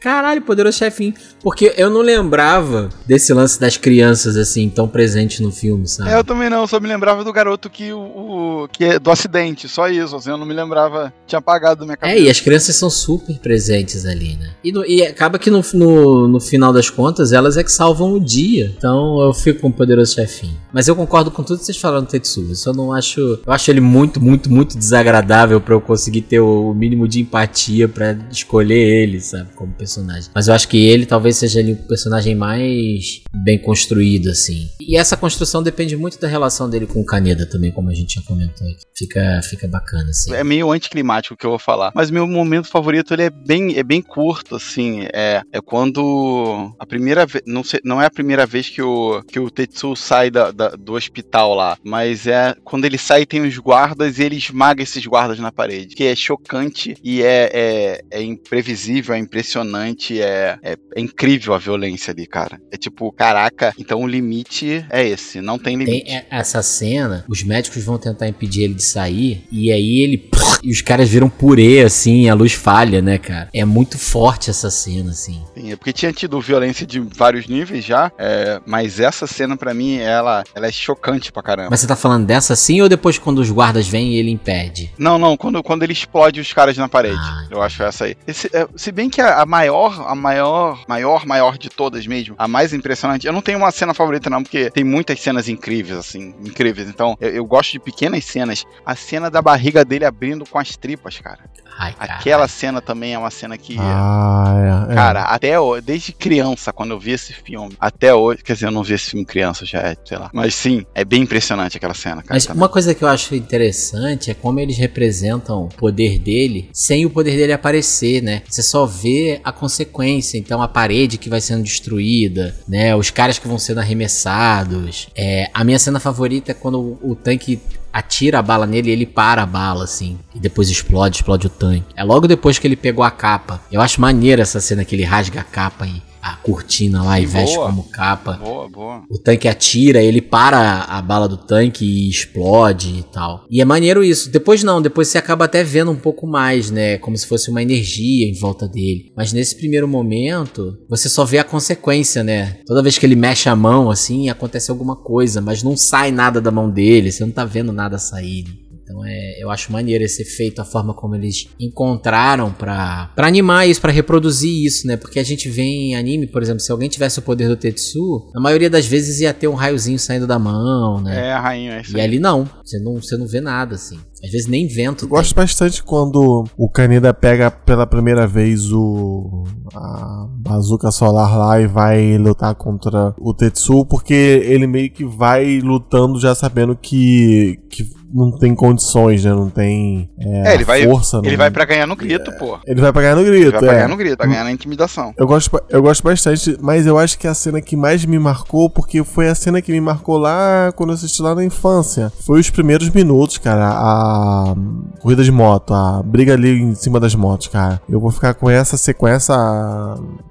[0.00, 1.14] Caralho, Poderoso Chefinho.
[1.44, 6.10] Porque eu não lembrava desse lance das crianças, assim, tão presente no filme, sabe?
[6.10, 9.10] É, eu também não, só me lembrava do garoto que o, o- que é do
[9.10, 12.18] acidente, só isso, assim, eu não me lembrava, tinha apagado da minha É, cabeça.
[12.18, 14.50] e as crianças são super presentes ali, né?
[14.64, 18.14] E, no- e acaba que no, no, no final das contas, elas é que salvam
[18.14, 18.72] o dia.
[18.76, 20.56] Então eu fico com o poderoso chefinho.
[20.72, 22.48] Mas eu concordo com tudo que vocês falaram do Tetsuo.
[22.48, 23.20] Eu só não acho.
[23.46, 27.86] Eu acho ele muito, muito, muito desagradável pra eu conseguir ter o mínimo de empatia
[27.86, 29.50] pra escolher ele, sabe?
[29.54, 30.30] Como personagem.
[30.34, 34.68] Mas eu acho que ele talvez seja ali o personagem mais bem construído, assim.
[34.80, 38.14] E essa construção depende muito da relação dele com o Kaneda também, como a gente
[38.14, 38.84] já comentou aqui.
[38.96, 40.32] Fica, fica bacana, assim.
[40.32, 41.92] É meio anticlimático o que eu vou falar.
[41.94, 45.06] Mas meu momento favorito ele é bem, é bem curto, assim.
[45.12, 47.42] É, é quando a primeira vez.
[47.46, 50.94] Não, não é a primeira vez que o, que o Tetsu sai da, da- do
[50.94, 51.76] hospital lá.
[51.84, 55.94] Mas é quando ele sai tem os guardas e ele esmaga esses guardas na parede.
[55.94, 61.58] Que é chocante e é, é, é imprevisível, é impressionante, é, é, é incrível a
[61.58, 62.60] violência ali, cara.
[62.70, 66.04] É tipo, caraca, então o limite é esse, não tem limite.
[66.04, 70.30] Tem e- essa cena, os médicos vão tentar impedir ele de sair, e aí ele.
[70.62, 73.48] E os caras viram purê, assim, a luz falha, né, cara?
[73.52, 75.42] É muito forte essa cena, assim.
[75.54, 79.74] Sim, é porque tinha tido violência de vários níveis já, é, mas essa cena pra
[79.74, 81.68] mim, ela, ela é chocante pra caramba.
[81.70, 84.90] Mas você tá falando dessa assim ou depois quando os guardas vêm e ele impede?
[84.98, 87.18] Não, não, quando, quando ele explode os caras na parede.
[87.20, 88.16] Ah, eu acho essa aí.
[88.26, 92.34] Esse- é, se bem que a, a maior, a maior, maior, maior de todas mesmo,
[92.38, 95.98] a mais impressionante, eu não tenho uma cena favorita não, porque tem muitas cenas incríveis,
[95.98, 96.88] assim, incríveis.
[96.88, 98.64] Então, eu, eu gosto de pequenas cenas.
[98.84, 101.40] A cena da barriga dele abrindo com as tripas, cara.
[101.78, 102.14] Ai, cara.
[102.14, 103.76] Aquela cena também é uma cena que.
[103.78, 104.92] Ah, é.
[104.92, 104.94] é.
[104.94, 108.70] Cara, até ho- desde criança, quando eu vi esse filme, até hoje, quer dizer, eu
[108.70, 110.30] não vi esse filme criança, já é, sei lá.
[110.32, 112.26] Mas sim, é bem impressionante aquela cena, cara.
[112.34, 112.62] Mas também.
[112.62, 117.10] uma coisa que eu acho interessante é como eles representam o poder dele sem o
[117.10, 118.42] poder dele aparecer, né?
[118.48, 120.38] Você só vê a consequência.
[120.38, 122.94] Então a parede que vai sendo destruída, né?
[122.94, 125.08] Os caras que vão sendo arremessados.
[125.14, 127.60] É, a minha cena favorita é quando o, o tanque
[127.94, 130.18] atira a bala nele e ele para a bala, assim.
[130.34, 131.86] E depois explode, explode o tanque.
[131.94, 133.62] É logo depois que ele pegou a capa.
[133.70, 137.26] Eu acho maneira essa cena que ele rasga a capa e a cortina lá e
[137.26, 137.66] Sim, veste boa.
[137.66, 138.32] como capa.
[138.32, 139.02] Boa, boa.
[139.10, 143.44] O tanque atira, ele para a bala do tanque e explode e tal.
[143.50, 144.30] E é maneiro isso.
[144.30, 146.96] Depois não, depois você acaba até vendo um pouco mais, né?
[146.96, 149.12] Como se fosse uma energia em volta dele.
[149.14, 152.56] Mas nesse primeiro momento, você só vê a consequência, né?
[152.66, 156.40] Toda vez que ele mexe a mão, assim, acontece alguma coisa, mas não sai nada
[156.40, 158.63] da mão dele, você não tá vendo nada sair.
[158.84, 163.66] Então é, eu acho maneiro esse efeito, a forma como eles encontraram pra, pra animar
[163.66, 164.96] isso, pra reproduzir isso, né?
[164.96, 168.30] Porque a gente vê em anime, por exemplo, se alguém tivesse o poder do Tetsu,
[168.34, 171.28] na maioria das vezes ia ter um raiozinho saindo da mão, né?
[171.28, 173.98] É, a rainha, é isso E ali não, você não, você não vê nada assim.
[174.22, 175.04] Às vezes nem vento.
[175.04, 181.60] Eu gosto bastante quando o Kaneda pega pela primeira vez o a bazuca solar lá
[181.60, 187.58] e vai lutar contra o Tetsu, porque ele meio que vai lutando já sabendo que,
[187.68, 189.30] que não tem condições, né?
[189.32, 191.18] Não tem é, É, ele vai, força.
[191.18, 192.58] ele não- vai pra ganhar no grito, pô.
[192.66, 193.74] Ele vai pagar no Ele grito, vai pra é.
[193.74, 195.12] ganhar no grito, vai ganhar na intimidação.
[195.18, 198.70] Eu gosto, eu gosto bastante, mas eu acho que a cena que mais me marcou,
[198.70, 202.12] porque foi a cena que me marcou lá quando eu assisti lá na infância.
[202.24, 203.68] Foi os primeiros minutos, cara.
[203.68, 204.54] A
[205.00, 207.80] corrida de moto, a briga ali em cima das motos, cara.
[207.88, 209.34] Eu vou ficar com essa sequência.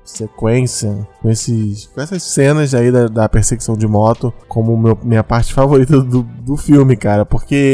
[0.06, 5.24] Sequência, com, esses, com essas cenas aí da, da perseguição de moto, como meu- minha
[5.24, 7.26] parte favorita do, do filme, cara.
[7.26, 7.73] Porque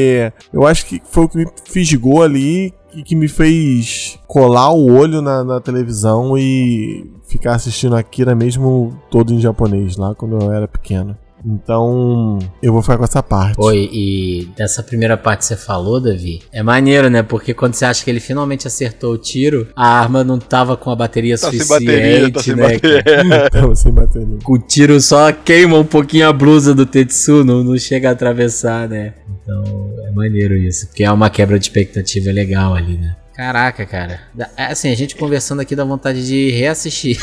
[0.53, 4.91] eu acho que foi o que me fisgou ali e que me fez colar o
[4.91, 10.51] olho na, na televisão e ficar assistindo Akira mesmo todo em japonês lá quando eu
[10.51, 11.15] era pequeno.
[11.45, 13.55] Então, eu vou ficar com essa parte.
[13.59, 17.23] Oi, e dessa primeira parte que você falou, Davi, é maneiro, né?
[17.23, 20.91] Porque quando você acha que ele finalmente acertou o tiro, a arma não tava com
[20.91, 22.63] a bateria Tá sem suficiente, bateria, tá sem né?
[22.73, 23.49] bateria.
[23.59, 24.37] Então, sem bateria.
[24.45, 28.87] O tiro só queima um pouquinho a blusa do Tetsu, não, não chega a atravessar,
[28.87, 29.13] né?
[29.41, 33.15] Então é maneiro isso, porque é uma quebra de expectativa legal ali, né?
[33.39, 34.19] Caraca, cara.
[34.57, 37.17] É Assim, a gente conversando aqui dá vontade de reassistir.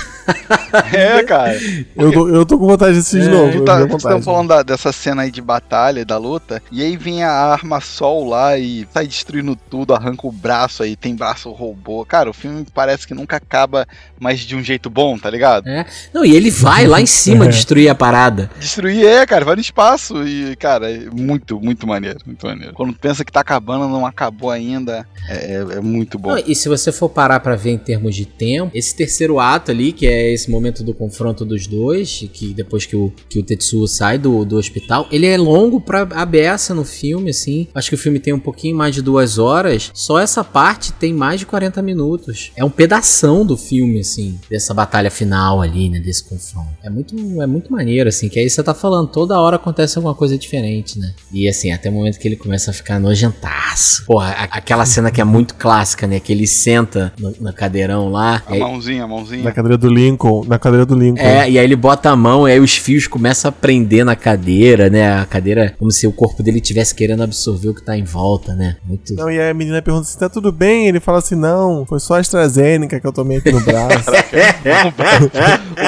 [0.91, 1.55] É, cara.
[1.95, 3.63] Eu tô, eu tô com vontade de assistir de É, novo.
[3.67, 4.03] Tá, vontade.
[4.17, 7.83] tá falando da- dessa cena aí de batalha, da luta, e aí vem a arma
[7.83, 12.03] sol lá e sai destruindo tudo, arranca o braço aí, tem braço robô.
[12.07, 13.87] Cara, o filme parece que nunca acaba,
[14.19, 15.69] mas de um jeito bom, tá ligado?
[15.69, 15.85] É.
[16.15, 18.51] Não, e ele vai lá em cima destruir a parada.
[18.59, 22.73] Destruir é, cara, vai no espaço e, cara, é muito, muito maneiro, muito maneiro.
[22.73, 26.37] Quando pensa que tá acabando, não acabou ainda, é, é- é muito bom.
[26.47, 29.93] E se você for parar pra ver em termos de tempo, esse terceiro ato ali,
[29.93, 33.87] que é esse momento do confronto dos dois, que depois que o, que o Tetsuo
[33.89, 37.67] sai do, do hospital, ele é longo pra a beça no filme, assim.
[37.75, 39.91] Acho que o filme tem um pouquinho mais de duas horas.
[39.93, 42.53] Só essa parte tem mais de 40 minutos.
[42.57, 45.99] É um pedação do filme, assim, dessa batalha final ali, né?
[45.99, 46.69] Desse confronto.
[46.83, 50.15] É muito, é muito maneiro, assim, que aí você tá falando, toda hora acontece alguma
[50.15, 51.15] coisa diferente, né?
[51.33, 54.05] E assim, até o momento que ele começa a ficar nojentaço.
[54.05, 56.19] Porra, aquela cena que é muito clássica, né?
[56.19, 58.43] Que ele senta no, no cadeirão lá.
[58.45, 59.45] A aí- mãozinha, a mãozinha.
[59.45, 60.45] Na cadeira do Lincoln.
[60.49, 61.23] Na cadeira do Lincoln.
[61.23, 64.17] é, e aí ele bota a mão e aí os fios começam a prender na
[64.17, 65.21] cadeira, né?
[65.21, 68.55] A cadeira, como se o corpo dele estivesse querendo absorver o que tá em volta,
[68.57, 68.77] né?
[68.85, 69.15] Muito.
[69.15, 70.89] Não, e aí a menina pergunta se tá tudo bem.
[70.89, 74.11] Ele fala assim: não, foi só a AstraZeneca que eu tomei aqui no braço.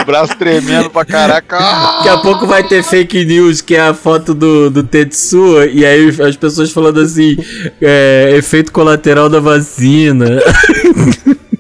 [0.01, 1.59] o braço tremendo pra caraca.
[1.59, 5.85] Daqui a pouco vai ter fake news, que é a foto do, do Tetsuo, e
[5.85, 7.37] aí as pessoas falando assim:
[7.81, 9.79] é, efeito colateral da vacina.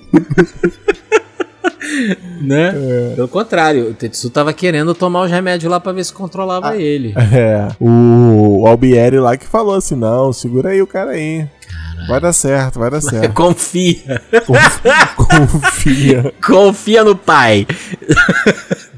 [2.40, 2.72] né?
[3.14, 7.14] Pelo contrário, o Tetsu tava querendo tomar os remédios lá pra ver se controlava ele.
[7.16, 7.68] é.
[7.80, 11.46] O Albieri lá que falou assim: não, segura aí o cara aí.
[12.06, 13.30] Vai dar certo, vai dar certo.
[13.34, 14.22] Confia.
[15.16, 16.32] Confia.
[16.44, 17.66] Confia no pai.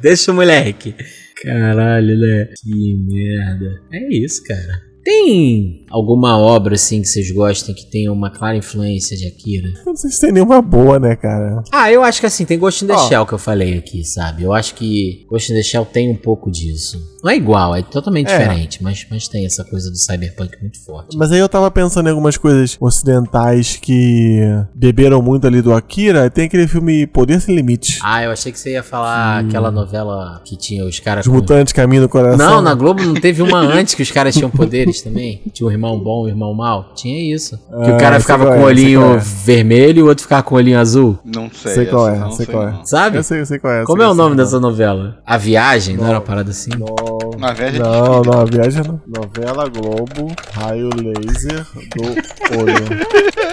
[0.01, 0.95] Deixa o moleque.
[1.43, 2.49] Caralho, né?
[2.63, 3.81] Que merda.
[3.93, 4.90] É isso, cara.
[5.03, 9.69] Tem alguma obra assim que vocês gostem que tenha uma clara influência de Akira?
[9.87, 11.63] Não sei se tem nenhuma boa, né, cara?
[11.73, 13.09] Ah, eu acho que assim, tem Ghost in the Ó.
[13.09, 14.43] Shell que eu falei aqui, sabe?
[14.43, 17.01] Eu acho que Ghost in the Shell tem um pouco disso.
[17.23, 18.39] Não é igual, é totalmente É.
[18.39, 21.17] diferente, mas, mas tem essa coisa do cyberpunk muito forte.
[21.19, 24.41] Mas aí eu tava pensando em algumas coisas ocidentais que
[24.75, 26.31] beberam muito ali do Akira.
[26.31, 27.99] Tem aquele filme Poder Sem Limite.
[28.03, 31.37] Ah, eu achei que você ia falar aquela novela que tinha os caras Os com...
[31.37, 32.39] mutantes caminham no coração.
[32.39, 34.90] Não, na Globo não teve uma antes que os caras tinham poderes.
[34.91, 35.43] Deles também?
[35.53, 36.93] Tinha um irmão bom, um irmão mau?
[36.95, 37.57] Tinha isso.
[37.57, 39.19] Que Ah, o cara sei ficava com o é, olhinho é.
[39.19, 41.19] vermelho e o outro ficava com o olhinho azul.
[41.25, 41.75] Não sei.
[41.75, 42.71] Sei qual é, não sei qual é.
[42.73, 42.85] não.
[42.85, 43.17] Sabe?
[43.19, 43.85] Eu sei, eu sei qual é.
[43.85, 45.19] Como é o nome dessa novela?
[45.27, 45.97] A Viagem?
[45.97, 46.71] Não, era uma parada assim?
[46.79, 49.01] No- Na viagem de Não, não, a viagem não.
[49.07, 51.67] Novela Globo, raio laser
[51.97, 53.01] do olho.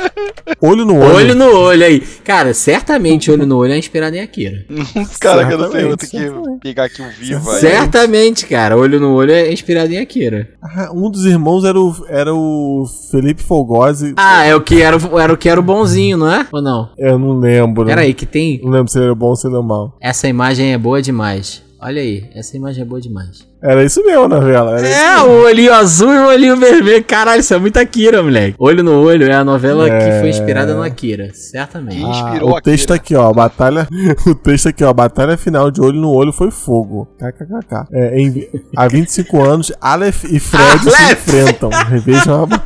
[0.62, 1.16] Olho no olho.
[1.16, 2.00] Olho no olho aí.
[2.24, 4.66] Cara, certamente olho no olho é inspirado em Akira.
[5.20, 7.60] Que eu não sei, eu que pegar aqui o vivo aí.
[7.60, 8.78] Certamente, cara.
[8.78, 10.50] Olho no olho é inspirado em Akira.
[10.62, 14.14] Ah, um dos irmãos era o, era o Felipe Fogosi.
[14.18, 16.48] Ah, é o que era, o- era o que era o bonzinho, não é?
[16.52, 16.90] Ou não?
[16.98, 17.86] Eu não lembro.
[17.86, 18.60] Pera aí, que tem.
[18.64, 19.96] Não lembro se ele era bom ou se ele era mal.
[20.02, 21.64] Essa imagem é boa demais.
[21.80, 23.46] Olha aí, essa imagem é boa demais.
[23.62, 24.80] Era isso mesmo, na novela.
[24.80, 27.04] É, o olhinho azul e o olhinho vermelho.
[27.04, 28.56] Caralho, isso é muito Akira, moleque.
[28.60, 30.20] Olho no olho é a novela que É.
[30.20, 31.32] foi inspirada no Akira.
[31.34, 32.04] Certamente.
[32.04, 32.96] Ah, inspirou o texto Akira.
[32.96, 33.88] aqui, ó, a batalha.
[34.28, 37.08] O texto aqui, ó, a batalha final de olho no olho foi fogo.
[37.20, 37.88] KKKK.
[37.92, 41.28] É, em, há 25 anos, Aleph e Fred se Aleph!
[41.28, 41.70] enfrentam.
[41.70, 42.62] Revejam a.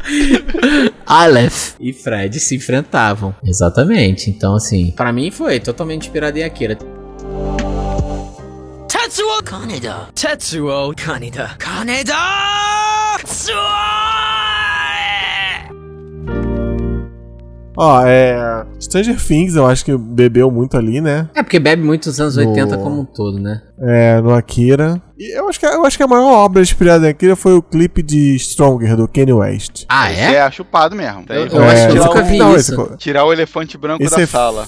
[1.24, 3.36] Aleph e Fred se enfrentavam.
[3.46, 4.30] Exatamente.
[4.30, 6.78] Então, assim, pra mim foi totalmente inspirado em Akira.
[9.12, 10.08] Tetsuo Kaneda.
[10.16, 11.50] Tetsuo Kaneda.
[11.60, 12.16] Kaneda!
[13.18, 13.54] Tetsuo!
[17.76, 18.66] Ó, é.
[18.80, 21.28] Stranger Things, eu acho que bebeu muito ali, né?
[21.36, 23.62] É porque bebe muito os anos 80 No- como um todo, né?
[23.82, 25.02] É, no Akira.
[25.20, 27.62] E eu acho que, eu acho que a maior obra inspirada em Akira foi o
[27.62, 29.84] clipe de Stronger, do Kanye West.
[29.90, 30.36] Ah, é?
[30.36, 31.26] é chupado mesmo.
[31.28, 32.82] Eu, eu acho que eu esse nunca é- vi não, isso.
[32.82, 34.66] esse- Tirar o elefante branco Esse da é- sala.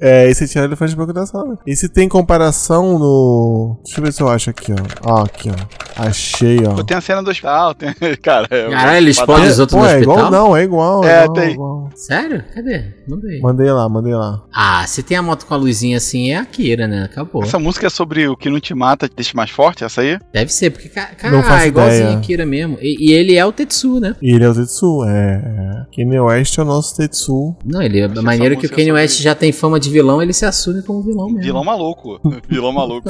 [0.00, 1.58] É, esse tira elefante branco da sala.
[1.66, 3.76] Esse tem comparação no.
[3.84, 5.10] Deixa eu ver se eu acho aqui, ó.
[5.12, 6.02] Ó, aqui, ó.
[6.02, 6.82] Achei, ó.
[6.82, 7.94] Tem a cena do hospital, tem...
[8.22, 10.16] Cara, eu- Caralho, ele explode os outros Pô, no é hospital?
[10.16, 10.30] igual?
[10.30, 11.04] Não, é igual.
[11.04, 11.52] É, igual, tem.
[11.52, 11.90] igual.
[11.94, 12.44] Sério?
[12.54, 12.84] Cadê?
[13.08, 13.40] Manda aí.
[13.40, 14.42] Mandei lá, mandei lá.
[14.54, 17.04] Ah, se tem a moto com a luzinha assim, é Akira, né?
[17.04, 17.42] Acabou.
[17.42, 20.18] Essa música é sobre o que não te mata, te deixa mais forte, essa aí?
[20.32, 22.18] Deve ser, porque, cara, é igualzinho ideia.
[22.18, 22.76] Akira mesmo.
[22.80, 24.14] E, e ele é o Tetsu, né?
[24.20, 25.42] E ele é o Tetsu, é.
[25.44, 25.96] é.
[25.96, 27.56] Kanye West é o nosso Tetsu.
[27.64, 30.44] Não, ele é maneiro que o Kanye West já tem fama de vilão, ele se
[30.44, 31.42] assume como vilão mesmo.
[31.42, 32.20] Vilão maluco.
[32.48, 33.08] Vilão maluco.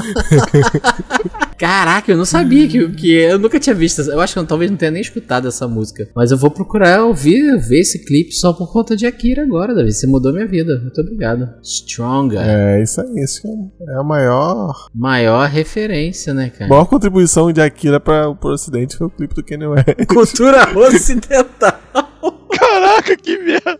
[1.58, 4.00] Caraca, eu não sabia que, que eu nunca tinha visto.
[4.02, 6.08] essa- Eu acho que eu talvez não tenha nem escutado essa música.
[6.14, 9.92] Mas eu vou procurar ouvir, ver esse clipe só por conta de Akira agora, Davi.
[9.92, 10.78] Você mudou minha vida.
[10.80, 11.48] Muito obrigado.
[11.62, 12.40] Stronger.
[12.42, 13.06] É, isso aí.
[13.24, 14.86] Isso que é a maior.
[14.94, 16.68] Maior referência, né, cara?
[16.68, 19.86] maior contribuição de Akira para o ocidente foi o clipe do Kanye West.
[20.08, 21.74] Cultura ocidental.
[22.58, 23.78] Caraca, que merda.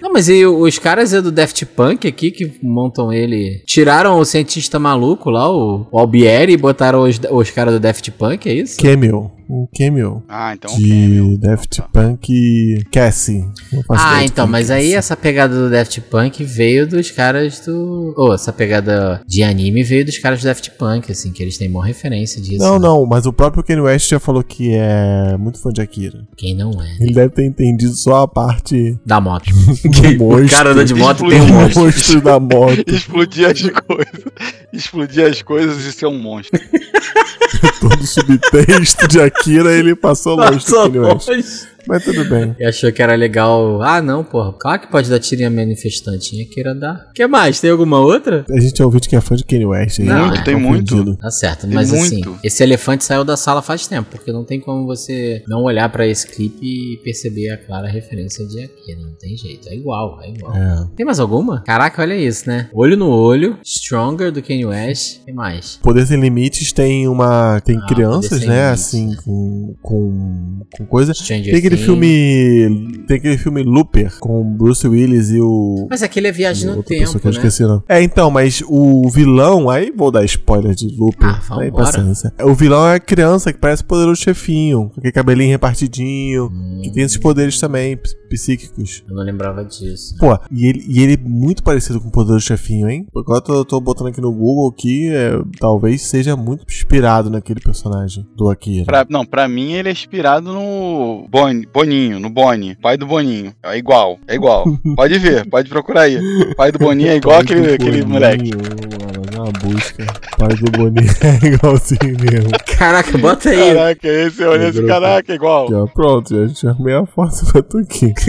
[0.00, 3.62] Não, mas e os caras é do Daft Punk aqui que montam ele.
[3.66, 8.10] Tiraram o cientista maluco lá, o, o Albieri, e botaram os, os caras do Daft
[8.12, 8.80] Punk, é isso?
[8.80, 9.30] Cameo.
[9.48, 10.22] Um cameo.
[10.28, 10.74] Ah, então.
[10.76, 13.44] De Daft Punk Cassie.
[13.72, 17.60] Não faço Ah, então, mas que aí essa pegada do Daft Punk veio dos caras
[17.60, 18.14] do.
[18.16, 21.68] Ou essa pegada de anime veio dos caras do Daft Punk, assim, que eles têm
[21.68, 22.58] mó referência disso.
[22.64, 22.88] Não, né?
[22.88, 26.26] não, mas o próprio Kanye West já falou que é muito fã de Akira.
[26.36, 26.96] Quem não é?
[27.00, 29.50] Ele deve ter entendido só a parte Da moto.
[29.84, 30.48] do o monstro.
[30.56, 31.38] cara anda de moto Explodiu.
[31.38, 31.82] tem um o monstro.
[31.84, 32.84] monstro da moto.
[32.88, 34.24] Explodir as coisas.
[34.72, 36.58] Explodir as coisas e ser um monstro.
[37.88, 41.28] Todo subtexto de Akira, ele passou longe do Passou Kanye West.
[41.28, 41.74] longe.
[41.86, 42.56] Mas tudo bem.
[42.58, 43.82] E achou que era legal.
[43.82, 44.54] Ah, não, porra.
[44.54, 46.30] Claro que pode dar em manifestante.
[46.30, 47.10] Tinha que dar.
[47.14, 47.60] que mais?
[47.60, 48.44] Tem alguma outra?
[48.50, 50.00] A gente é ouvinte que é fã de Kanye West.
[50.00, 51.14] aí, Não, tem muito.
[51.16, 52.38] Tá certo, Tem mas assim, muito.
[52.42, 56.06] esse elefante saiu da sala faz tempo, porque não tem como você não olhar pra
[56.06, 60.30] esse clipe e perceber a clara referência de aqui, não tem jeito, é igual, é
[60.30, 60.54] igual.
[60.56, 60.86] É.
[60.96, 61.62] Tem mais alguma?
[61.64, 62.68] Caraca, olha isso, né?
[62.72, 65.78] Olho no olho, Stronger do Kanye West, tem mais.
[65.82, 67.60] Poder Sem Limites tem uma.
[67.60, 68.68] Tem Ah, crianças, né?
[68.70, 69.16] Assim, né?
[69.24, 70.60] com, com.
[70.76, 71.12] com coisa.
[71.14, 71.84] Stranger Tem aquele Things.
[71.86, 73.04] filme.
[73.06, 75.86] Tem aquele filme Looper com o Bruce Willis e o.
[75.90, 77.36] Mas aquele é viagem no tempo, que eu né?
[77.36, 77.82] esqueci, não.
[77.88, 79.68] É, então, mas o vilão.
[79.70, 81.28] Aí vou dar spoiler de Looper.
[81.28, 81.84] Ah, aí, vambora.
[81.92, 82.32] paciência.
[82.42, 84.90] O vilão é a criança que parece o poderoso chefinho.
[84.90, 86.50] Com aquele cabelinho repartidinho.
[86.82, 89.02] Que tem esses poderes também, ps- psíquicos.
[89.08, 90.16] Eu não lembrava disso.
[90.18, 93.06] Pô, e ele, e ele é muito parecido com o poderoso chefinho, hein?
[93.16, 97.53] Agora eu tô, tô botando aqui no Google que é, talvez seja muito inspirado naquele
[97.60, 98.84] personagem do Akira.
[98.84, 103.54] Pra, não, pra mim ele é inspirado no Boni, Boninho, no Boni, pai do Boninho.
[103.62, 104.64] É igual, é igual.
[104.96, 106.18] Pode ver, pode procurar aí.
[106.56, 108.50] Pai do Boninho é igual aquele, aquele Boninho, moleque.
[108.54, 110.04] mano, dá uma busca.
[110.38, 112.50] Pai do Boninho é igualzinho mesmo.
[112.78, 113.74] Caraca, bota aí.
[113.74, 115.68] Caraca, esse olha esse caraca, é igual.
[115.72, 118.12] Ó, pronto, já te arrumei a foto pra tu aqui.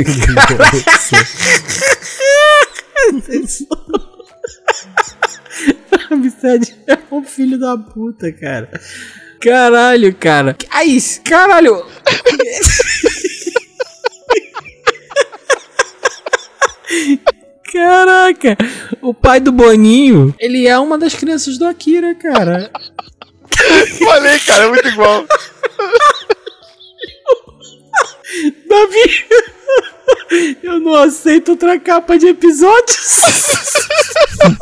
[6.12, 8.70] Amistade é um filho da puta, cara.
[9.42, 10.56] Caralho, cara.
[10.70, 11.86] Ai, caralho.
[17.72, 18.58] Caraca,
[19.02, 22.72] o pai do Boninho, ele é uma das crianças do Akira, cara.
[24.00, 25.26] Falei, cara, é muito igual.
[28.70, 29.26] Davi!
[30.64, 33.26] Eu não aceito outra capa de episódios.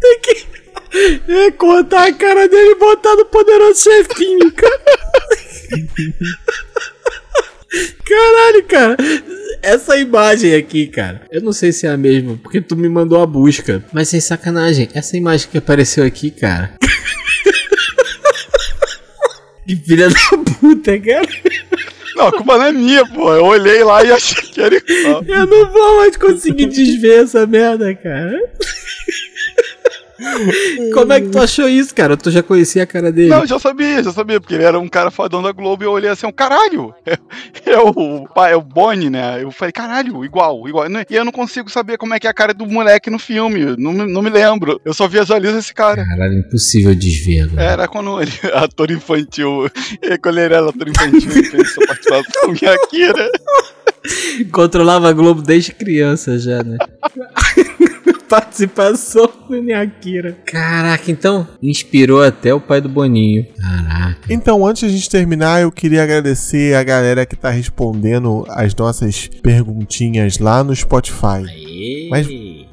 [0.00, 0.46] Tem que
[1.28, 4.80] é, cortar a cara dele e botar no poderoso chefinho, cara.
[8.04, 8.96] Caralho, cara.
[9.62, 11.22] Essa imagem aqui, cara.
[11.30, 13.84] Eu não sei se é a mesma, porque tu me mandou a busca.
[13.92, 16.74] Mas sem sacanagem, essa imagem que apareceu aqui, cara.
[19.66, 21.28] Que filha da puta, cara.
[22.14, 23.34] Não, a culpa não é minha, pô.
[23.34, 25.22] Eu olhei lá e achei que era igual.
[25.26, 28.40] Eu não vou mais conseguir desver essa merda, cara.
[30.94, 32.16] Como é que tu achou isso, cara?
[32.16, 33.28] Tu já conhecia a cara dele?
[33.28, 35.86] Não, eu já sabia, já sabia, porque ele era um cara fodão da Globo e
[35.86, 36.94] eu olhei assim, um caralho!
[37.04, 37.18] É,
[37.70, 39.42] é o pai, é o Bonnie, né?
[39.42, 40.86] Eu falei, caralho, igual, igual.
[41.10, 43.76] E eu não consigo saber como é que é a cara do moleque no filme.
[43.78, 44.80] Não, me- não me lembro.
[44.84, 46.04] Eu só visualizo esse cara.
[46.04, 47.62] Caralho, impossível desver agora.
[47.62, 49.70] Era quando ele, ator infantil,
[50.22, 53.30] quando ele era ator infantil, ele fez sua participação em Akira.
[54.52, 56.78] Controlava a Globo desde criança já, né?
[58.56, 60.38] Participação do Nyakira.
[60.46, 63.46] Caraca, então inspirou até o pai do Boninho.
[63.58, 64.18] Caraca.
[64.30, 68.74] Então, antes de a gente terminar, eu queria agradecer a galera que tá respondendo as
[68.74, 71.44] nossas perguntinhas lá no Spotify.
[72.10, 72.26] Mas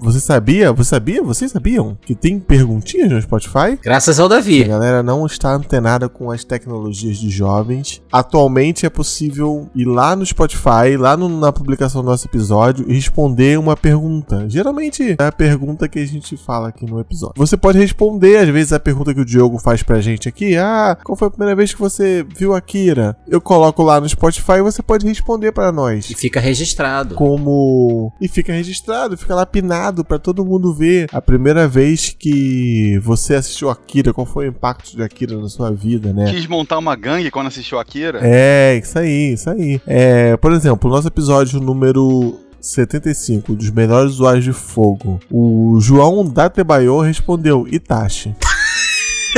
[0.04, 0.72] você sabia?
[0.74, 1.24] Você sabia?
[1.24, 3.78] Vocês sabiam que tem perguntinhas no Spotify?
[3.82, 4.64] Graças ao A Davi.
[4.64, 8.02] galera não está antenada com as tecnologias de jovens.
[8.12, 12.94] Atualmente é possível ir lá no Spotify, lá no- na publicação do nosso episódio, e
[12.94, 14.46] responder uma pergunta.
[14.50, 17.36] Geralmente é a pergunta que a gente fala aqui no episódio.
[17.38, 20.56] Você pode responder, às vezes, a pergunta que o Diogo faz pra gente aqui.
[20.58, 23.16] Ah, qual foi a primeira vez que você viu a Kira?
[23.28, 27.16] Eu coloco lá no Spotify e você pode responder pra nós E fica registrado.
[27.16, 32.98] como e fica registrado, fica lá pinado pra todo mundo ver a primeira vez que
[33.00, 36.32] você assistiu Akira, qual foi o impacto de Akira na sua vida, né?
[36.32, 38.20] Quis montar uma gangue quando assistiu Akira.
[38.22, 39.82] É, isso aí, isso aí.
[39.86, 45.20] É, por exemplo, o nosso episódio número 75 dos melhores usuários de fogo.
[45.30, 48.34] O João Datebayo respondeu Itachi.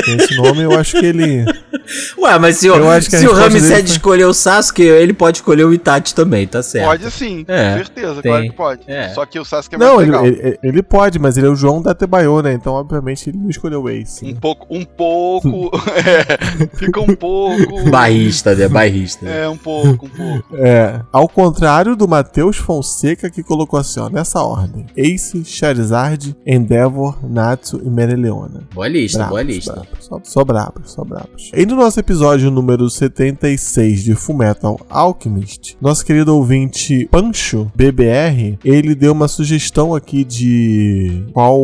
[0.06, 1.46] Com esse nome, eu acho que ele.
[2.18, 6.14] Ué, mas se, o- se o Ramsed escolher o Sasuke, ele pode escolher o Itachi
[6.16, 6.86] também, tá certo.
[6.88, 8.32] Pode sim, É, com certeza, tem.
[8.32, 8.82] claro que pode.
[8.88, 9.10] É.
[9.10, 10.26] Só que o Sasuke é Não, mais ele, legal.
[10.26, 12.54] ele, ele pode, mas ele é o João Datebayo, né?
[12.54, 14.26] Então, obviamente, ele não escolheu o Ace.
[14.26, 14.38] Um né?
[14.42, 15.72] pouco, um pouco.
[15.96, 17.56] é, fica um pouco.
[17.90, 18.68] Barrista, né?
[18.68, 19.26] Barrista.
[19.28, 20.56] É, um pouco, um pouco.
[20.58, 27.18] É, ao contrário do Matheus Fonseca que colocou assim, ó, nessa ordem: Ace, Charizard, Endeavor,
[27.24, 28.64] Natsu e Mereleona.
[28.74, 29.74] Boa lista, Brabos, boa lista.
[29.74, 31.52] brabos, Só, só brabos, só brabos.
[31.54, 38.96] E no nosso episódio número 76 de Fullmetal Alchemist, nosso querido ouvinte Pancho BBR, ele
[38.96, 41.60] deu uma sugestão aqui de qual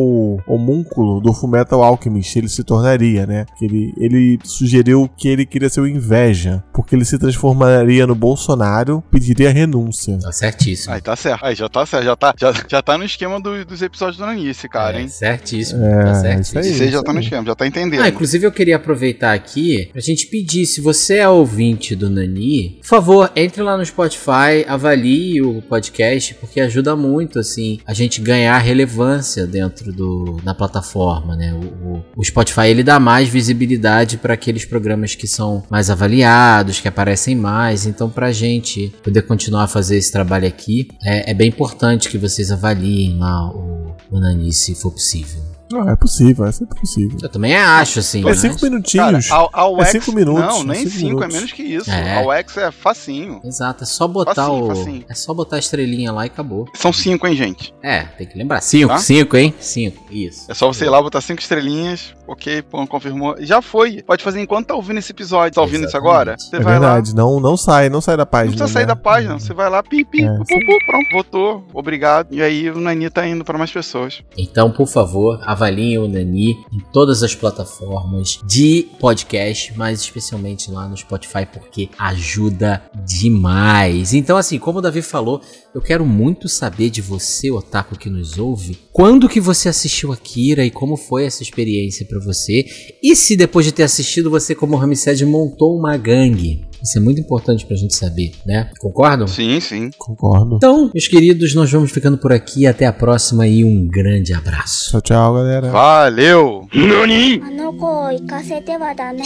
[0.46, 3.46] homúnculo do Fullmetal Alchemist ele se tornaria, né?
[3.58, 8.14] Que ele, ele sugeriu que ele queria ser o Inveja, porque ele se transformaria no
[8.14, 10.18] Bolsonaro, pediria renúncia.
[10.18, 10.94] Tá certíssimo.
[10.94, 11.44] Aí tá certo.
[11.44, 12.04] Aí já tá certo.
[12.04, 15.08] Já tá, já, já tá no esquema do- dos episódios do Nanice, cara, É, hein?
[15.08, 15.82] certíssimo.
[15.84, 16.60] É, tá isso certíssimo.
[16.60, 16.72] aí.
[16.74, 18.02] Você já tá no esquema, já tá entendendo.
[18.02, 22.78] Ah, inclusive eu queria aproveitar aqui pra gente pedir, se você é ouvinte do Nani,
[22.80, 28.20] por favor, entre lá no Spotify, avalie o podcast, porque ajuda muito, assim, a gente
[28.20, 31.52] ganhar relevância dentro do, da plataforma, né?
[31.54, 36.80] O, o- o Spotify, ele dá mais visibilidade para aqueles programas que são mais avaliados,
[36.80, 41.34] que aparecem mais, então pra gente poder continuar a fazer esse trabalho aqui, é, é
[41.34, 45.51] bem importante que vocês avaliem lá o, o Nani, se for possível.
[45.72, 47.18] Não, é possível, é sempre possível.
[47.22, 49.30] Eu também acho, assim, É mas- cinco Cara, minutinhos.
[49.30, 51.90] ao, ao É X, cinco minutos, Não, é nem cinco 5, é menos que isso.
[51.90, 52.22] É.
[52.22, 53.40] Ao X é facinho.
[53.44, 54.68] Exato, é só botar Facinho, o.
[54.68, 55.04] facinho.
[55.08, 56.66] É só botar a estrelinha lá e acabou.
[56.74, 57.74] São 5, hein, gente?
[57.82, 58.60] É, tem que lembrar.
[58.60, 58.98] Cinco, Tá?
[58.98, 59.54] cinco, hein?
[59.58, 60.50] Cinco, isso.
[60.50, 62.14] É só você ir lá botar 5 estrelinhas.
[62.32, 63.36] Ok, pô, confirmou.
[63.40, 64.02] Já foi.
[64.02, 65.54] Pode fazer enquanto tá ouvindo esse episódio.
[65.54, 66.32] Tá ouvindo isso agora?
[66.32, 66.50] Exatamente.
[66.50, 66.80] Você É vai lá.
[66.94, 68.50] verdade, não, não sai, não sai da Não página.
[68.56, 68.86] precisa sair né?
[68.86, 72.28] da página, você vai lá, pi, pi, É, pu, pu, pu, pronto, votou, obrigado.
[72.32, 74.22] E aí o Nani tá indo pra mais pessoas.
[74.36, 80.88] Então, por favor, avaliem o Nani em todas as plataformas de podcast, mas especialmente lá
[80.88, 84.14] no Spotify, porque ajuda demais.
[84.14, 85.40] Então, assim, como o Davi falou,
[85.73, 90.65] eu quero muito saber de você, otaku que nos ouve, quando que você assistiu Akira
[90.65, 92.65] e como foi essa experiência pra você,
[93.03, 96.65] e se depois de ter assistido você, como Ramsed, montou uma gangue.
[96.81, 98.69] Isso é muito importante pra gente saber, né?
[98.79, 99.27] Concordam?
[99.27, 99.89] Sim, sim.
[99.97, 100.57] Concordo.
[100.57, 102.67] Então, meus queridos, nós vamos ficando por aqui.
[102.67, 104.91] Até a próxima e um grande abraço.
[104.91, 105.71] Tchau, tchau, galera.
[105.71, 106.67] Valeu!
[106.87, 109.25] 何あの子を行かせてはダメあ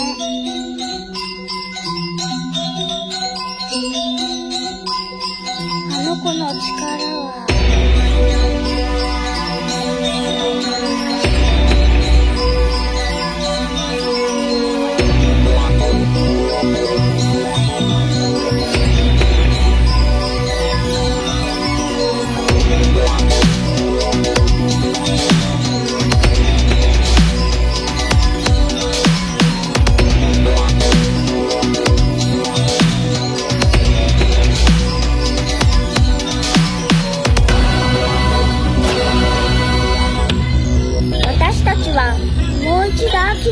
[6.07, 7.47] の子の力は。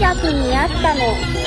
[0.05, 1.44] 近くにあったの。